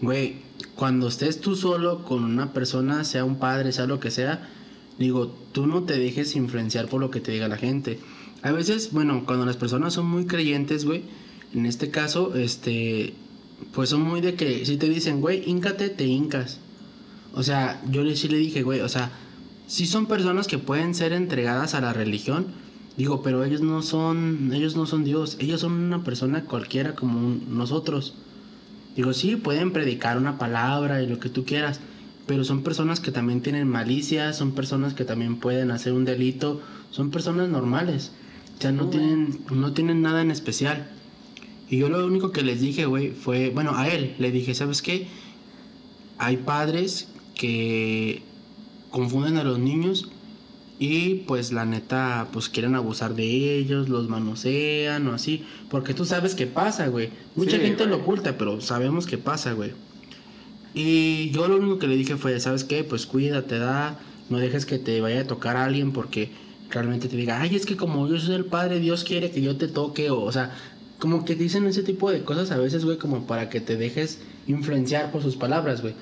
güey, 0.00 0.36
cuando 0.74 1.08
estés 1.08 1.40
tú 1.40 1.56
solo 1.56 2.04
con 2.04 2.24
una 2.24 2.52
persona, 2.52 3.04
sea 3.04 3.24
un 3.24 3.38
padre, 3.38 3.72
sea 3.72 3.86
lo 3.86 4.00
que 4.00 4.10
sea, 4.10 4.48
Digo, 4.98 5.32
tú 5.52 5.66
no 5.66 5.84
te 5.84 5.96
dejes 5.96 6.34
influenciar 6.34 6.88
por 6.88 7.00
lo 7.00 7.10
que 7.10 7.20
te 7.20 7.30
diga 7.30 7.46
la 7.46 7.56
gente. 7.56 8.00
A 8.42 8.50
veces, 8.50 8.92
bueno, 8.92 9.24
cuando 9.24 9.46
las 9.46 9.56
personas 9.56 9.94
son 9.94 10.06
muy 10.06 10.26
creyentes, 10.26 10.84
güey, 10.84 11.04
en 11.54 11.66
este 11.66 11.90
caso, 11.90 12.34
este, 12.34 13.14
pues 13.72 13.90
son 13.90 14.02
muy 14.02 14.20
de 14.20 14.34
que 14.34 14.66
si 14.66 14.76
te 14.76 14.88
dicen, 14.88 15.20
güey, 15.20 15.48
íncate, 15.48 15.88
te 15.88 16.04
hincas. 16.04 16.58
O 17.32 17.44
sea, 17.44 17.80
yo 17.88 18.04
sí 18.16 18.28
le 18.28 18.38
dije, 18.38 18.62
güey, 18.62 18.80
o 18.80 18.88
sea, 18.88 19.12
sí 19.68 19.86
son 19.86 20.06
personas 20.06 20.48
que 20.48 20.58
pueden 20.58 20.94
ser 20.96 21.12
entregadas 21.12 21.74
a 21.74 21.80
la 21.80 21.92
religión, 21.92 22.46
digo, 22.96 23.22
pero 23.22 23.44
ellos 23.44 23.60
no 23.60 23.82
son, 23.82 24.50
ellos 24.52 24.74
no 24.74 24.86
son 24.86 25.04
Dios, 25.04 25.36
ellos 25.38 25.60
son 25.60 25.72
una 25.74 26.02
persona 26.02 26.44
cualquiera 26.44 26.96
como 26.96 27.38
nosotros. 27.48 28.14
Digo, 28.98 29.12
sí, 29.12 29.36
pueden 29.36 29.72
predicar 29.72 30.18
una 30.18 30.38
palabra 30.38 31.00
y 31.00 31.06
lo 31.06 31.20
que 31.20 31.28
tú 31.28 31.44
quieras, 31.44 31.78
pero 32.26 32.42
son 32.42 32.64
personas 32.64 32.98
que 32.98 33.12
también 33.12 33.42
tienen 33.42 33.68
malicia, 33.68 34.32
son 34.32 34.56
personas 34.56 34.92
que 34.92 35.04
también 35.04 35.36
pueden 35.36 35.70
hacer 35.70 35.92
un 35.92 36.04
delito, 36.04 36.60
son 36.90 37.12
personas 37.12 37.48
normales. 37.48 38.10
O 38.58 38.60
sea, 38.60 38.72
no 38.72 38.88
tienen, 38.88 39.38
no 39.52 39.72
tienen 39.72 40.02
nada 40.02 40.20
en 40.20 40.32
especial. 40.32 40.90
Y 41.70 41.78
yo 41.78 41.88
lo 41.88 42.04
único 42.04 42.32
que 42.32 42.42
les 42.42 42.60
dije, 42.60 42.86
güey, 42.86 43.12
fue, 43.12 43.50
bueno, 43.50 43.76
a 43.76 43.86
él 43.86 44.16
le 44.18 44.32
dije, 44.32 44.52
¿sabes 44.52 44.82
qué? 44.82 45.06
Hay 46.18 46.38
padres 46.38 47.06
que 47.36 48.24
confunden 48.90 49.36
a 49.36 49.44
los 49.44 49.60
niños 49.60 50.10
y 50.78 51.16
pues 51.26 51.52
la 51.52 51.64
neta, 51.64 52.28
pues 52.32 52.48
quieren 52.48 52.76
abusar 52.76 53.14
de 53.14 53.56
ellos, 53.56 53.88
los 53.88 54.08
manosean 54.08 55.08
o 55.08 55.14
así. 55.14 55.44
Porque 55.70 55.92
tú 55.92 56.04
sabes 56.04 56.34
que 56.36 56.46
pasa, 56.46 56.86
güey. 56.86 57.10
Mucha 57.34 57.58
gente 57.58 57.86
lo 57.86 57.96
oculta, 57.96 58.38
pero 58.38 58.60
sabemos 58.60 59.06
que 59.06 59.18
pasa, 59.18 59.52
güey. 59.52 59.72
Y 60.74 61.30
yo 61.30 61.48
lo 61.48 61.56
único 61.56 61.78
que 61.78 61.88
le 61.88 61.96
dije 61.96 62.16
fue, 62.16 62.38
¿sabes 62.38 62.62
qué? 62.62 62.84
Pues 62.84 63.06
cuídate, 63.06 63.58
da. 63.58 63.98
No 64.30 64.38
dejes 64.38 64.66
que 64.66 64.78
te 64.78 65.00
vaya 65.00 65.22
a 65.22 65.26
tocar 65.26 65.56
a 65.56 65.64
alguien 65.64 65.92
porque 65.92 66.30
realmente 66.70 67.08
te 67.08 67.16
diga, 67.16 67.40
ay, 67.40 67.56
es 67.56 67.66
que 67.66 67.76
como 67.76 68.06
yo 68.06 68.18
soy 68.20 68.36
el 68.36 68.44
padre, 68.44 68.78
Dios 68.78 69.02
quiere 69.02 69.32
que 69.32 69.42
yo 69.42 69.56
te 69.56 69.66
toque. 69.66 70.10
O, 70.10 70.20
o 70.20 70.30
sea, 70.30 70.54
como 71.00 71.24
que 71.24 71.34
dicen 71.34 71.66
ese 71.66 71.82
tipo 71.82 72.10
de 72.10 72.22
cosas 72.22 72.52
a 72.52 72.58
veces, 72.58 72.84
güey, 72.84 72.98
como 72.98 73.26
para 73.26 73.48
que 73.48 73.60
te 73.60 73.76
dejes 73.76 74.20
influenciar 74.46 75.10
por 75.10 75.22
sus 75.22 75.34
palabras, 75.34 75.82
güey. 75.82 75.94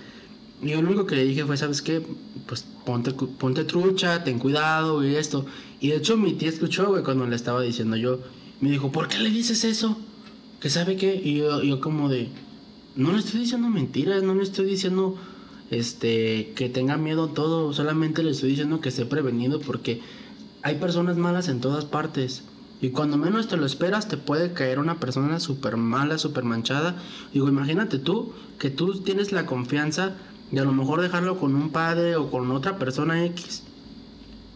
Yo 0.62 0.80
lo 0.80 0.88
único 0.88 1.06
que 1.06 1.16
le 1.16 1.24
dije 1.24 1.44
fue, 1.44 1.56
¿sabes 1.56 1.82
qué? 1.82 2.02
Pues 2.46 2.66
ponte, 2.84 3.12
ponte 3.12 3.64
trucha, 3.64 4.24
ten 4.24 4.38
cuidado 4.38 5.06
y 5.06 5.14
esto. 5.14 5.44
Y 5.80 5.88
de 5.88 5.96
hecho 5.96 6.16
mi 6.16 6.32
tía 6.32 6.48
escuchó, 6.48 6.86
güey, 6.88 7.02
cuando 7.02 7.26
le 7.26 7.36
estaba 7.36 7.60
diciendo 7.60 7.96
yo. 7.96 8.20
Me 8.60 8.70
dijo, 8.70 8.90
¿por 8.90 9.08
qué 9.08 9.18
le 9.18 9.30
dices 9.30 9.64
eso? 9.64 9.98
¿Que 10.60 10.70
sabe 10.70 10.96
qué? 10.96 11.20
Y 11.22 11.36
yo, 11.36 11.62
yo 11.62 11.80
como 11.80 12.08
de, 12.08 12.30
no 12.94 13.12
le 13.12 13.18
estoy 13.18 13.40
diciendo 13.40 13.68
mentiras, 13.68 14.22
no 14.22 14.34
le 14.34 14.42
estoy 14.42 14.64
diciendo 14.64 15.16
este 15.70 16.52
que 16.54 16.68
tenga 16.68 16.96
miedo 16.96 17.28
todo, 17.28 17.72
solamente 17.72 18.22
le 18.22 18.30
estoy 18.30 18.50
diciendo 18.50 18.80
que 18.80 18.88
esté 18.88 19.04
prevenido 19.04 19.60
porque 19.60 20.00
hay 20.62 20.76
personas 20.76 21.18
malas 21.18 21.48
en 21.48 21.60
todas 21.60 21.84
partes. 21.84 22.44
Y 22.80 22.90
cuando 22.90 23.16
menos 23.16 23.48
te 23.48 23.56
lo 23.56 23.64
esperas, 23.64 24.08
te 24.08 24.16
puede 24.16 24.52
caer 24.52 24.78
una 24.78 25.00
persona 25.00 25.40
súper 25.40 25.76
mala, 25.76 26.18
súper 26.18 26.44
manchada. 26.44 26.96
Digo, 27.32 27.48
imagínate 27.48 27.98
tú, 27.98 28.32
que 28.58 28.68
tú 28.68 29.00
tienes 29.00 29.32
la 29.32 29.46
confianza 29.46 30.16
de 30.50 30.60
a 30.60 30.64
lo 30.64 30.72
mejor 30.72 31.00
dejarlo 31.00 31.38
con 31.38 31.54
un 31.54 31.70
padre 31.70 32.16
o 32.16 32.30
con 32.30 32.50
otra 32.50 32.78
persona 32.78 33.24
X. 33.26 33.62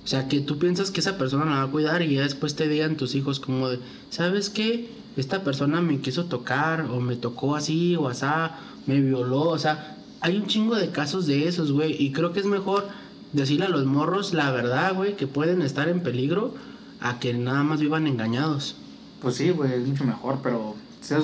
O 0.05 0.07
sea, 0.07 0.29
que 0.29 0.41
tú 0.41 0.59
piensas 0.59 0.91
que 0.91 1.01
esa 1.01 1.19
persona 1.19 1.45
la 1.45 1.57
va 1.57 1.63
a 1.65 1.71
cuidar 1.71 2.03
y 2.03 2.15
ya 2.15 2.23
después 2.23 2.57
te 2.57 2.69
digan 2.69 2.97
tus 2.97 3.15
hijos 3.15 3.39
como 3.39 3.69
de, 3.69 3.81
¿sabes 4.09 4.51
qué? 4.51 4.91
Esta 5.17 5.45
persona 5.45 5.81
me 5.81 6.01
quiso 6.01 6.25
tocar 6.25 6.83
o 6.91 7.01
me 7.01 7.17
tocó 7.17 7.55
así 7.55 7.97
o 7.97 8.09
asá, 8.09 8.57
me 8.87 9.01
violó, 9.01 9.43
o 9.43 9.59
sea, 9.59 9.97
hay 10.21 10.37
un 10.37 10.47
chingo 10.47 10.77
de 10.77 10.91
casos 10.91 11.27
de 11.27 11.49
esos, 11.49 11.73
güey, 11.73 11.97
y 12.03 12.13
creo 12.13 12.33
que 12.33 12.41
es 12.41 12.47
mejor 12.47 12.89
decirle 13.33 13.67
a 13.67 13.71
los 13.71 13.85
morros 13.87 14.33
la 14.33 14.51
verdad, 14.51 14.95
güey, 14.95 15.17
que 15.17 15.27
pueden 15.27 15.63
estar 15.63 15.89
en 15.89 16.01
peligro 16.01 16.55
a 17.01 17.19
que 17.19 17.35
nada 17.35 17.63
más 17.63 17.81
vivan 17.81 18.07
engañados. 18.07 18.77
Pues 19.21 19.37
sí, 19.37 19.51
güey, 19.51 19.73
es 19.75 19.87
mucho 19.87 20.05
mejor, 20.05 20.41
pero 20.43 20.77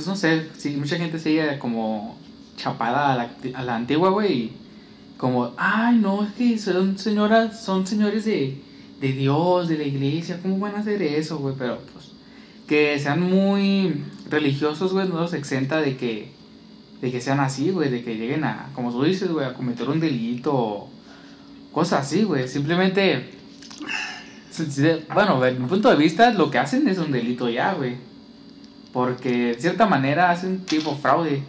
no 0.07 0.17
sé, 0.17 0.49
si 0.57 0.77
mucha 0.77 0.97
gente 0.97 1.19
sigue 1.19 1.59
como 1.59 2.19
chapada 2.57 3.12
a 3.12 3.16
la, 3.16 3.31
a 3.55 3.62
la 3.62 3.77
antigua, 3.77 4.11
güey, 4.11 4.53
como, 5.16 5.53
ay, 5.57 5.99
no, 5.99 6.25
es 6.25 6.33
que 6.33 6.59
son 6.59 6.99
señoras, 6.99 7.62
son 7.62 7.87
señores 7.87 8.25
de, 8.25 8.61
de 9.01 9.12
Dios, 9.12 9.69
de 9.69 9.79
la 9.79 9.85
iglesia, 9.85 10.40
¿cómo 10.42 10.59
van 10.59 10.75
a 10.75 10.81
hacer 10.81 11.03
eso, 11.03 11.38
güey? 11.38 11.55
Pero 11.59 11.79
pues 11.92 12.12
que 12.66 12.99
sean 12.99 13.21
muy 13.23 14.03
religiosos, 14.29 14.92
güey, 14.92 15.09
no 15.09 15.21
los 15.21 15.33
exenta 15.33 15.81
de 15.81 15.97
que 15.97 16.35
de 17.01 17.12
que 17.12 17.21
sean 17.21 17.40
así, 17.40 17.71
güey, 17.71 17.90
de 17.90 18.03
que 18.03 18.16
lleguen 18.16 18.42
a, 18.45 18.71
como 18.75 18.90
tú 18.90 19.05
dices, 19.05 19.31
güey, 19.31 19.47
a 19.47 19.53
cometer 19.53 19.88
un 19.88 20.01
delito 20.01 20.55
o 20.55 20.90
cosas 21.71 22.07
así, 22.07 22.25
güey. 22.25 22.49
Simplemente 22.49 23.37
bueno, 25.14 25.40
desde 25.40 25.59
mi 25.59 25.66
punto 25.66 25.90
de 25.90 25.97
vista, 25.97 26.31
lo 26.33 26.51
que 26.51 26.59
hacen 26.59 26.88
es 26.88 26.99
un 26.99 27.12
delito 27.12 27.49
ya, 27.49 27.75
güey. 27.75 27.97
Porque 28.92 29.49
de 29.49 29.61
cierta 29.61 29.87
manera 29.87 30.31
hacen 30.31 30.61
tipo 30.61 30.97
fraude. 30.97 31.42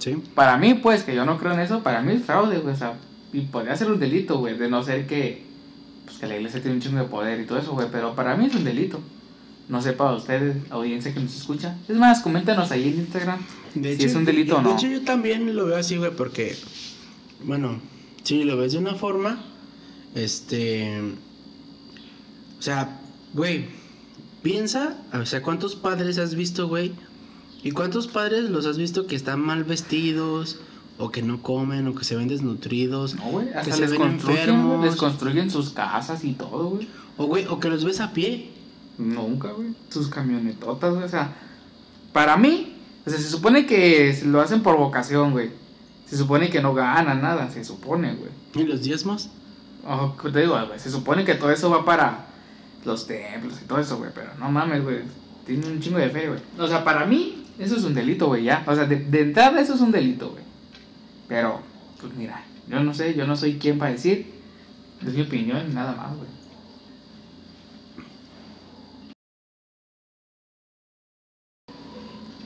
Sí. 0.00 0.20
Para 0.34 0.56
mí, 0.56 0.74
pues, 0.74 1.04
que 1.04 1.14
yo 1.14 1.24
no 1.24 1.38
creo 1.38 1.52
en 1.52 1.60
eso, 1.60 1.84
para 1.84 2.02
mí 2.02 2.14
es 2.14 2.24
fraude, 2.24 2.58
güey. 2.58 2.74
O 2.74 2.76
sea, 2.76 2.94
y 3.32 3.42
podría 3.42 3.76
ser 3.76 3.92
un 3.92 4.00
delito, 4.00 4.38
güey, 4.38 4.58
de 4.58 4.68
no 4.68 4.82
ser 4.82 5.06
que, 5.06 5.44
pues, 6.04 6.18
que 6.18 6.26
la 6.26 6.36
iglesia 6.36 6.60
tiene 6.60 6.76
un 6.76 6.82
chingo 6.82 6.98
de 6.98 7.04
poder 7.04 7.40
y 7.40 7.46
todo 7.46 7.58
eso, 7.58 7.72
güey. 7.72 7.86
Pero 7.92 8.16
para 8.16 8.36
mí 8.36 8.46
es 8.46 8.54
un 8.56 8.64
delito. 8.64 8.98
No 9.68 9.80
sé 9.80 9.92
para 9.92 10.14
ustedes, 10.14 10.56
audiencia 10.70 11.14
que 11.14 11.20
nos 11.20 11.36
escucha. 11.36 11.76
Es 11.88 11.96
más, 11.96 12.20
coméntanos 12.22 12.72
ahí 12.72 12.88
en 12.88 12.98
Instagram 13.00 13.38
de 13.76 13.96
si 13.96 14.06
es 14.06 14.16
un 14.16 14.24
delito 14.24 14.56
o 14.56 14.62
no. 14.62 14.70
De 14.70 14.74
hecho, 14.74 14.88
yo 14.88 15.02
también 15.02 15.54
lo 15.54 15.66
veo 15.66 15.76
así, 15.76 15.96
güey, 15.96 16.10
porque, 16.10 16.56
bueno, 17.44 17.80
si 18.24 18.42
lo 18.42 18.56
ves 18.56 18.72
de 18.72 18.78
una 18.78 18.96
forma, 18.96 19.44
este 20.16 21.14
o 22.60 22.62
sea, 22.62 23.00
güey, 23.32 23.64
piensa, 24.42 24.98
o 25.14 25.24
sea, 25.24 25.42
¿cuántos 25.42 25.76
padres 25.76 26.18
has 26.18 26.34
visto, 26.34 26.68
güey? 26.68 26.92
¿Y 27.62 27.72
cuántos 27.72 28.06
padres 28.06 28.48
los 28.50 28.66
has 28.66 28.78
visto 28.78 29.06
que 29.06 29.16
están 29.16 29.40
mal 29.40 29.64
vestidos? 29.64 30.58
O 30.98 31.10
que 31.10 31.22
no 31.22 31.42
comen, 31.42 31.88
o 31.88 31.94
que 31.94 32.04
se 32.04 32.14
ven 32.14 32.28
desnutridos. 32.28 33.14
No, 33.14 33.24
güey, 33.30 33.48
hasta 33.48 33.62
que 33.62 33.72
se 33.72 33.86
ven 33.86 34.02
enfermos. 34.02 34.84
Les 34.84 34.96
construyen 34.96 35.50
sus 35.50 35.70
casas 35.70 36.24
y 36.24 36.32
todo, 36.32 36.70
güey. 36.70 36.88
O, 37.16 37.26
güey, 37.26 37.46
o 37.46 37.58
que 37.58 37.70
los 37.70 37.84
ves 37.84 38.00
a 38.00 38.12
pie. 38.12 38.50
Nunca, 38.98 39.52
güey. 39.52 39.74
Sus 39.88 40.08
camionetotas, 40.08 40.92
güey. 40.92 41.04
O 41.04 41.08
sea, 41.08 41.34
para 42.12 42.36
mí, 42.36 42.76
o 43.06 43.10
sea, 43.10 43.18
se 43.18 43.30
supone 43.30 43.64
que 43.64 44.20
lo 44.26 44.42
hacen 44.42 44.62
por 44.62 44.76
vocación, 44.76 45.32
güey. 45.32 45.50
Se 46.04 46.16
supone 46.18 46.50
que 46.50 46.60
no 46.60 46.74
ganan 46.74 47.22
nada, 47.22 47.50
se 47.50 47.64
supone, 47.64 48.14
güey. 48.14 48.30
¿Y 48.54 48.68
los 48.68 48.82
diezmos? 48.82 49.30
Oh, 49.86 50.14
te 50.22 50.40
digo, 50.40 50.54
güey, 50.66 50.78
se 50.78 50.90
supone 50.90 51.24
que 51.24 51.34
todo 51.34 51.50
eso 51.50 51.70
va 51.70 51.84
para 51.84 52.26
los 52.84 53.06
templos 53.06 53.54
y 53.62 53.66
todo 53.66 53.78
eso, 53.78 53.96
güey. 53.96 54.10
Pero 54.14 54.32
no 54.38 54.50
mames, 54.50 54.82
güey. 54.82 54.98
Tiene 55.46 55.66
un 55.66 55.80
chingo 55.80 55.98
de 55.98 56.10
fe, 56.10 56.28
güey. 56.28 56.40
O 56.58 56.68
sea, 56.68 56.84
para 56.84 57.06
mí, 57.06 57.39
eso 57.58 57.76
es 57.76 57.84
un 57.84 57.94
delito, 57.94 58.28
güey, 58.28 58.44
ya. 58.44 58.64
O 58.66 58.74
sea, 58.74 58.84
de, 58.84 58.96
de 58.96 59.20
entrada, 59.20 59.60
eso 59.60 59.74
es 59.74 59.80
un 59.80 59.92
delito, 59.92 60.30
güey. 60.30 60.44
Pero, 61.28 61.60
pues 62.00 62.14
mira, 62.14 62.44
yo 62.68 62.82
no 62.82 62.94
sé, 62.94 63.14
yo 63.14 63.26
no 63.26 63.36
soy 63.36 63.58
quien 63.58 63.78
para 63.78 63.92
decir. 63.92 64.26
Es 65.06 65.14
mi 65.14 65.22
opinión, 65.22 65.74
nada 65.74 65.94
más, 65.94 66.16
güey. 66.16 66.28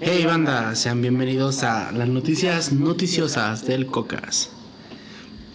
Hey 0.00 0.26
banda, 0.26 0.74
sean 0.74 1.00
bienvenidos 1.00 1.62
a 1.62 1.90
las 1.92 2.08
noticias 2.08 2.72
noticiosas 2.72 3.64
del 3.64 3.86
Cocas. 3.86 4.50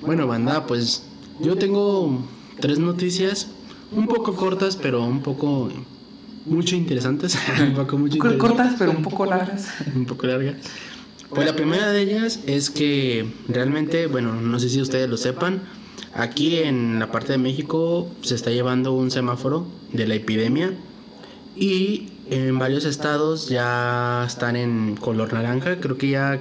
Bueno 0.02 0.28
banda, 0.28 0.66
pues 0.66 1.04
yo 1.40 1.58
tengo 1.58 2.26
tres 2.60 2.80
noticias 2.80 3.52
un 3.92 4.08
poco 4.08 4.36
cortas, 4.36 4.76
pero 4.76 5.04
un 5.04 5.22
poco 5.22 5.70
mucho 6.50 6.76
interesantes. 6.76 7.38
un 7.62 7.74
poco 7.74 7.98
mucho 7.98 8.18
Cortas, 8.38 8.76
pero 8.78 8.92
un 8.92 9.04
poco 9.04 9.26
largas. 9.26 9.68
un 9.96 10.06
poco 10.06 10.28
largas. 10.28 10.56
Pues 11.30 11.46
la 11.46 11.56
primera 11.56 11.92
de 11.92 12.02
ellas 12.02 12.40
es 12.48 12.70
que 12.70 13.32
realmente, 13.48 14.08
bueno, 14.08 14.34
no 14.34 14.60
sé 14.60 14.70
si 14.70 14.82
ustedes 14.82 15.08
lo 15.10 15.18
sepan, 15.18 15.62
aquí 16.14 16.58
en 16.58 17.00
la 17.00 17.12
parte 17.12 17.34
de 17.34 17.38
México 17.38 18.10
se 18.22 18.34
está 18.34 18.50
llevando 18.50 18.94
un 18.94 19.12
semáforo 19.12 19.68
de 19.94 20.08
la 20.08 20.16
epidemia 20.16 20.74
y 21.56 22.10
en 22.32 22.58
varios 22.58 22.86
estados 22.86 23.48
ya 23.48 24.24
están 24.26 24.56
en 24.56 24.96
color 24.96 25.34
naranja, 25.34 25.80
creo 25.80 25.98
que 26.00 26.10
ya 26.10 26.40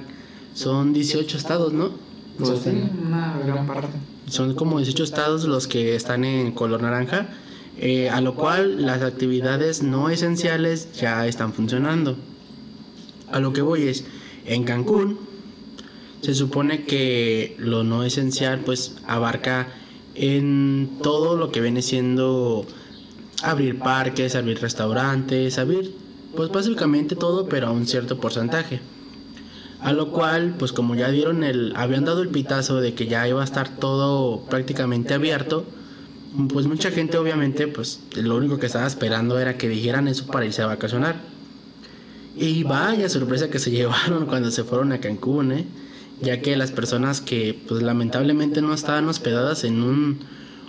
son 0.55 0.91
18 0.91 1.37
estados, 1.37 1.71
¿no? 1.71 1.91
Pues 2.39 2.61
sí, 2.63 2.71
una 3.05 3.39
gran 3.45 3.67
parte 3.67 3.89
son 4.29 4.55
como 4.55 4.77
18 4.77 5.03
estados 5.03 5.45
los 5.45 5.67
que 5.67 5.95
están 5.95 6.23
en 6.23 6.51
color 6.51 6.81
naranja, 6.81 7.27
eh, 7.81 8.09
a 8.09 8.19
lo 8.19 8.35
cual 8.35 8.85
las 8.85 9.01
actividades 9.03 9.83
no 9.83 10.09
esenciales 10.09 10.91
ya 10.99 11.25
están 11.27 11.53
funcionando. 11.53 12.17
A 13.31 13.39
lo 13.39 13.53
que 13.53 13.61
voy 13.61 13.87
es, 13.87 14.03
en 14.45 14.65
Cancún 14.65 15.17
se 16.21 16.35
supone 16.35 16.83
que 16.83 17.55
lo 17.57 17.85
no 17.85 18.03
esencial 18.03 18.59
pues 18.65 18.97
abarca 19.07 19.69
en 20.15 20.89
todo 21.01 21.37
lo 21.37 21.51
que 21.53 21.61
viene 21.61 21.81
siendo 21.81 22.65
abrir 23.41 23.79
parques, 23.79 24.35
abrir 24.35 24.59
restaurantes, 24.59 25.57
abrir 25.57 25.95
pues 26.35 26.49
básicamente 26.49 27.15
todo 27.15 27.47
pero 27.47 27.67
a 27.67 27.71
un 27.71 27.87
cierto 27.87 28.19
porcentaje. 28.19 28.81
A 29.79 29.93
lo 29.93 30.11
cual, 30.11 30.55
pues 30.59 30.73
como 30.73 30.95
ya 30.95 31.09
dieron 31.09 31.45
el, 31.45 31.71
habían 31.77 32.03
dado 32.03 32.21
el 32.21 32.27
pitazo 32.27 32.81
de 32.81 32.93
que 32.93 33.07
ya 33.07 33.25
iba 33.29 33.39
a 33.39 33.45
estar 33.45 33.69
todo 33.69 34.41
prácticamente 34.49 35.13
abierto, 35.13 35.65
pues 36.49 36.67
mucha 36.67 36.91
gente 36.91 37.17
obviamente, 37.17 37.67
pues 37.67 38.01
lo 38.15 38.35
único 38.35 38.59
que 38.59 38.67
estaba 38.67 38.87
esperando 38.87 39.39
era 39.39 39.57
que 39.57 39.69
dijeran 39.69 40.07
eso 40.07 40.27
para 40.27 40.45
irse 40.45 40.61
a 40.61 40.67
vacacionar. 40.67 41.15
Y 42.35 42.63
vaya 42.63 43.09
sorpresa 43.09 43.49
que 43.49 43.59
se 43.59 43.71
llevaron 43.71 44.25
cuando 44.25 44.51
se 44.51 44.63
fueron 44.63 44.91
a 44.91 44.99
Cancún, 44.99 45.51
¿eh? 45.51 45.65
ya 46.21 46.41
que 46.41 46.55
las 46.55 46.71
personas 46.71 47.21
que 47.21 47.57
pues 47.67 47.81
lamentablemente 47.81 48.61
no 48.61 48.73
estaban 48.73 49.07
hospedadas 49.07 49.63
en 49.63 49.81
un 49.81 50.19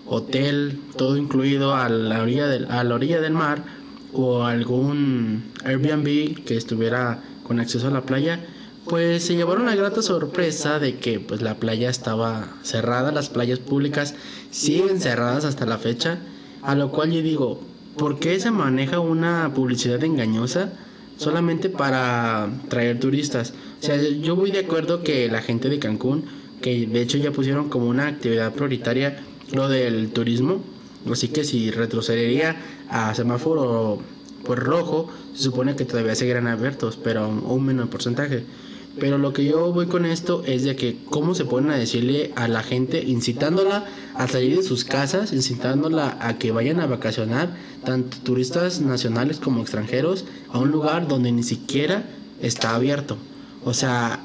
hotel 0.06 0.78
todo 0.96 1.16
incluido 1.16 1.74
a 1.74 1.88
la 1.88 2.22
orilla 2.22 2.46
del, 2.46 2.70
a 2.70 2.82
la 2.84 2.94
orilla 2.94 3.20
del 3.20 3.32
mar 3.32 3.64
o 4.12 4.44
algún 4.44 5.44
Airbnb 5.64 6.44
que 6.44 6.56
estuviera 6.56 7.22
con 7.44 7.60
acceso 7.60 7.88
a 7.88 7.90
la 7.90 8.02
playa, 8.02 8.40
pues 8.88 9.24
se 9.24 9.36
llevaron 9.36 9.66
la 9.66 9.74
grata 9.74 10.02
sorpresa 10.02 10.78
de 10.78 10.98
que 10.98 11.20
pues 11.20 11.42
la 11.42 11.56
playa 11.56 11.90
estaba 11.90 12.56
cerrada, 12.62 13.12
las 13.12 13.28
playas 13.28 13.58
públicas 13.58 14.14
siguen 14.50 15.00
cerradas 15.00 15.44
hasta 15.44 15.66
la 15.66 15.78
fecha, 15.78 16.18
a 16.62 16.74
lo 16.74 16.90
cual 16.90 17.12
yo 17.12 17.22
digo, 17.22 17.60
¿por 17.96 18.18
qué 18.18 18.38
se 18.40 18.50
maneja 18.50 19.00
una 19.00 19.52
publicidad 19.54 20.02
engañosa 20.02 20.72
solamente 21.16 21.68
para 21.68 22.48
traer 22.68 22.98
turistas? 22.98 23.52
O 23.80 23.84
sea, 23.84 23.96
yo 23.96 24.36
voy 24.36 24.50
de 24.50 24.60
acuerdo 24.60 25.02
que 25.02 25.28
la 25.28 25.42
gente 25.42 25.68
de 25.68 25.78
Cancún, 25.78 26.24
que 26.62 26.86
de 26.86 27.02
hecho 27.02 27.18
ya 27.18 27.32
pusieron 27.32 27.68
como 27.68 27.86
una 27.88 28.08
actividad 28.08 28.52
prioritaria 28.52 29.22
lo 29.52 29.68
del 29.68 30.10
turismo, 30.10 30.62
así 31.10 31.28
que 31.28 31.44
si 31.44 31.70
retrocedería 31.70 32.56
a 32.88 33.14
semáforo 33.14 34.00
pues 34.44 34.58
rojo, 34.58 35.08
se 35.34 35.44
supone 35.44 35.76
que 35.76 35.84
todavía 35.84 36.14
seguirán 36.14 36.46
abiertos, 36.46 36.98
pero 37.02 37.28
un 37.28 37.64
menor 37.64 37.90
porcentaje. 37.90 38.44
Pero 39.00 39.16
lo 39.16 39.32
que 39.32 39.46
yo 39.46 39.72
voy 39.72 39.86
con 39.86 40.04
esto 40.04 40.44
es 40.46 40.62
de 40.62 40.76
que 40.76 40.98
cómo 41.08 41.34
se 41.34 41.46
ponen 41.46 41.70
a 41.70 41.78
decirle 41.78 42.32
a 42.36 42.48
la 42.48 42.62
gente, 42.62 43.02
incitándola 43.02 43.86
a 44.14 44.28
salir 44.28 44.58
de 44.58 44.62
sus 44.62 44.84
casas, 44.84 45.32
incitándola 45.32 46.18
a 46.20 46.36
que 46.36 46.52
vayan 46.52 46.80
a 46.80 46.86
vacacionar, 46.86 47.56
tanto 47.84 48.18
turistas 48.22 48.82
nacionales 48.82 49.40
como 49.40 49.62
extranjeros, 49.62 50.26
a 50.50 50.58
un 50.58 50.70
lugar 50.70 51.08
donde 51.08 51.32
ni 51.32 51.42
siquiera 51.42 52.04
está 52.42 52.74
abierto. 52.74 53.16
O 53.64 53.72
sea, 53.72 54.20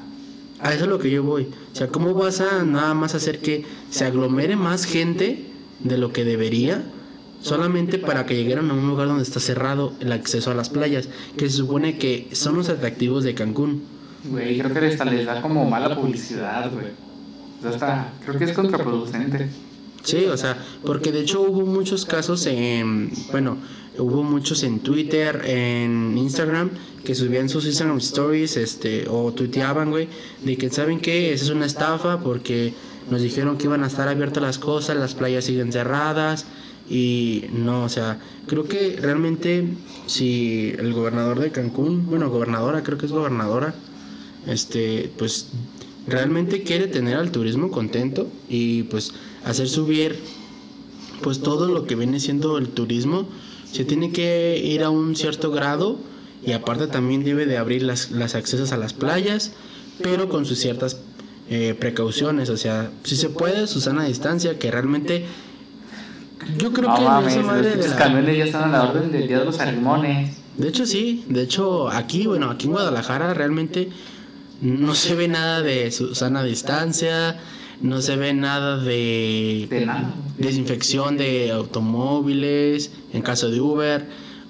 a 0.60 0.74
eso 0.74 0.84
es 0.84 0.90
lo 0.90 0.98
que 0.98 1.10
yo 1.10 1.22
voy. 1.22 1.48
O 1.72 1.76
sea, 1.76 1.88
¿cómo 1.88 2.12
vas 2.12 2.42
a 2.42 2.62
nada 2.62 2.92
más 2.92 3.14
hacer 3.14 3.40
que 3.40 3.64
se 3.90 4.04
aglomere 4.04 4.56
más 4.56 4.84
gente 4.84 5.46
de 5.80 5.96
lo 5.96 6.12
que 6.12 6.24
debería? 6.24 6.84
Solamente 7.40 7.98
para 7.98 8.26
que 8.26 8.36
llegaran 8.36 8.70
a 8.70 8.74
un 8.74 8.88
lugar 8.88 9.08
donde 9.08 9.22
está 9.22 9.40
cerrado 9.40 9.94
el 10.00 10.12
acceso 10.12 10.50
a 10.50 10.54
las 10.54 10.68
playas, 10.68 11.08
que 11.38 11.48
se 11.48 11.56
supone 11.56 11.96
que 11.96 12.28
son 12.32 12.56
los 12.56 12.68
atractivos 12.68 13.24
de 13.24 13.34
Cancún. 13.34 13.95
Güey, 14.30 14.58
creo 14.58 14.72
que 14.72 14.86
hasta 14.86 15.04
les 15.04 15.26
da 15.26 15.40
como 15.40 15.68
mala 15.68 15.94
publicidad, 15.94 16.70
güey. 16.72 16.86
O 17.64 17.78
sea, 17.78 18.12
creo 18.24 18.38
que 18.38 18.44
es 18.44 18.52
contraproducente. 18.52 19.48
Sí, 20.02 20.24
o 20.26 20.36
sea, 20.36 20.56
porque 20.84 21.10
de 21.10 21.20
hecho 21.20 21.40
hubo 21.40 21.66
muchos 21.66 22.04
casos 22.04 22.46
en, 22.46 23.10
bueno, 23.32 23.56
hubo 23.98 24.22
muchos 24.22 24.62
en 24.62 24.78
Twitter, 24.78 25.42
en 25.44 26.16
Instagram, 26.16 26.70
que 27.04 27.14
subían 27.14 27.48
sus 27.48 27.66
Instagram 27.66 27.98
stories, 27.98 28.56
este, 28.56 29.08
o 29.08 29.32
tuiteaban, 29.32 29.90
güey, 29.90 30.08
de 30.44 30.56
que 30.56 30.70
saben 30.70 31.00
que 31.00 31.32
esa 31.32 31.44
es 31.46 31.50
una 31.50 31.66
estafa 31.66 32.20
porque 32.20 32.72
nos 33.10 33.20
dijeron 33.20 33.58
que 33.58 33.64
iban 33.64 33.82
a 33.82 33.88
estar 33.88 34.08
abiertas 34.08 34.42
las 34.42 34.58
cosas, 34.58 34.96
las 34.96 35.14
playas 35.14 35.44
siguen 35.44 35.72
cerradas 35.72 36.46
y 36.88 37.46
no, 37.52 37.84
o 37.84 37.88
sea, 37.88 38.18
creo 38.46 38.64
que 38.64 38.98
realmente 39.00 39.66
si 40.06 40.72
el 40.78 40.92
gobernador 40.92 41.40
de 41.40 41.50
Cancún, 41.50 42.06
bueno, 42.06 42.30
gobernadora, 42.30 42.82
creo 42.84 42.96
que 42.96 43.06
es 43.06 43.12
gobernadora, 43.12 43.74
este, 44.46 45.10
pues 45.18 45.48
realmente 46.06 46.62
quiere 46.62 46.86
tener 46.86 47.16
al 47.16 47.30
turismo 47.32 47.70
contento 47.70 48.28
y 48.48 48.84
pues 48.84 49.12
hacer 49.44 49.68
subir 49.68 50.18
pues 51.22 51.40
todo 51.40 51.68
lo 51.68 51.86
que 51.86 51.94
viene 51.94 52.20
siendo 52.20 52.58
el 52.58 52.68
turismo. 52.68 53.26
Se 53.70 53.84
tiene 53.84 54.12
que 54.12 54.58
ir 54.62 54.82
a 54.82 54.90
un 54.90 55.16
cierto 55.16 55.50
grado 55.50 55.98
y 56.44 56.52
aparte 56.52 56.86
también 56.86 57.24
debe 57.24 57.46
de 57.46 57.58
abrir 57.58 57.82
las, 57.82 58.10
las 58.10 58.34
accesos 58.34 58.72
a 58.72 58.76
las 58.76 58.92
playas 58.92 59.52
pero 60.02 60.28
con 60.28 60.44
sus 60.44 60.58
ciertas 60.58 60.98
eh, 61.48 61.74
precauciones. 61.78 62.50
O 62.50 62.56
sea 62.56 62.90
si 63.02 63.16
se 63.16 63.28
puede 63.28 63.66
Susana 63.66 64.04
distancia 64.04 64.58
que 64.58 64.70
realmente 64.70 65.24
yo 66.58 66.72
creo 66.72 66.94
que 66.94 67.02
no 67.02 67.26
esa 67.26 67.42
madre 67.42 67.76
de 67.76 68.36
ya 68.36 68.44
están 68.44 68.64
a 68.64 68.68
la 68.68 68.90
orden 68.90 69.10
del 69.10 69.26
día 69.26 69.40
de 69.40 69.46
los 69.46 69.56
salmones 69.56 70.36
de 70.56 70.68
hecho 70.68 70.86
sí 70.86 71.24
de 71.28 71.42
hecho 71.42 71.88
aquí 71.88 72.26
bueno 72.26 72.50
aquí 72.50 72.66
en 72.66 72.72
Guadalajara 72.72 73.34
realmente 73.34 73.88
no 74.60 74.94
se 74.94 75.14
ve 75.14 75.28
nada 75.28 75.62
de 75.62 75.90
Susana 75.90 76.40
a 76.40 76.44
distancia, 76.44 77.38
no 77.80 78.00
se 78.00 78.16
ve 78.16 78.32
nada 78.32 78.78
de, 78.78 79.68
desinfección 80.38 81.16
de 81.16 81.50
automóviles 81.50 82.90
en 83.12 83.22
caso 83.22 83.50
de 83.50 83.60
Uber 83.60 84.06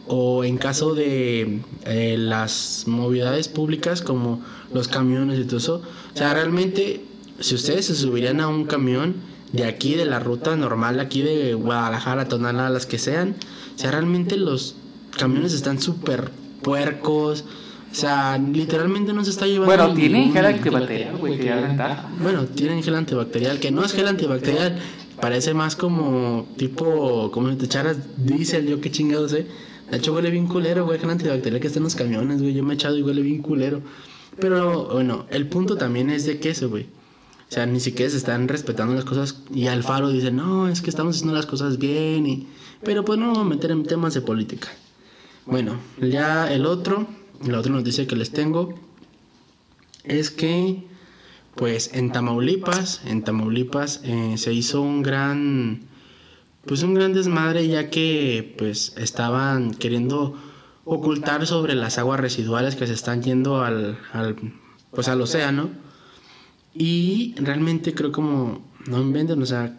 o 0.07 0.45
en 0.45 0.57
caso 0.59 0.95
de 0.95 1.61
eh, 1.85 2.17
las 2.19 2.85
movilidades 2.87 3.49
públicas 3.49 4.03
como 4.03 4.41
los 4.73 4.87
camiones 4.87 5.41
y 5.41 5.45
todo 5.45 5.57
eso. 5.57 5.83
O 6.15 6.17
sea, 6.17 6.33
realmente, 6.35 7.05
si 7.41 7.57
ustedes 7.57 7.87
se 7.87 7.97
subirían 7.97 8.41
a 8.41 8.49
un 8.49 8.65
camión 8.67 9.17
de 9.53 9.65
aquí, 9.65 9.95
de 9.95 10.05
la 10.05 10.21
ruta 10.21 10.55
normal, 10.57 11.01
aquí 11.01 11.23
de 11.23 11.55
Guadalajara, 11.55 12.29
Tonalá, 12.29 12.71
las 12.71 12.87
que 12.87 12.99
sean, 12.99 13.35
o 13.75 13.79
sea, 13.79 13.91
realmente 13.91 14.37
los 14.37 14.77
camiones 15.17 15.53
están 15.53 15.81
súper 15.81 16.31
puercos 16.63 17.45
sea, 17.99 18.39
literalmente 18.39 19.13
no 19.13 19.25
se 19.25 19.31
está 19.31 19.47
llevando. 19.47 19.75
Bueno, 19.75 19.95
tienen 19.95 20.33
gel 20.33 20.47
antibacterial, 20.47 21.17
güey, 21.17 21.39
que 21.39 21.45
ya 21.45 21.57
ventaja. 21.57 22.11
Bueno, 22.21 22.45
tienen 22.45 22.83
gel 22.83 22.95
antibacterial, 22.95 23.59
que 23.59 23.71
no 23.71 23.85
es 23.85 23.93
gel 23.93 24.07
antibacterial, 24.07 24.79
parece 25.21 25.55
más 25.55 25.77
como 25.77 26.47
tipo, 26.57 27.31
como 27.33 27.51
si 27.51 27.57
te 27.57 27.65
echaras 27.67 27.97
diésel, 28.17 28.67
yo 28.67 28.81
qué 28.81 28.91
chingados 28.91 29.31
sé. 29.31 29.47
De 29.91 29.97
hecho, 29.97 30.13
huele 30.13 30.31
bien 30.31 30.47
culero, 30.47 30.85
güey, 30.85 30.99
gel 30.99 31.11
antibacterial 31.11 31.61
que 31.61 31.69
está 31.69 31.79
en 31.79 31.85
los 31.85 31.95
camiones, 31.95 32.43
güey. 32.43 32.55
Yo 32.55 32.63
me 32.63 32.75
he 32.75 32.77
echado 32.77 32.99
y 32.99 33.03
huele 33.03 33.23
bien 33.23 33.41
culero. 33.41 33.81
Pero 34.39 34.89
bueno, 34.93 35.27
el 35.31 35.49
punto 35.49 35.77
también 35.77 36.11
es 36.11 36.27
de 36.27 36.39
que 36.39 36.51
eso, 36.51 36.69
güey. 36.69 36.85
O 37.49 37.53
sea, 37.53 37.65
ni 37.65 37.79
siquiera 37.79 38.11
se 38.11 38.17
están 38.17 38.49
respetando 38.49 38.95
las 38.95 39.05
cosas. 39.05 39.43
Y 39.55 39.69
Alfaro 39.69 40.11
dice, 40.11 40.33
no, 40.33 40.69
es 40.69 40.83
que 40.83 40.91
estamos 40.91 41.17
haciendo 41.17 41.35
las 41.35 41.47
cosas 41.47 41.79
bien. 41.79 42.27
Y... 42.27 42.49
Pero 42.83 43.05
pues 43.05 43.19
no 43.19 43.29
vamos 43.29 43.39
a 43.39 43.45
meter 43.45 43.71
en 43.71 43.85
temas 43.85 44.15
de 44.15 44.21
política. 44.21 44.69
Bueno, 45.47 45.79
ya 46.01 46.53
el 46.53 46.67
otro 46.67 47.07
la 47.45 47.59
otra 47.59 47.73
noticia 47.73 48.07
que 48.07 48.17
les 48.17 48.31
tengo 48.31 48.75
es 50.05 50.31
que, 50.31 50.87
pues 51.55 51.91
en 51.95 52.13
Tamaulipas, 52.13 53.03
en 53.05 53.23
Tamaulipas 53.23 54.01
eh, 54.05 54.35
se 54.37 54.53
hizo 54.53 54.81
un 54.81 55.03
gran, 55.03 55.83
pues 56.65 56.83
un 56.83 56.95
gran 56.95 57.13
desmadre 57.13 57.67
ya 57.67 57.91
que, 57.91 58.55
pues 58.59 58.95
estaban 58.97 59.75
queriendo 59.75 60.37
ocultar 60.85 61.47
sobre 61.47 61.75
las 61.75 61.99
aguas 61.99 62.21
residuales 62.21 62.77
que 62.77 62.87
se 62.87 62.93
están 62.93 63.23
yendo 63.23 63.63
al, 63.63 63.99
al 64.13 64.37
pues 64.93 65.09
al 65.09 65.21
océano 65.21 65.71
y 66.73 67.35
realmente 67.39 67.95
creo 67.95 68.13
como 68.13 68.61
no 68.87 69.01
inventen, 69.01 69.43
o 69.43 69.47
sea, 69.47 69.79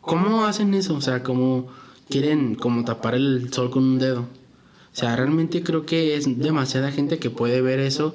¿cómo 0.00 0.44
hacen 0.44 0.74
eso? 0.74 0.94
O 0.94 1.00
sea, 1.00 1.22
como 1.22 1.68
quieren 2.08 2.54
como 2.54 2.84
tapar 2.84 3.14
el 3.14 3.52
sol 3.52 3.70
con 3.70 3.84
un 3.84 3.98
dedo. 3.98 4.26
O 4.96 4.98
sea, 4.98 5.14
realmente 5.14 5.62
creo 5.62 5.84
que 5.84 6.16
es 6.16 6.38
demasiada 6.38 6.90
gente 6.90 7.18
que 7.18 7.28
puede 7.28 7.60
ver 7.60 7.80
eso 7.80 8.14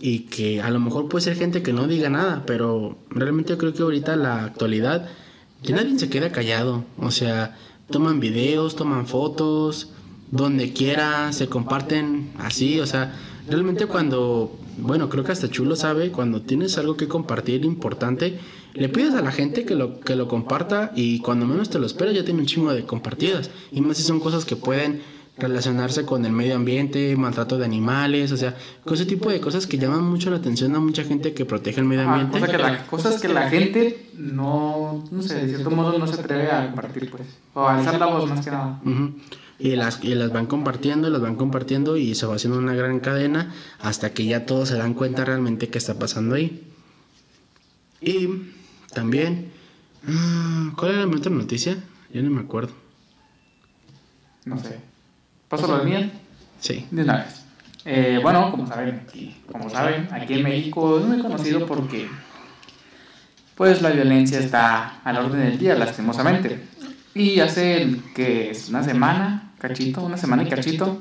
y 0.00 0.20
que 0.20 0.62
a 0.62 0.70
lo 0.70 0.80
mejor 0.80 1.10
puede 1.10 1.24
ser 1.24 1.36
gente 1.36 1.62
que 1.62 1.74
no 1.74 1.86
diga 1.86 2.08
nada, 2.08 2.44
pero 2.46 2.96
realmente 3.10 3.58
creo 3.58 3.74
que 3.74 3.82
ahorita 3.82 4.16
la 4.16 4.44
actualidad 4.46 5.10
ya 5.62 5.76
nadie 5.76 5.98
se 5.98 6.08
queda 6.08 6.32
callado. 6.32 6.84
O 6.96 7.10
sea, 7.10 7.54
toman 7.90 8.18
videos, 8.18 8.76
toman 8.76 9.06
fotos, 9.06 9.90
donde 10.30 10.72
quiera, 10.72 11.34
se 11.34 11.48
comparten 11.48 12.30
así, 12.38 12.80
o 12.80 12.86
sea, 12.86 13.14
realmente 13.46 13.84
cuando, 13.84 14.58
bueno, 14.78 15.10
creo 15.10 15.22
que 15.22 15.32
hasta 15.32 15.50
Chulo 15.50 15.76
sabe, 15.76 16.12
cuando 16.12 16.40
tienes 16.40 16.78
algo 16.78 16.96
que 16.96 17.08
compartir 17.08 17.62
importante, 17.66 18.38
le 18.72 18.88
pides 18.88 19.12
a 19.12 19.20
la 19.20 19.32
gente 19.32 19.66
que 19.66 19.74
lo, 19.74 20.00
que 20.00 20.16
lo 20.16 20.28
comparta 20.28 20.92
y 20.96 21.20
cuando 21.20 21.44
menos 21.44 21.68
te 21.68 21.78
lo 21.78 21.84
esperas 21.84 22.14
ya 22.14 22.24
tiene 22.24 22.40
un 22.40 22.46
chingo 22.46 22.72
de 22.72 22.86
compartidas. 22.86 23.50
Y 23.70 23.82
más 23.82 23.98
si 23.98 24.02
son 24.02 24.18
cosas 24.18 24.46
que 24.46 24.56
pueden 24.56 25.02
relacionarse 25.38 26.04
con 26.06 26.24
el 26.24 26.32
medio 26.32 26.56
ambiente, 26.56 27.14
maltrato 27.16 27.58
de 27.58 27.64
animales, 27.66 28.32
o 28.32 28.36
sea, 28.36 28.56
ese 28.90 29.04
tipo 29.04 29.30
de 29.30 29.40
cosas 29.40 29.66
que 29.66 29.78
llaman 29.78 30.02
mucho 30.02 30.30
la 30.30 30.36
atención 30.36 30.74
a 30.74 30.80
mucha 30.80 31.04
gente 31.04 31.34
que 31.34 31.44
protege 31.44 31.80
el 31.80 31.86
medio 31.86 32.08
ambiente. 32.08 32.40
que 32.40 32.58
la, 32.58 32.86
cosas 32.86 33.20
que 33.20 33.28
la 33.28 33.48
gente 33.50 34.10
no, 34.14 35.04
no 35.10 35.22
sé, 35.22 35.34
de 35.34 35.48
cierto 35.48 35.70
modo 35.70 35.98
no 35.98 36.06
se 36.06 36.20
atreve 36.20 36.50
a 36.50 36.66
compartir, 36.66 37.10
pues, 37.10 37.22
o 37.54 37.66
a 37.66 37.76
alzar 37.76 37.98
la 37.98 38.06
voz 38.06 38.28
más 38.28 38.44
que 38.44 38.50
nada. 38.50 38.80
Y 39.58 39.74
las, 39.74 40.04
y 40.04 40.14
las 40.14 40.32
van 40.32 40.46
compartiendo, 40.46 41.08
las 41.08 41.22
van 41.22 41.36
compartiendo 41.36 41.96
y 41.96 42.14
se 42.14 42.26
va 42.26 42.34
haciendo 42.34 42.58
una 42.58 42.74
gran 42.74 43.00
cadena 43.00 43.54
hasta 43.80 44.10
que 44.10 44.26
ya 44.26 44.44
todos 44.44 44.68
se 44.68 44.76
dan 44.76 44.92
cuenta 44.94 45.24
realmente 45.24 45.68
qué 45.68 45.78
está 45.78 45.98
pasando 45.98 46.34
ahí. 46.34 46.62
Y 48.00 48.28
también, 48.92 49.50
ah, 50.06 50.72
¿cuál 50.76 50.92
era 50.92 51.06
la 51.06 51.16
otra 51.16 51.30
noticia? 51.30 51.78
Yo 52.12 52.22
no 52.22 52.30
me 52.30 52.40
acuerdo. 52.42 52.72
No 54.44 54.58
sé. 54.58 54.78
¿Paso 55.48 55.66
lo 55.66 55.78
de 55.78 55.84
miel? 55.84 56.12
Sí. 56.60 56.86
De 56.90 57.02
una 57.02 57.18
vez. 57.18 57.44
Eh, 57.84 58.18
bueno, 58.20 58.50
como 58.50 58.66
saben, 58.66 59.02
aquí, 59.06 59.36
como 59.50 59.70
saben, 59.70 60.08
aquí 60.10 60.34
en 60.34 60.42
México 60.42 60.98
es 60.98 61.04
muy 61.04 61.20
conocido 61.20 61.66
porque 61.66 62.08
pues 63.54 63.80
la 63.80 63.90
violencia 63.90 64.40
está 64.40 65.00
al 65.04 65.16
orden 65.18 65.40
del 65.40 65.58
día, 65.58 65.76
lastimosamente. 65.76 66.64
Y 67.14 67.38
hace 67.40 67.96
que 68.14 68.50
es 68.50 68.68
una 68.68 68.82
semana, 68.82 69.52
cachito, 69.58 70.02
una 70.02 70.16
semana 70.16 70.42
y 70.42 70.48
cachito, 70.48 70.98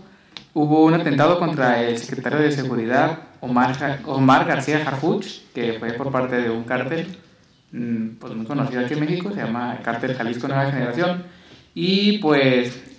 hubo 0.53 0.85
un 0.85 0.93
atentado 0.93 1.39
contra 1.39 1.81
el 1.81 1.97
secretario 1.97 2.39
de 2.39 2.51
Seguridad 2.51 3.17
Omar, 3.41 3.99
Omar 4.05 4.45
García 4.45 4.83
Harfuch, 4.87 5.41
que 5.53 5.73
fue 5.79 5.91
por 5.93 6.11
parte 6.11 6.37
de 6.37 6.49
un 6.51 6.63
cártel 6.63 7.17
mm, 7.71 8.15
pues 8.19 8.33
muy 8.33 8.45
conocido 8.45 8.85
aquí 8.85 8.93
en 8.93 8.99
México, 8.99 9.31
se 9.31 9.41
llama 9.41 9.79
Cártel 9.83 10.15
Jalisco 10.15 10.47
Nueva 10.47 10.71
Generación. 10.71 11.23
Y 11.73 12.19
pues 12.19 12.94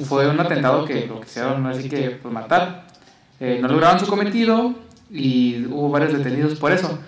fue 0.00 0.28
un 0.28 0.40
atentado 0.40 0.84
que 0.84 1.06
lo 1.06 1.20
quisieron 1.20 1.66
así 1.66 1.88
que 1.88 2.10
pues, 2.10 2.32
matar. 2.32 2.86
Eh, 3.40 3.58
no 3.60 3.68
lograron 3.68 3.98
su 3.98 4.06
cometido 4.06 4.74
y 5.10 5.64
hubo 5.66 5.90
varios 5.90 6.12
detenidos 6.12 6.58
por 6.58 6.72
eso. 6.72 6.98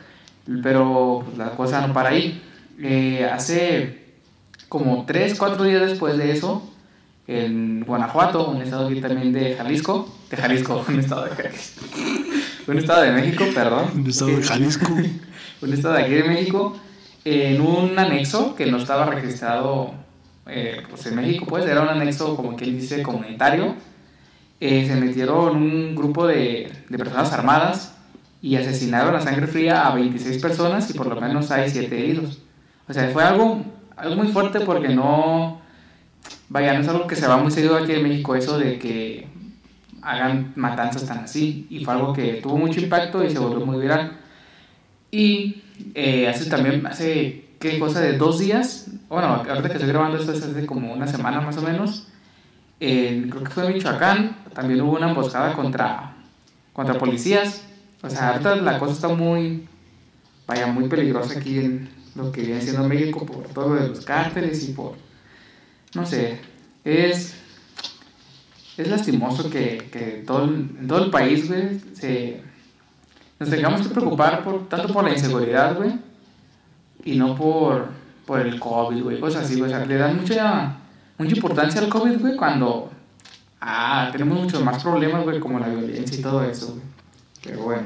Pero 0.63 1.23
pues, 1.25 1.39
la 1.39 1.51
cosa 1.51 1.87
no 1.87 1.93
para 1.93 2.11
ahí. 2.11 2.43
Eh, 2.83 3.29
hace 3.31 4.07
como 4.69 5.05
3, 5.07 5.39
4 5.39 5.65
días 5.65 5.91
después 5.91 6.17
de 6.19 6.33
eso, 6.33 6.71
en 7.27 7.85
Guanajuato, 7.85 8.49
un 8.49 8.63
estado 8.63 8.89
aquí 8.89 9.01
también 9.01 9.33
de 9.33 9.55
Jalisco, 9.55 10.09
de 10.31 10.37
Jalisco, 10.37 10.85
un 10.89 11.01
estado 11.01 11.25
de 11.25 11.31
Jalisco, 11.31 11.87
un 12.67 12.79
estado 12.79 13.03
de 13.03 13.13
México, 13.13 13.45
perdón. 13.55 13.91
Un 13.95 14.07
estado 14.07 14.31
de 14.31 14.43
Jalisco. 14.43 14.93
un 15.63 15.73
estado 15.73 15.95
de 15.95 16.03
aquí 16.03 16.15
de 16.15 16.25
México, 16.25 16.77
en 17.25 17.61
un 17.61 17.99
anexo 17.99 18.55
que 18.55 18.67
no 18.67 18.77
estaba 18.77 19.07
registrado 19.07 19.95
eh, 20.47 20.83
pues 20.89 21.07
en 21.07 21.17
México, 21.17 21.47
pues 21.49 21.67
era 21.67 21.83
un 21.83 21.89
anexo, 21.89 22.37
como 22.37 22.57
quien 22.57 22.79
dice, 22.79 23.03
comunitario. 23.03 23.75
Eh, 24.61 24.87
se 24.87 24.97
metieron 24.97 25.57
un 25.57 25.95
grupo 25.95 26.27
de, 26.27 26.73
de 26.89 26.99
personas 26.99 27.33
armadas 27.33 27.97
y 28.41 28.57
asesinaron 28.57 29.15
a 29.15 29.21
sangre 29.21 29.47
fría 29.47 29.87
a 29.87 29.95
26 29.95 30.41
personas 30.41 30.89
y 30.91 30.95
por 30.95 31.09
lo 31.09 31.21
menos 31.21 31.51
hay 31.51 31.69
7 31.69 31.99
heridos. 31.99 32.41
O 32.89 32.93
sea, 32.93 33.09
fue 33.09 33.25
algo, 33.25 33.65
algo 33.97 34.17
muy 34.17 34.29
fuerte 34.29 34.61
porque 34.61 34.89
no, 34.89 35.61
vaya, 36.49 36.73
no 36.75 36.81
es 36.81 36.89
algo 36.89 37.07
que 37.07 37.17
se 37.17 37.27
va 37.27 37.37
muy 37.39 37.51
seguido 37.51 37.77
aquí 37.77 37.93
en 37.93 38.03
México 38.03 38.37
eso 38.37 38.59
de 38.59 38.79
que 38.79 39.27
hagan 40.03 40.53
matanzas 40.55 41.07
tan 41.07 41.19
así. 41.19 41.67
Y 41.71 41.85
fue 41.85 41.95
algo 41.95 42.13
que 42.13 42.35
tuvo 42.35 42.57
mucho 42.57 42.81
impacto 42.81 43.25
y 43.25 43.31
se 43.31 43.39
volvió 43.39 43.67
muy 43.67 43.79
viral. 43.79 44.17
Y 45.11 45.63
eh, 45.95 46.29
hace 46.29 46.49
también, 46.49 46.87
hace, 46.87 47.46
¿qué 47.71 47.79
cosa? 47.79 48.01
De 48.01 48.17
dos 48.17 48.39
días, 48.39 48.87
bueno, 49.09 49.29
ahorita 49.29 49.69
que 49.69 49.75
estoy 49.75 49.89
grabando 49.89 50.19
esto 50.19 50.33
es 50.33 50.43
hace 50.43 50.67
como 50.67 50.93
una 50.93 51.07
semana 51.07 51.41
más 51.41 51.57
o 51.57 51.63
menos, 51.63 52.09
creo 52.79 53.45
que 53.45 53.51
fue 53.51 53.67
en 53.67 53.75
Michoacán, 53.75 54.37
también 54.55 54.81
hubo 54.81 54.97
una 54.97 55.09
emboscada 55.09 55.55
contra, 55.55 56.15
contra 56.73 56.99
policías. 56.99 57.63
O 58.03 58.11
sea, 58.11 58.31
ahorita 58.31 58.57
la 58.57 58.79
cosa 58.79 58.93
está 58.93 59.09
muy, 59.09 59.67
vaya, 60.47 60.67
muy 60.67 60.89
peligrosa 60.89 61.39
aquí 61.39 61.59
en 61.59 61.89
lo 62.15 62.31
que 62.31 62.43
viene 62.43 62.61
siendo 62.61 62.89
México 62.89 63.27
por 63.27 63.49
todo 63.49 63.75
lo 63.75 63.83
de 63.83 63.89
los 63.89 64.05
cárteles 64.05 64.69
y 64.69 64.73
por, 64.73 64.95
no 65.95 66.07
sé, 66.07 66.39
es, 66.85 67.35
es 68.77 68.89
lastimoso 68.89 69.51
que, 69.51 69.89
que 69.91 70.23
todo, 70.27 70.45
en 70.45 70.87
todo 70.87 71.05
el 71.05 71.11
país, 71.11 71.49
güey, 71.49 71.81
se, 71.95 72.43
nos 73.39 73.51
tengamos 73.51 73.83
que 73.83 73.93
preocupar 73.93 74.45
por, 74.45 74.69
tanto 74.69 74.93
por 74.93 75.05
la 75.05 75.13
inseguridad, 75.13 75.77
güey, 75.77 75.93
y 77.07 77.17
no 77.17 77.35
por, 77.35 77.89
por 78.27 78.41
el 78.41 78.59
COVID, 78.61 79.03
güey, 79.03 79.21
cosas 79.21 79.45
así, 79.45 79.59
güey. 79.59 79.73
O 79.73 79.75
sea, 79.75 79.87
le 79.87 79.95
dan 79.97 80.21
mucha, 80.21 80.77
mucha 81.17 81.35
importancia 81.35 81.81
al 81.81 81.89
COVID, 81.89 82.19
güey, 82.19 82.37
cuando 82.37 82.91
ah, 83.61 84.11
tenemos 84.13 84.43
muchos 84.43 84.63
más 84.63 84.83
problemas, 84.83 85.23
güey, 85.23 85.41
como 85.41 85.59
la 85.59 85.69
violencia 85.69 86.19
y 86.19 86.23
todo 86.23 86.43
eso, 86.45 86.73
güey. 86.73 86.83
Pero 87.45 87.63
bueno, 87.63 87.83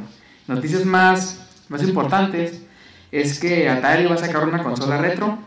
noticias 0.48 0.84
más, 0.86 1.64
más 1.68 1.82
importantes 1.82 2.62
es 3.12 3.38
que 3.38 3.68
Atari 3.68 4.06
va 4.06 4.14
a 4.14 4.18
sacar 4.18 4.48
una 4.48 4.62
consola 4.62 4.98
retro. 4.98 5.38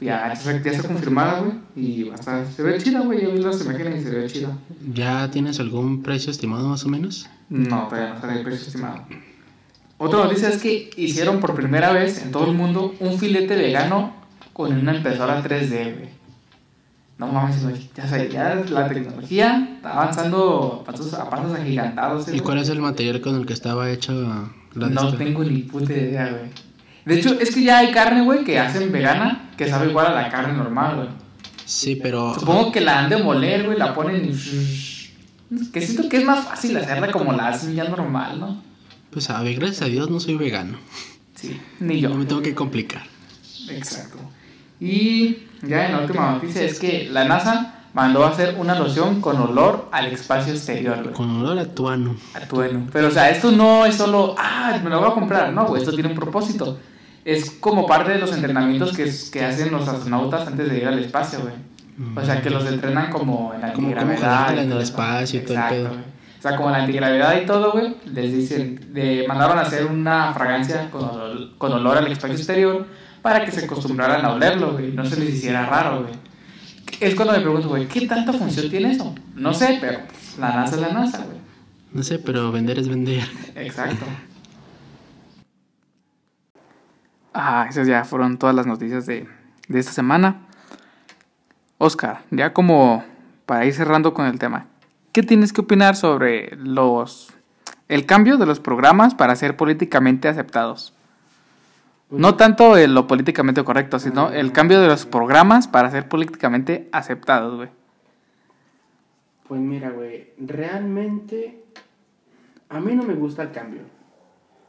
Ya, 0.00 0.34
ya 0.34 0.70
está 0.70 0.88
confirmada, 0.88 1.40
güey. 1.40 1.52
Y 1.76 2.04
va 2.04 2.14
a 2.14 2.18
estar, 2.18 2.46
se 2.46 2.62
ve 2.62 2.78
chida, 2.78 3.00
güey. 3.00 3.22
Yo 3.22 3.30
vi 3.30 3.38
las 3.38 3.60
imágenes 3.60 4.00
y 4.00 4.04
se 4.04 4.10
ve 4.10 4.26
chida. 4.26 4.58
¿Ya 4.92 5.30
tienes 5.30 5.60
algún 5.60 6.02
precio 6.02 6.32
estimado 6.32 6.66
más 6.66 6.84
o 6.84 6.88
menos? 6.88 7.28
No, 7.50 7.86
todavía 7.86 8.14
no 8.14 8.20
sale 8.20 8.38
el 8.38 8.42
precio 8.42 8.66
estimado. 8.66 9.04
Otra 10.04 10.24
noticia 10.24 10.48
es 10.48 10.60
que 10.60 10.90
hicieron 10.96 11.38
por 11.38 11.54
primera 11.54 11.92
vez 11.92 12.20
en 12.24 12.32
todo 12.32 12.50
el 12.50 12.56
mundo 12.56 12.92
un 12.98 13.20
filete 13.20 13.54
vegano 13.54 14.12
con 14.52 14.72
una 14.72 14.96
impresora 14.96 15.40
3D, 15.40 15.68
güey. 15.70 16.08
No 17.18 17.28
mames. 17.28 17.62
Ya, 17.94 18.08
sé, 18.08 18.28
ya 18.28 18.64
la 18.68 18.88
tecnología 18.88 19.68
está 19.76 19.92
avanzando 19.92 20.80
a 20.80 20.84
pasos, 20.84 21.14
a 21.14 21.30
pasos 21.30 21.56
agigantados. 21.56 22.26
¿Y 22.34 22.40
cuál 22.40 22.58
es 22.58 22.68
el 22.68 22.80
material 22.80 23.20
con 23.20 23.36
el 23.36 23.46
que 23.46 23.52
estaba 23.52 23.90
hecho 23.90 24.12
la 24.74 24.88
No 24.88 25.14
tengo 25.14 25.44
ni 25.44 25.58
puta 25.58 25.92
idea, 25.92 26.30
güey. 26.30 26.50
De 27.04 27.20
hecho, 27.20 27.38
es 27.38 27.54
que 27.54 27.62
ya 27.62 27.78
hay 27.78 27.92
carne, 27.92 28.22
güey, 28.22 28.42
que 28.42 28.58
hacen 28.58 28.90
vegana 28.90 29.50
que 29.56 29.68
sabe 29.68 29.88
igual 29.88 30.06
a 30.06 30.20
la 30.20 30.28
carne 30.30 30.54
normal, 30.54 30.96
güey. 30.96 31.08
Sí, 31.64 31.94
pero. 31.94 32.34
Supongo 32.34 32.72
que 32.72 32.80
la 32.80 32.98
han 32.98 33.08
de 33.08 33.18
moler, 33.18 33.66
güey, 33.66 33.78
la 33.78 33.94
ponen. 33.94 34.32
Que 35.72 35.80
siento 35.80 36.08
que 36.08 36.16
es 36.16 36.24
más 36.24 36.44
fácil 36.44 36.76
hacerla 36.76 37.12
como 37.12 37.32
la 37.32 37.48
hacen 37.48 37.76
ya 37.76 37.84
normal, 37.84 38.40
¿no? 38.40 38.71
Pues 39.12 39.28
a 39.28 39.42
ver, 39.42 39.56
gracias 39.56 39.82
a 39.82 39.86
Dios 39.86 40.10
no 40.10 40.20
soy 40.20 40.36
vegano. 40.36 40.78
Sí, 41.34 41.60
ni 41.80 42.00
yo. 42.00 42.08
No 42.08 42.16
me 42.16 42.24
tengo 42.24 42.40
que 42.40 42.54
complicar. 42.54 43.02
Exacto. 43.68 44.18
Y 44.80 45.46
ya 45.62 45.86
en 45.86 45.92
la 45.92 46.00
última 46.00 46.32
noticia 46.32 46.62
es 46.62 46.78
que 46.78 47.08
la 47.10 47.24
NASA 47.24 47.82
mandó 47.94 48.24
a 48.24 48.30
hacer 48.30 48.56
una 48.58 48.78
loción 48.78 49.20
con 49.20 49.36
olor 49.36 49.88
al 49.92 50.06
espacio 50.06 50.52
exterior, 50.54 51.02
güey. 51.02 51.14
Con 51.14 51.30
olor 51.30 51.58
a 51.58 51.66
tuano. 51.66 52.16
A 52.34 52.40
tuano. 52.40 52.86
Pero, 52.92 53.08
o 53.08 53.10
sea, 53.10 53.28
esto 53.30 53.52
no 53.52 53.84
es 53.84 53.96
solo, 53.96 54.34
ah, 54.38 54.80
me 54.82 54.88
lo 54.88 55.00
voy 55.00 55.10
a 55.10 55.14
comprar. 55.14 55.52
No, 55.52 55.66
güey, 55.66 55.82
esto 55.82 55.92
tiene 55.92 56.08
un 56.08 56.14
propósito. 56.14 56.78
Es 57.24 57.50
como 57.50 57.86
parte 57.86 58.12
de 58.12 58.18
los 58.18 58.32
entrenamientos 58.32 58.96
que, 58.96 59.12
que 59.30 59.44
hacen 59.44 59.70
los 59.70 59.86
astronautas 59.86 60.48
antes 60.48 60.68
de 60.70 60.78
ir 60.78 60.86
al 60.86 60.98
espacio, 60.98 61.40
güey. 61.40 61.54
O 62.16 62.24
sea, 62.24 62.40
que 62.40 62.50
los 62.50 62.66
entrenan 62.66 63.10
como 63.10 63.52
en 63.54 63.60
la 63.60 63.68
antigravedad. 63.68 64.58
en 64.58 64.72
el 64.72 64.80
espacio 64.80 65.40
y 65.40 65.44
todo 65.44 65.58
el 65.58 65.64
pedo. 65.68 65.90
O 66.42 66.48
sea, 66.48 66.56
como 66.56 66.70
la 66.70 66.78
antigravedad 66.78 67.40
y 67.40 67.46
todo, 67.46 67.70
güey, 67.70 67.94
les 68.04 68.32
dicen, 68.32 68.90
le 68.92 69.28
mandaron 69.28 69.58
a 69.58 69.60
hacer 69.60 69.86
una 69.86 70.34
fragancia 70.34 70.90
con 70.90 71.04
olor, 71.04 71.56
con 71.56 71.72
olor 71.72 71.98
al 71.98 72.10
espacio 72.10 72.34
exterior 72.34 72.84
para 73.22 73.44
que 73.44 73.52
se 73.52 73.64
acostumbraran 73.64 74.24
a 74.24 74.32
olerlo, 74.32 74.72
güey, 74.72 74.90
no 74.90 75.06
se 75.06 75.20
les 75.20 75.34
hiciera 75.34 75.66
raro, 75.66 76.02
güey. 76.02 76.14
Es 76.98 77.14
cuando 77.14 77.34
me 77.34 77.42
pregunto, 77.42 77.68
güey, 77.68 77.86
¿qué 77.86 78.08
tanta 78.08 78.32
función 78.32 78.68
tiene 78.70 78.90
eso? 78.90 79.14
No 79.36 79.54
sé, 79.54 79.78
pero 79.80 80.00
la 80.40 80.48
NASA 80.48 80.74
es 80.74 80.80
la 80.80 80.92
NASA, 80.92 81.18
güey. 81.18 81.38
No 81.92 82.02
sé, 82.02 82.18
pero 82.18 82.50
vender 82.50 82.76
es 82.76 82.88
vender. 82.88 83.22
Exacto. 83.54 84.04
Ah, 87.32 87.66
esas 87.70 87.86
ya 87.86 88.02
fueron 88.02 88.36
todas 88.36 88.56
las 88.56 88.66
noticias 88.66 89.06
de, 89.06 89.28
de 89.68 89.78
esta 89.78 89.92
semana. 89.92 90.40
Oscar, 91.78 92.22
ya 92.32 92.52
como 92.52 93.04
para 93.46 93.64
ir 93.64 93.74
cerrando 93.74 94.12
con 94.12 94.26
el 94.26 94.40
tema, 94.40 94.66
¿qué 95.12 95.22
tienes 95.22 95.52
que 95.52 95.60
opinar 95.60 95.96
sobre 95.96 96.56
los 96.56 97.32
el 97.88 98.06
cambio 98.06 98.38
de 98.38 98.46
los 98.46 98.60
programas 98.60 99.14
para 99.14 99.36
ser 99.36 99.56
políticamente 99.56 100.28
aceptados? 100.28 100.94
No 102.10 102.36
tanto 102.36 102.76
lo 102.86 103.06
políticamente 103.06 103.64
correcto, 103.64 103.98
sino 103.98 104.30
el 104.30 104.52
cambio 104.52 104.80
de 104.80 104.86
los 104.86 105.06
programas 105.06 105.66
para 105.66 105.90
ser 105.90 106.08
políticamente 106.08 106.88
aceptados, 106.92 107.56
güey. 107.56 107.68
Pues 109.48 109.60
mira, 109.60 109.90
güey, 109.90 110.30
realmente 110.38 111.64
a 112.68 112.80
mí 112.80 112.94
no 112.94 113.02
me 113.02 113.14
gusta 113.14 113.42
el 113.42 113.52
cambio. 113.52 113.82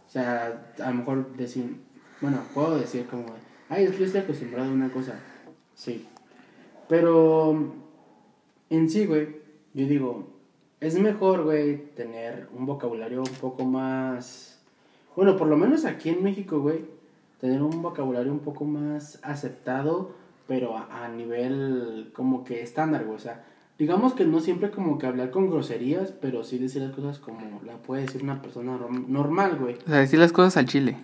O 0.08 0.10
sea, 0.10 0.74
a 0.82 0.89
lo 0.89 0.96
mejor 0.96 1.36
decir, 1.36 1.82
bueno, 2.22 2.39
puedo 2.54 2.78
decir 2.78 3.08
como, 3.08 3.26
ay, 3.70 3.86
es 3.86 3.96
que 3.96 4.06
estoy 4.06 4.22
acostumbrado 4.22 4.70
a 4.70 4.74
una 4.74 4.89
cosa. 4.89 5.20
Sí. 5.74 6.08
Pero 6.88 7.74
en 8.70 8.89
sí, 8.89 9.06
güey, 9.06 9.41
yo 9.74 9.88
digo, 9.88 10.33
es 10.84 11.00
mejor, 11.00 11.44
güey, 11.44 11.78
tener 11.96 12.50
un 12.54 12.66
vocabulario 12.66 13.20
un 13.20 13.36
poco 13.40 13.64
más... 13.64 14.60
Bueno, 15.16 15.38
por 15.38 15.48
lo 15.48 15.56
menos 15.56 15.86
aquí 15.86 16.10
en 16.10 16.22
México, 16.22 16.60
güey, 16.60 16.86
tener 17.40 17.64
un 17.64 17.82
vocabulario 17.82 18.34
un 18.34 18.40
poco 18.40 18.66
más 18.66 19.18
aceptado, 19.24 20.12
pero 20.46 20.76
a, 20.78 21.08
nivel 21.08 22.12
como 22.14 22.44
que 22.44 22.62
estándar, 22.62 23.06
güey. 23.06 23.16
O 23.16 23.20
sea, 23.20 23.46
digamos 23.80 24.14
que 24.14 24.26
no 24.26 24.42
siempre 24.42 24.72
como 24.72 24.98
que 24.98 25.08
hablar 25.08 25.32
con 25.32 25.50
groserías, 25.50 26.12
pero 26.12 26.44
sí 26.44 26.58
decir 26.58 26.82
las 26.82 26.94
cosas 26.94 27.20
como 27.20 27.62
la 27.64 27.78
puede 27.78 28.02
decir 28.02 28.22
una 28.22 28.42
persona 28.42 28.78
normal, 29.08 29.58
güey. 29.58 29.76
O 29.86 29.90
sea, 29.90 30.00
decir 30.00 30.20
las 30.20 30.34
cosas 30.34 30.58
al 30.58 30.66
chile, 30.66 30.98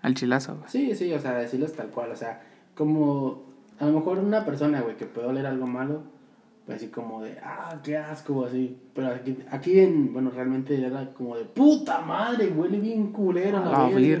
al 0.00 0.14
chilazo, 0.14 0.56
güey. 0.56 0.68
Sí, 0.68 0.94
sí, 0.94 1.12
o 1.12 1.20
sea, 1.20 1.34
decirlas 1.34 1.74
tal 1.74 1.88
cual, 1.88 2.12
o 2.12 2.16
sea, 2.16 2.42
como 2.74 3.42
a 3.78 3.84
lo 3.84 3.92
mejor 3.92 4.20
una 4.20 4.46
persona, 4.46 4.80
güey, 4.80 4.96
que 4.96 5.04
puede 5.04 5.26
oler 5.26 5.44
algo 5.44 5.66
malo, 5.66 6.02
así 6.74 6.88
como 6.88 7.22
de, 7.22 7.36
ah, 7.42 7.80
qué 7.82 7.96
asco, 7.96 8.44
así. 8.44 8.76
Pero 8.94 9.08
aquí, 9.08 9.36
aquí 9.50 9.80
en, 9.80 10.12
bueno, 10.12 10.30
realmente 10.30 10.84
era 10.84 11.12
como 11.14 11.36
de, 11.36 11.44
puta 11.44 12.00
madre, 12.00 12.48
huele 12.48 12.78
bien 12.78 13.12
culero. 13.12 13.58
Ah, 13.64 13.88
güey. 13.90 14.20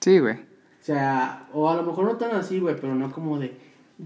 Sí, 0.00 0.18
güey. 0.18 0.34
O 0.34 0.84
sea, 0.84 1.48
o 1.52 1.68
a 1.68 1.76
lo 1.76 1.84
mejor 1.84 2.04
no 2.04 2.16
tan 2.16 2.34
así, 2.34 2.58
güey, 2.58 2.76
pero 2.80 2.94
no 2.94 3.12
como 3.12 3.38
de, 3.38 3.54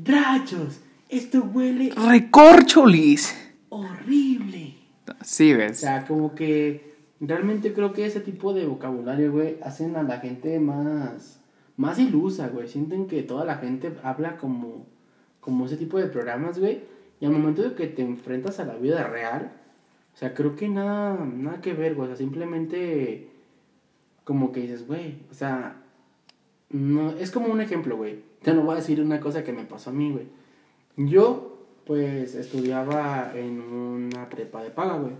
rachos, 0.05 0.80
esto 1.09 1.43
huele... 1.53 1.93
Recorcholis. 1.95 3.34
Horrible. 3.68 4.74
Sí, 5.22 5.55
ves. 5.55 5.78
O 5.78 5.80
sea, 5.80 6.07
como 6.07 6.34
que 6.34 6.95
realmente 7.20 7.72
creo 7.72 7.93
que 7.93 8.07
ese 8.07 8.20
tipo 8.20 8.53
de 8.53 8.66
vocabulario, 8.66 9.32
güey, 9.32 9.57
hacen 9.62 9.97
a 9.97 10.03
la 10.03 10.18
gente 10.18 10.59
más, 10.59 11.41
más 11.76 11.99
ilusa, 11.99 12.49
güey. 12.49 12.68
Sienten 12.68 13.07
que 13.07 13.22
toda 13.22 13.45
la 13.45 13.57
gente 13.57 13.93
habla 14.03 14.37
como, 14.37 14.87
como 15.41 15.66
ese 15.66 15.76
tipo 15.76 15.99
de 15.99 16.07
programas, 16.07 16.59
güey. 16.59 16.80
Y 17.21 17.27
al 17.27 17.33
momento 17.33 17.62
de 17.62 17.75
que 17.75 17.87
te 17.87 18.03
enfrentas 18.03 18.61
a 18.61 18.64
la 18.64 18.77
vida 18.77 19.05
real, 19.05 19.53
o 20.14 20.19
sea, 20.19 20.35
creo 20.35 20.57
que 20.57 20.69
nada, 20.69 21.25
nada 21.25 21.61
que 21.61 21.73
ver, 21.73 21.95
güey. 21.95 22.07
O 22.07 22.09
sea, 22.09 22.17
simplemente 22.17 23.31
como 24.25 24.51
que 24.51 24.61
dices, 24.61 24.87
güey, 24.87 25.19
o 25.31 25.35
sea, 25.35 25.83
no, 26.71 27.11
es 27.12 27.31
como 27.31 27.47
un 27.53 27.61
ejemplo, 27.61 27.97
güey. 27.97 28.23
Te 28.43 28.55
lo 28.55 28.62
voy 28.62 28.73
a 28.73 28.77
decir 28.77 29.01
una 29.01 29.21
cosa 29.21 29.45
que 29.45 29.53
me 29.53 29.64
pasó 29.64 29.91
a 29.91 29.93
mí, 29.93 30.11
güey. 30.11 30.27
Yo, 30.97 31.59
pues, 31.87 32.35
estudiaba 32.35 33.33
en 33.35 33.61
una 33.61 34.29
prepa 34.29 34.62
de 34.62 34.71
paga, 34.71 34.99
güey. 34.99 35.14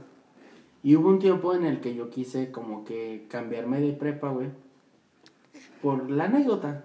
Y 0.83 0.97
hubo 0.97 1.09
un 1.09 1.19
tiempo 1.19 1.55
en 1.55 1.65
el 1.65 1.81
que 1.81 1.95
yo 1.95 2.11
quise 2.11 2.51
como 2.51 2.85
que 2.85 3.27
cambiarme 3.29 3.81
de 3.81 3.93
prepa, 3.93 4.31
güey. 4.31 4.49
Por 5.83 6.11
la 6.11 6.25
anécdota. 6.25 6.85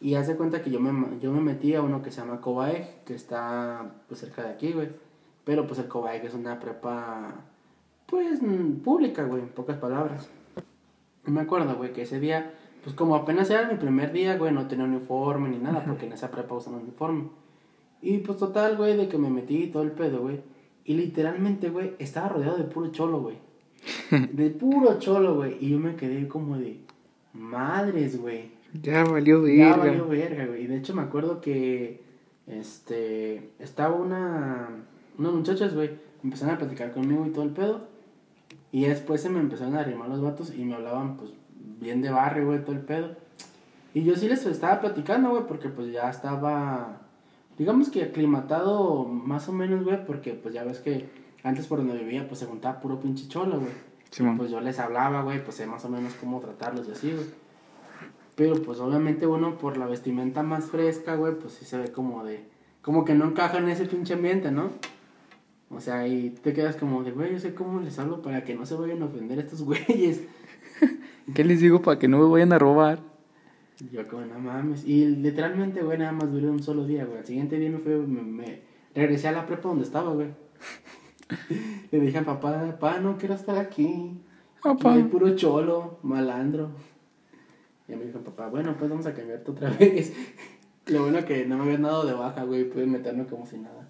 Y 0.00 0.14
hace 0.14 0.36
cuenta 0.36 0.62
que 0.62 0.70
yo 0.70 0.80
me, 0.80 1.18
yo 1.20 1.30
me 1.30 1.40
metí 1.40 1.74
a 1.74 1.82
uno 1.82 2.02
que 2.02 2.10
se 2.10 2.20
llama 2.22 2.40
Cobaeg, 2.40 3.04
que 3.04 3.14
está 3.14 3.92
pues 4.08 4.20
cerca 4.20 4.42
de 4.42 4.48
aquí, 4.48 4.72
güey. 4.72 4.88
Pero 5.44 5.66
pues 5.66 5.78
el 5.78 5.88
Cobaeg 5.88 6.24
es 6.24 6.34
una 6.34 6.58
prepa, 6.58 7.34
pues, 8.06 8.40
pública, 8.82 9.24
güey, 9.24 9.42
en 9.42 9.48
pocas 9.48 9.76
palabras. 9.76 10.30
Y 11.26 11.30
me 11.30 11.42
acuerdo, 11.42 11.76
güey, 11.76 11.92
que 11.92 12.02
ese 12.02 12.18
día, 12.18 12.54
pues 12.82 12.94
como 12.94 13.14
apenas 13.14 13.50
era 13.50 13.68
mi 13.68 13.76
primer 13.76 14.12
día, 14.12 14.36
güey, 14.38 14.52
no 14.52 14.68
tenía 14.68 14.84
uniforme 14.84 15.50
ni 15.50 15.58
nada, 15.58 15.84
porque 15.84 16.06
en 16.06 16.12
esa 16.12 16.30
prepa 16.30 16.54
usan 16.54 16.74
uniforme. 16.74 17.28
Y 18.02 18.18
pues 18.18 18.38
total, 18.38 18.76
güey, 18.76 18.96
de 18.96 19.08
que 19.08 19.18
me 19.18 19.28
metí 19.28 19.66
todo 19.66 19.82
el 19.82 19.92
pedo, 19.92 20.20
güey. 20.20 20.40
Y 20.84 20.94
literalmente, 20.94 21.68
güey, 21.68 21.94
estaba 21.98 22.30
rodeado 22.30 22.56
de 22.56 22.64
puro 22.64 22.90
cholo, 22.90 23.20
güey. 23.20 23.36
De 24.32 24.50
puro 24.50 24.98
cholo, 24.98 25.36
güey. 25.36 25.56
Y 25.60 25.70
yo 25.70 25.78
me 25.78 25.96
quedé 25.96 26.26
como 26.28 26.58
de, 26.58 26.80
madres, 27.32 28.20
güey. 28.20 28.50
Ya 28.74 29.04
valió 29.04 29.42
verga. 29.42 29.70
Ya 29.70 29.76
valió 29.76 30.08
verga, 30.08 30.46
güey. 30.46 30.64
Y 30.64 30.66
de 30.66 30.76
hecho 30.76 30.94
me 30.94 31.02
acuerdo 31.02 31.40
que, 31.40 32.02
este, 32.46 33.50
estaba 33.58 33.96
una, 33.96 34.68
unas 35.18 35.32
muchachas, 35.32 35.74
güey, 35.74 35.90
empezaron 36.22 36.54
a 36.54 36.58
platicar 36.58 36.92
conmigo 36.92 37.26
y 37.26 37.30
todo 37.30 37.44
el 37.44 37.50
pedo. 37.50 37.88
Y 38.72 38.84
después 38.84 39.20
se 39.20 39.30
me 39.30 39.40
empezaron 39.40 39.76
a 39.76 39.80
arrimar 39.80 40.08
los 40.08 40.20
vatos 40.20 40.54
y 40.54 40.64
me 40.64 40.74
hablaban, 40.74 41.16
pues, 41.16 41.32
bien 41.80 42.02
de 42.02 42.10
barrio, 42.10 42.46
güey, 42.46 42.64
todo 42.64 42.72
el 42.72 42.82
pedo. 42.82 43.16
Y 43.92 44.04
yo 44.04 44.14
sí 44.14 44.28
les 44.28 44.46
estaba 44.46 44.80
platicando, 44.80 45.30
güey, 45.30 45.46
porque 45.46 45.68
pues 45.68 45.92
ya 45.92 46.08
estaba, 46.08 47.00
digamos 47.58 47.88
que 47.90 48.04
aclimatado 48.04 49.04
más 49.04 49.48
o 49.48 49.52
menos, 49.52 49.84
güey, 49.84 50.04
porque 50.06 50.34
pues 50.34 50.54
ya 50.54 50.62
ves 50.62 50.78
que 50.78 51.08
antes 51.42 51.66
por 51.66 51.78
donde 51.78 51.98
vivía, 51.98 52.28
pues 52.28 52.38
se 52.38 52.46
juntaba 52.46 52.80
puro 52.80 53.00
pinche 53.00 53.26
cholo, 53.26 53.58
güey. 53.58 53.72
Sí. 54.10 54.24
Pues 54.36 54.50
yo 54.50 54.60
les 54.60 54.78
hablaba, 54.78 55.22
güey, 55.22 55.42
pues 55.42 55.56
sé 55.56 55.66
más 55.66 55.84
o 55.84 55.88
menos 55.88 56.14
cómo 56.14 56.40
tratarlos 56.40 56.88
y 56.88 56.92
así, 56.92 57.12
güey. 57.12 57.26
Pero 58.40 58.54
pues 58.54 58.80
obviamente 58.80 59.26
uno 59.26 59.58
por 59.58 59.76
la 59.76 59.84
vestimenta 59.84 60.42
más 60.42 60.64
fresca, 60.64 61.14
güey, 61.14 61.34
pues 61.38 61.52
sí 61.52 61.66
se 61.66 61.76
ve 61.76 61.92
como 61.92 62.24
de, 62.24 62.42
como 62.80 63.04
que 63.04 63.14
no 63.14 63.26
encaja 63.26 63.58
en 63.58 63.68
ese 63.68 63.84
pinche 63.84 64.14
ambiente, 64.14 64.50
¿no? 64.50 64.70
O 65.68 65.78
sea, 65.78 66.08
y 66.08 66.30
te 66.30 66.54
quedas 66.54 66.76
como 66.76 67.02
de, 67.02 67.10
güey, 67.10 67.32
yo 67.32 67.38
sé 67.38 67.52
cómo 67.52 67.80
les 67.80 67.98
hablo 67.98 68.22
para 68.22 68.42
que 68.42 68.54
no 68.54 68.64
se 68.64 68.76
vayan 68.76 69.02
a 69.02 69.04
ofender 69.04 69.38
estos 69.40 69.60
güeyes. 69.66 70.22
¿Qué 71.34 71.44
les 71.44 71.60
digo 71.60 71.82
para 71.82 71.98
que 71.98 72.08
no 72.08 72.18
me 72.18 72.30
vayan 72.30 72.54
a 72.54 72.58
robar? 72.58 73.00
Yo 73.92 74.08
como, 74.08 74.24
no 74.24 74.38
mames. 74.38 74.86
Y 74.86 75.04
literalmente, 75.04 75.82
güey, 75.82 75.98
nada 75.98 76.12
más 76.12 76.32
duré 76.32 76.48
un 76.48 76.62
solo 76.62 76.86
día, 76.86 77.04
güey. 77.04 77.18
Al 77.18 77.26
siguiente 77.26 77.58
día 77.58 77.68
me 77.68 77.76
fui, 77.80 77.92
me, 77.92 78.22
me 78.22 78.62
regresé 78.94 79.28
a 79.28 79.32
la 79.32 79.44
prepa 79.44 79.68
donde 79.68 79.84
estaba, 79.84 80.14
güey. 80.14 80.28
Le 81.90 82.00
dije 82.00 82.16
a 82.16 82.24
papá, 82.24 82.58
papá, 82.70 83.00
no 83.00 83.18
quiero 83.18 83.34
estar 83.34 83.58
aquí. 83.58 84.18
Papá. 84.62 84.92
Aquí 84.92 85.02
hay 85.02 85.04
puro 85.08 85.36
cholo, 85.36 85.98
malandro. 86.02 86.70
Y 87.90 87.96
me 87.96 88.04
dijo, 88.04 88.20
papá, 88.20 88.48
bueno, 88.48 88.74
pues 88.78 88.90
vamos 88.90 89.06
a 89.06 89.14
cambiarte 89.14 89.50
otra 89.50 89.70
vez. 89.78 90.12
Lo 90.86 91.02
bueno 91.02 91.24
que 91.24 91.44
no 91.46 91.56
me 91.56 91.64
habían 91.64 91.82
dado 91.82 92.04
de 92.06 92.12
baja, 92.12 92.44
güey. 92.44 92.64
Pude 92.64 92.86
meterme 92.86 93.24
como 93.26 93.46
si 93.46 93.58
nada. 93.58 93.88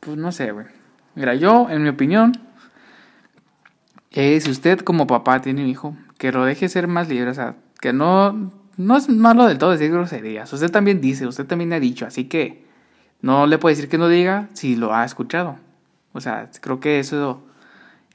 Pues 0.00 0.16
no 0.16 0.32
sé, 0.32 0.52
güey. 0.52 0.66
Mira, 1.14 1.34
yo, 1.34 1.68
en 1.70 1.82
mi 1.82 1.88
opinión, 1.88 2.32
eh, 4.10 4.40
si 4.40 4.50
usted 4.50 4.80
como 4.80 5.06
papá 5.06 5.40
tiene 5.40 5.62
un 5.62 5.68
hijo, 5.68 5.96
que 6.18 6.32
lo 6.32 6.44
deje 6.44 6.68
ser 6.68 6.86
más 6.86 7.08
libre, 7.08 7.30
o 7.30 7.34
sea, 7.34 7.56
que 7.80 7.92
no, 7.92 8.50
no 8.76 8.96
es 8.96 9.08
malo 9.08 9.46
del 9.46 9.58
todo 9.58 9.70
decir 9.70 9.90
groserías. 9.90 10.52
Usted 10.52 10.70
también 10.70 11.00
dice, 11.00 11.26
usted 11.26 11.46
también 11.46 11.72
ha 11.72 11.80
dicho, 11.80 12.06
así 12.06 12.24
que 12.24 12.64
no 13.20 13.46
le 13.46 13.58
puede 13.58 13.76
decir 13.76 13.90
que 13.90 13.98
no 13.98 14.08
diga 14.08 14.48
si 14.54 14.76
lo 14.76 14.94
ha 14.94 15.04
escuchado. 15.04 15.56
O 16.12 16.20
sea, 16.20 16.50
creo 16.60 16.80
que 16.80 16.98
eso, 16.98 17.42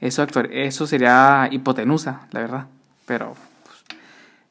eso, 0.00 0.26
eso 0.50 0.86
sería 0.86 1.48
hipotenusa, 1.50 2.28
la 2.32 2.40
verdad. 2.40 2.66
Pero 3.06 3.34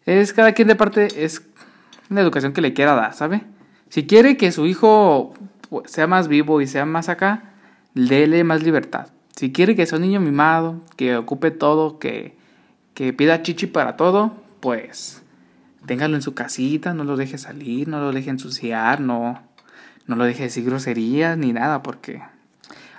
es 0.08 0.34
cada 0.34 0.54
quien 0.54 0.68
de 0.68 0.76
parte, 0.76 1.24
es 1.24 1.44
una 2.10 2.22
educación 2.22 2.54
que 2.54 2.62
le 2.62 2.74
quiera 2.74 2.96
dar, 2.96 3.14
¿sabe? 3.14 3.44
Si 3.90 4.08
quiere 4.08 4.38
que 4.38 4.52
su 4.52 4.66
hijo 4.66 5.34
pues, 5.70 5.92
sea 5.92 6.08
más 6.08 6.28
vivo 6.28 6.62
y 6.62 6.68
sea 6.68 6.86
más 6.86 7.10
acá, 7.10 7.44
déle 7.94 8.44
más 8.44 8.64
libertad. 8.64 9.08
Si 9.36 9.52
quiere 9.52 9.76
que 9.76 9.86
sea 9.86 9.98
un 9.98 10.04
niño 10.04 10.20
mimado, 10.20 10.82
que 10.96 11.18
ocupe 11.18 11.52
todo, 11.52 12.00
que, 12.00 12.38
que 12.94 13.14
pida 13.14 13.44
chichi 13.44 13.68
para 13.68 13.98
todo, 13.98 14.32
pues 14.62 15.22
téngalo 15.86 16.16
en 16.16 16.22
su 16.22 16.34
casita, 16.34 16.94
no 16.94 17.04
lo 17.04 17.18
deje 17.18 17.38
salir, 17.38 17.88
no 17.88 18.00
lo 18.00 18.12
deje 18.12 18.30
ensuciar, 18.30 19.00
no, 19.00 19.42
no 20.08 20.16
lo 20.16 20.24
deje 20.24 20.44
decir 20.44 20.66
groserías 20.66 21.38
ni 21.38 21.54
nada, 21.54 21.84
porque 21.84 22.22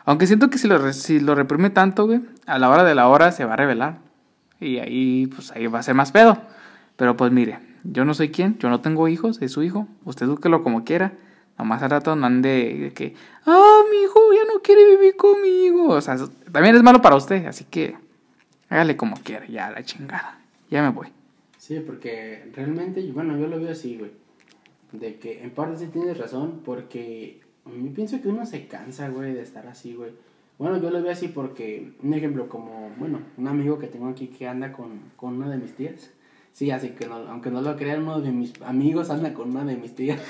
aunque 0.05 0.27
siento 0.27 0.49
que 0.49 0.59
si 0.59 0.69
lo, 0.69 0.93
si 0.93 1.21
lo 1.21 1.35
reprime 1.35 1.71
tanto, 1.71 2.07
güey, 2.07 2.21
a 2.47 2.59
la 2.59 2.71
hora 2.71 2.85
de 2.85 2.95
la 2.95 3.09
hora 3.09 3.33
se 3.33 3.45
va 3.45 3.55
a 3.55 3.57
revelar. 3.57 3.99
Y 4.61 4.79
ahí, 4.79 5.27
pues 5.27 5.51
ahí 5.53 5.67
va 5.67 5.81
a 5.81 5.83
ser 5.83 5.95
más 5.95 6.13
pedo. 6.13 6.39
Pero 6.99 7.17
pues 7.17 7.31
mire, 7.31 7.61
yo 7.85 8.05
no 8.05 8.13
soy 8.13 8.31
quien, 8.31 8.59
yo 8.59 8.69
no 8.69 8.81
tengo 8.81 9.07
hijos, 9.07 9.41
es 9.41 9.53
su 9.53 9.63
hijo, 9.63 9.87
usted 10.05 10.27
edúquelo 10.27 10.65
como 10.65 10.85
quiera. 10.85 11.13
Nomás 11.57 11.81
al 11.81 11.91
rato 11.91 12.17
no 12.17 12.27
ande 12.27 12.77
de 12.77 12.93
que, 12.93 13.15
ah, 13.47 13.83
mi 13.89 14.03
hijo 14.03 14.19
ya 14.33 14.53
no 14.53 14.61
quiere 14.61 14.85
vivir 14.97 15.15
conmigo. 15.17 15.91
O 15.91 16.01
sea, 16.01 16.17
también 16.53 16.75
es 16.75 16.83
malo 16.83 17.01
para 17.01 17.15
usted, 17.15 17.47
así 17.47 17.65
que 17.65 17.97
hágale 18.69 18.97
como 18.97 19.17
quiera, 19.17 19.47
ya 19.47 19.71
la 19.71 19.85
chingada. 19.85 20.41
Ya 20.71 20.83
me 20.83 20.91
voy. 20.91 21.07
Sí, 21.57 21.79
porque 21.87 22.51
realmente, 22.53 23.01
bueno, 23.13 23.39
yo 23.39 23.47
lo 23.47 23.61
veo 23.61 23.71
así, 23.71 23.97
güey. 23.97 24.11
De 24.91 25.19
que 25.21 25.43
en 25.45 25.51
parte 25.51 25.79
sí 25.79 25.87
tienes 25.93 26.19
razón, 26.19 26.63
porque 26.65 27.41
yo 27.65 27.95
pienso 27.95 28.21
que 28.21 28.29
uno 28.29 28.45
se 28.45 28.67
cansa, 28.67 29.09
güey, 29.09 29.35
de 29.35 29.43
estar 29.43 29.69
así, 29.69 29.95
güey. 29.95 30.11
Bueno, 30.59 30.79
yo 30.83 30.91
lo 30.91 31.01
veo 31.01 31.13
así 31.13 31.29
porque, 31.29 31.93
un 32.03 32.13
ejemplo, 32.13 32.49
como, 32.49 32.91
bueno, 32.99 33.21
un 33.37 33.47
amigo 33.47 33.79
que 33.79 33.87
tengo 33.87 34.09
aquí 34.09 34.27
que 34.27 34.49
anda 34.49 34.73
con, 34.73 35.01
con 35.15 35.37
una 35.37 35.49
de 35.49 35.59
mis 35.59 35.75
tías. 35.75 36.11
Sí, 36.59 36.73
así 36.73 36.89
que 36.89 37.07
no, 37.07 37.15
aunque 37.15 37.53
no 37.53 37.63
lo 37.63 37.77
crean, 37.77 38.03
uno 38.03 38.21
de 38.21 38.33
mis 38.33 38.53
amigos 38.63 39.11
anda 39.11 39.33
con 39.33 39.51
una 39.51 39.65
de 39.65 39.77
mis 39.77 39.95
tías. 39.95 40.21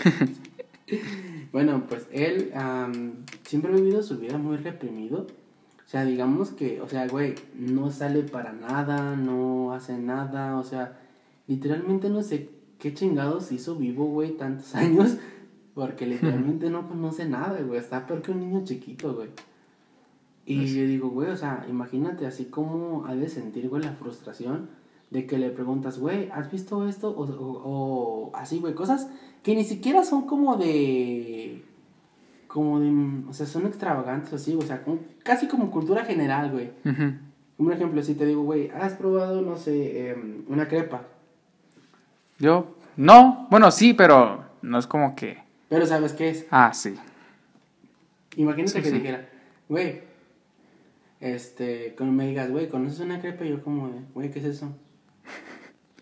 bueno, 1.52 1.84
pues 1.88 2.06
él 2.12 2.52
am, 2.54 3.24
siempre 3.44 3.72
ha 3.72 3.76
vivido 3.76 4.02
su 4.02 4.18
vida 4.18 4.36
muy 4.36 4.58
reprimido. 4.58 5.20
O 5.22 5.88
sea, 5.88 6.04
digamos 6.04 6.50
que, 6.50 6.82
o 6.82 6.86
sea, 6.86 7.08
güey, 7.08 7.34
no 7.54 7.90
sale 7.90 8.24
para 8.24 8.52
nada, 8.52 9.16
no 9.16 9.72
hace 9.72 9.96
nada, 9.96 10.58
o 10.58 10.64
sea, 10.64 11.00
literalmente 11.46 12.10
no 12.10 12.22
sé 12.22 12.50
qué 12.78 12.92
chingados 12.92 13.50
hizo 13.50 13.76
vivo, 13.76 14.04
güey, 14.04 14.36
tantos 14.36 14.74
años, 14.74 15.16
porque 15.72 16.04
literalmente 16.04 16.68
no 16.68 16.86
conoce 16.88 17.26
nada, 17.26 17.58
güey, 17.62 17.80
está 17.80 18.06
peor 18.06 18.20
que 18.20 18.32
un 18.32 18.40
niño 18.40 18.64
chiquito, 18.64 19.14
güey. 19.14 19.30
Y 20.44 20.66
yo 20.66 20.86
digo, 20.86 21.08
güey, 21.08 21.30
o 21.30 21.36
sea, 21.38 21.64
imagínate 21.70 22.26
así 22.26 22.44
como 22.44 23.06
ha 23.06 23.16
de 23.16 23.30
sentir, 23.30 23.70
güey, 23.70 23.82
la 23.82 23.92
frustración 23.92 24.76
de 25.10 25.26
que 25.26 25.38
le 25.38 25.50
preguntas, 25.50 25.98
güey, 25.98 26.28
¿has 26.30 26.50
visto 26.50 26.86
esto? 26.88 27.10
O, 27.10 27.24
o, 27.24 28.30
o 28.30 28.36
así, 28.36 28.58
güey, 28.58 28.74
cosas 28.74 29.08
que 29.42 29.54
ni 29.54 29.64
siquiera 29.64 30.04
son 30.04 30.26
como 30.26 30.56
de 30.56 31.62
como 32.46 32.80
de, 32.80 32.90
o 33.28 33.32
sea, 33.34 33.44
son 33.46 33.66
extravagantes 33.66 34.32
así, 34.32 34.54
o 34.54 34.62
sea, 34.62 34.82
como- 34.82 35.00
casi 35.22 35.46
como 35.48 35.70
cultura 35.70 36.04
general, 36.06 36.50
güey. 36.50 36.70
Ujú. 36.84 37.12
Un 37.58 37.72
ejemplo, 37.72 38.02
si 38.02 38.14
te 38.14 38.24
digo, 38.24 38.42
güey, 38.42 38.70
¿has 38.70 38.94
probado, 38.94 39.42
no 39.42 39.56
sé, 39.56 40.10
em, 40.10 40.44
una 40.48 40.66
crepa? 40.66 41.02
Yo, 42.38 42.74
no, 42.96 43.46
bueno, 43.50 43.70
sí, 43.70 43.92
pero 43.94 44.44
no 44.62 44.78
es 44.78 44.86
como 44.86 45.14
que, 45.14 45.38
Pero 45.68 45.84
¿sabes 45.86 46.12
qué 46.14 46.30
es? 46.30 46.46
ah, 46.50 46.72
sí. 46.72 46.94
Imagínate 48.36 48.72
Sí, 48.72 48.82
que 48.82 48.88
sí. 48.90 48.94
dijera, 48.96 49.28
güey, 49.68 50.00
este, 51.20 51.94
cuando 51.96 52.14
me 52.14 52.26
digas, 52.28 52.50
güey, 52.50 52.68
¿conoces 52.68 53.00
una 53.00 53.20
crepa? 53.20 53.44
Y 53.44 53.50
yo 53.50 53.62
como, 53.62 53.88
de, 53.88 54.00
güey, 54.14 54.30
¿qué 54.30 54.38
es 54.38 54.44
eso? 54.46 54.68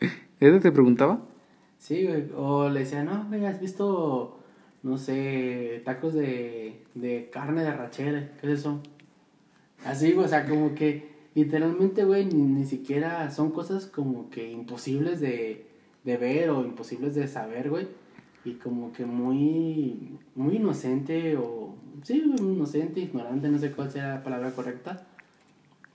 ¿Eso 0.40 0.60
te 0.60 0.72
preguntaba? 0.72 1.26
Sí, 1.78 2.06
güey, 2.06 2.24
o 2.34 2.68
le 2.68 2.80
decía, 2.80 3.04
no, 3.04 3.26
güey, 3.28 3.46
¿has 3.46 3.60
visto, 3.60 4.40
no 4.82 4.98
sé, 4.98 5.82
tacos 5.84 6.14
de, 6.14 6.84
de 6.94 7.30
carne 7.32 7.62
de 7.62 7.68
arrachera? 7.68 8.32
¿Qué 8.40 8.52
es 8.52 8.60
eso? 8.60 8.80
Así, 9.84 10.12
güey, 10.12 10.26
o 10.26 10.28
sea, 10.28 10.46
como 10.46 10.74
que 10.74 11.14
literalmente, 11.34 12.04
güey, 12.04 12.24
ni, 12.24 12.42
ni 12.42 12.64
siquiera 12.64 13.30
son 13.30 13.52
cosas 13.52 13.86
como 13.86 14.30
que 14.30 14.50
imposibles 14.50 15.20
de, 15.20 15.66
de 16.02 16.16
ver 16.16 16.50
o 16.50 16.64
imposibles 16.64 17.14
de 17.14 17.28
saber, 17.28 17.70
güey. 17.70 17.86
Y 18.44 18.54
como 18.54 18.92
que 18.92 19.04
muy, 19.04 20.18
muy 20.34 20.56
inocente 20.56 21.36
o, 21.36 21.76
sí, 22.02 22.22
inocente, 22.38 23.00
ignorante, 23.00 23.48
no 23.48 23.58
sé 23.58 23.72
cuál 23.72 23.90
sea 23.90 24.14
la 24.14 24.22
palabra 24.22 24.52
correcta. 24.52 25.06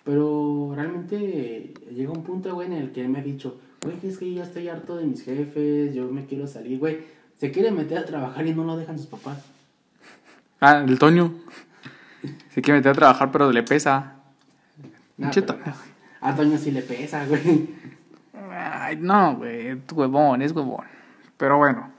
Pero 0.04 0.74
realmente 0.76 1.74
llega 1.94 2.12
un 2.12 2.24
punto, 2.24 2.54
güey, 2.54 2.68
en 2.68 2.74
el 2.74 2.92
que 2.92 3.02
él 3.02 3.10
me 3.10 3.20
ha 3.20 3.24
dicho, 3.24 3.60
güey, 3.84 3.98
es 4.04 4.18
que 4.18 4.34
ya 4.34 4.44
estoy 4.44 4.68
harto 4.68 4.98
de 4.98 5.06
mis 5.06 5.24
jefes, 5.24 5.94
yo 5.94 6.08
me 6.12 6.26
quiero 6.26 6.48
salir, 6.48 6.80
güey. 6.80 7.00
Se 7.38 7.52
quiere 7.52 7.72
meter 7.72 7.98
a 7.98 8.06
trabajar 8.06 8.46
y 8.46 8.54
no 8.54 8.64
lo 8.64 8.78
dejan 8.78 8.98
sus 8.98 9.08
papás. 9.08 9.44
Ah, 10.60 10.84
el 10.88 11.00
Toño. 11.00 11.34
Se 12.50 12.62
quiere 12.62 12.80
meter 12.80 12.92
a 12.92 12.96
trabajar, 12.96 13.32
pero 13.32 13.52
le 13.52 13.64
pesa. 13.64 14.16
Nah, 15.18 15.32
pero 15.34 15.46
Toño. 15.46 15.74
A 16.22 16.36
Toño 16.36 16.58
sí 16.58 16.72
le 16.72 16.82
pesa, 16.82 17.26
güey. 17.26 17.70
Ay, 18.52 18.98
no, 18.98 19.38
güey, 19.38 19.68
es 19.68 19.78
huevón, 19.92 20.42
es 20.42 20.52
huevón. 20.52 20.86
Pero 21.38 21.58
bueno. 21.58 21.92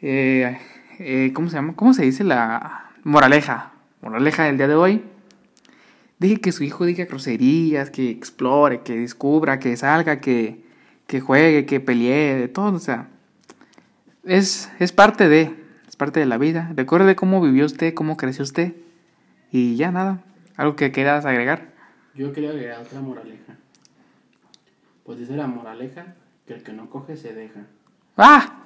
Eh, 0.00 0.58
eh, 0.98 1.32
¿Cómo 1.34 1.48
se 1.48 1.56
llama? 1.56 1.74
¿Cómo 1.74 1.94
se 1.94 2.02
dice 2.04 2.22
la 2.24 2.90
moraleja? 3.02 3.72
Moraleja 4.02 4.44
del 4.44 4.56
día 4.56 4.68
de 4.68 4.74
hoy. 4.74 5.02
Deje 6.18 6.40
que 6.40 6.52
su 6.52 6.64
hijo 6.64 6.84
diga 6.84 7.04
groserías, 7.04 7.90
que 7.90 8.10
explore, 8.10 8.82
que 8.82 8.96
descubra, 8.96 9.58
que 9.58 9.76
salga, 9.76 10.20
que, 10.20 10.64
que 11.06 11.20
juegue, 11.20 11.66
que 11.66 11.80
pelee, 11.80 12.36
de 12.36 12.48
todo. 12.48 12.74
O 12.74 12.78
sea, 12.78 13.08
es, 14.24 14.70
es 14.78 14.92
parte 14.92 15.28
de, 15.28 15.54
es 15.88 15.96
parte 15.96 16.20
de 16.20 16.26
la 16.26 16.38
vida. 16.38 16.72
Recuerde 16.76 17.16
cómo 17.16 17.40
vivió 17.40 17.66
usted, 17.66 17.94
cómo 17.94 18.16
creció 18.16 18.44
usted. 18.44 18.74
Y 19.50 19.76
ya 19.76 19.90
nada. 19.90 20.22
¿Algo 20.56 20.76
que 20.76 20.92
quieras 20.92 21.24
agregar? 21.26 21.72
Yo 22.14 22.32
quería 22.32 22.50
agregar 22.50 22.80
otra 22.80 23.00
moraleja. 23.00 23.56
Pues 25.04 25.18
dice 25.18 25.36
la 25.36 25.46
moraleja 25.46 26.14
que 26.46 26.54
el 26.54 26.62
que 26.62 26.72
no 26.72 26.88
coge 26.90 27.16
se 27.16 27.34
deja. 27.34 27.66
¡Ah! 28.16 28.63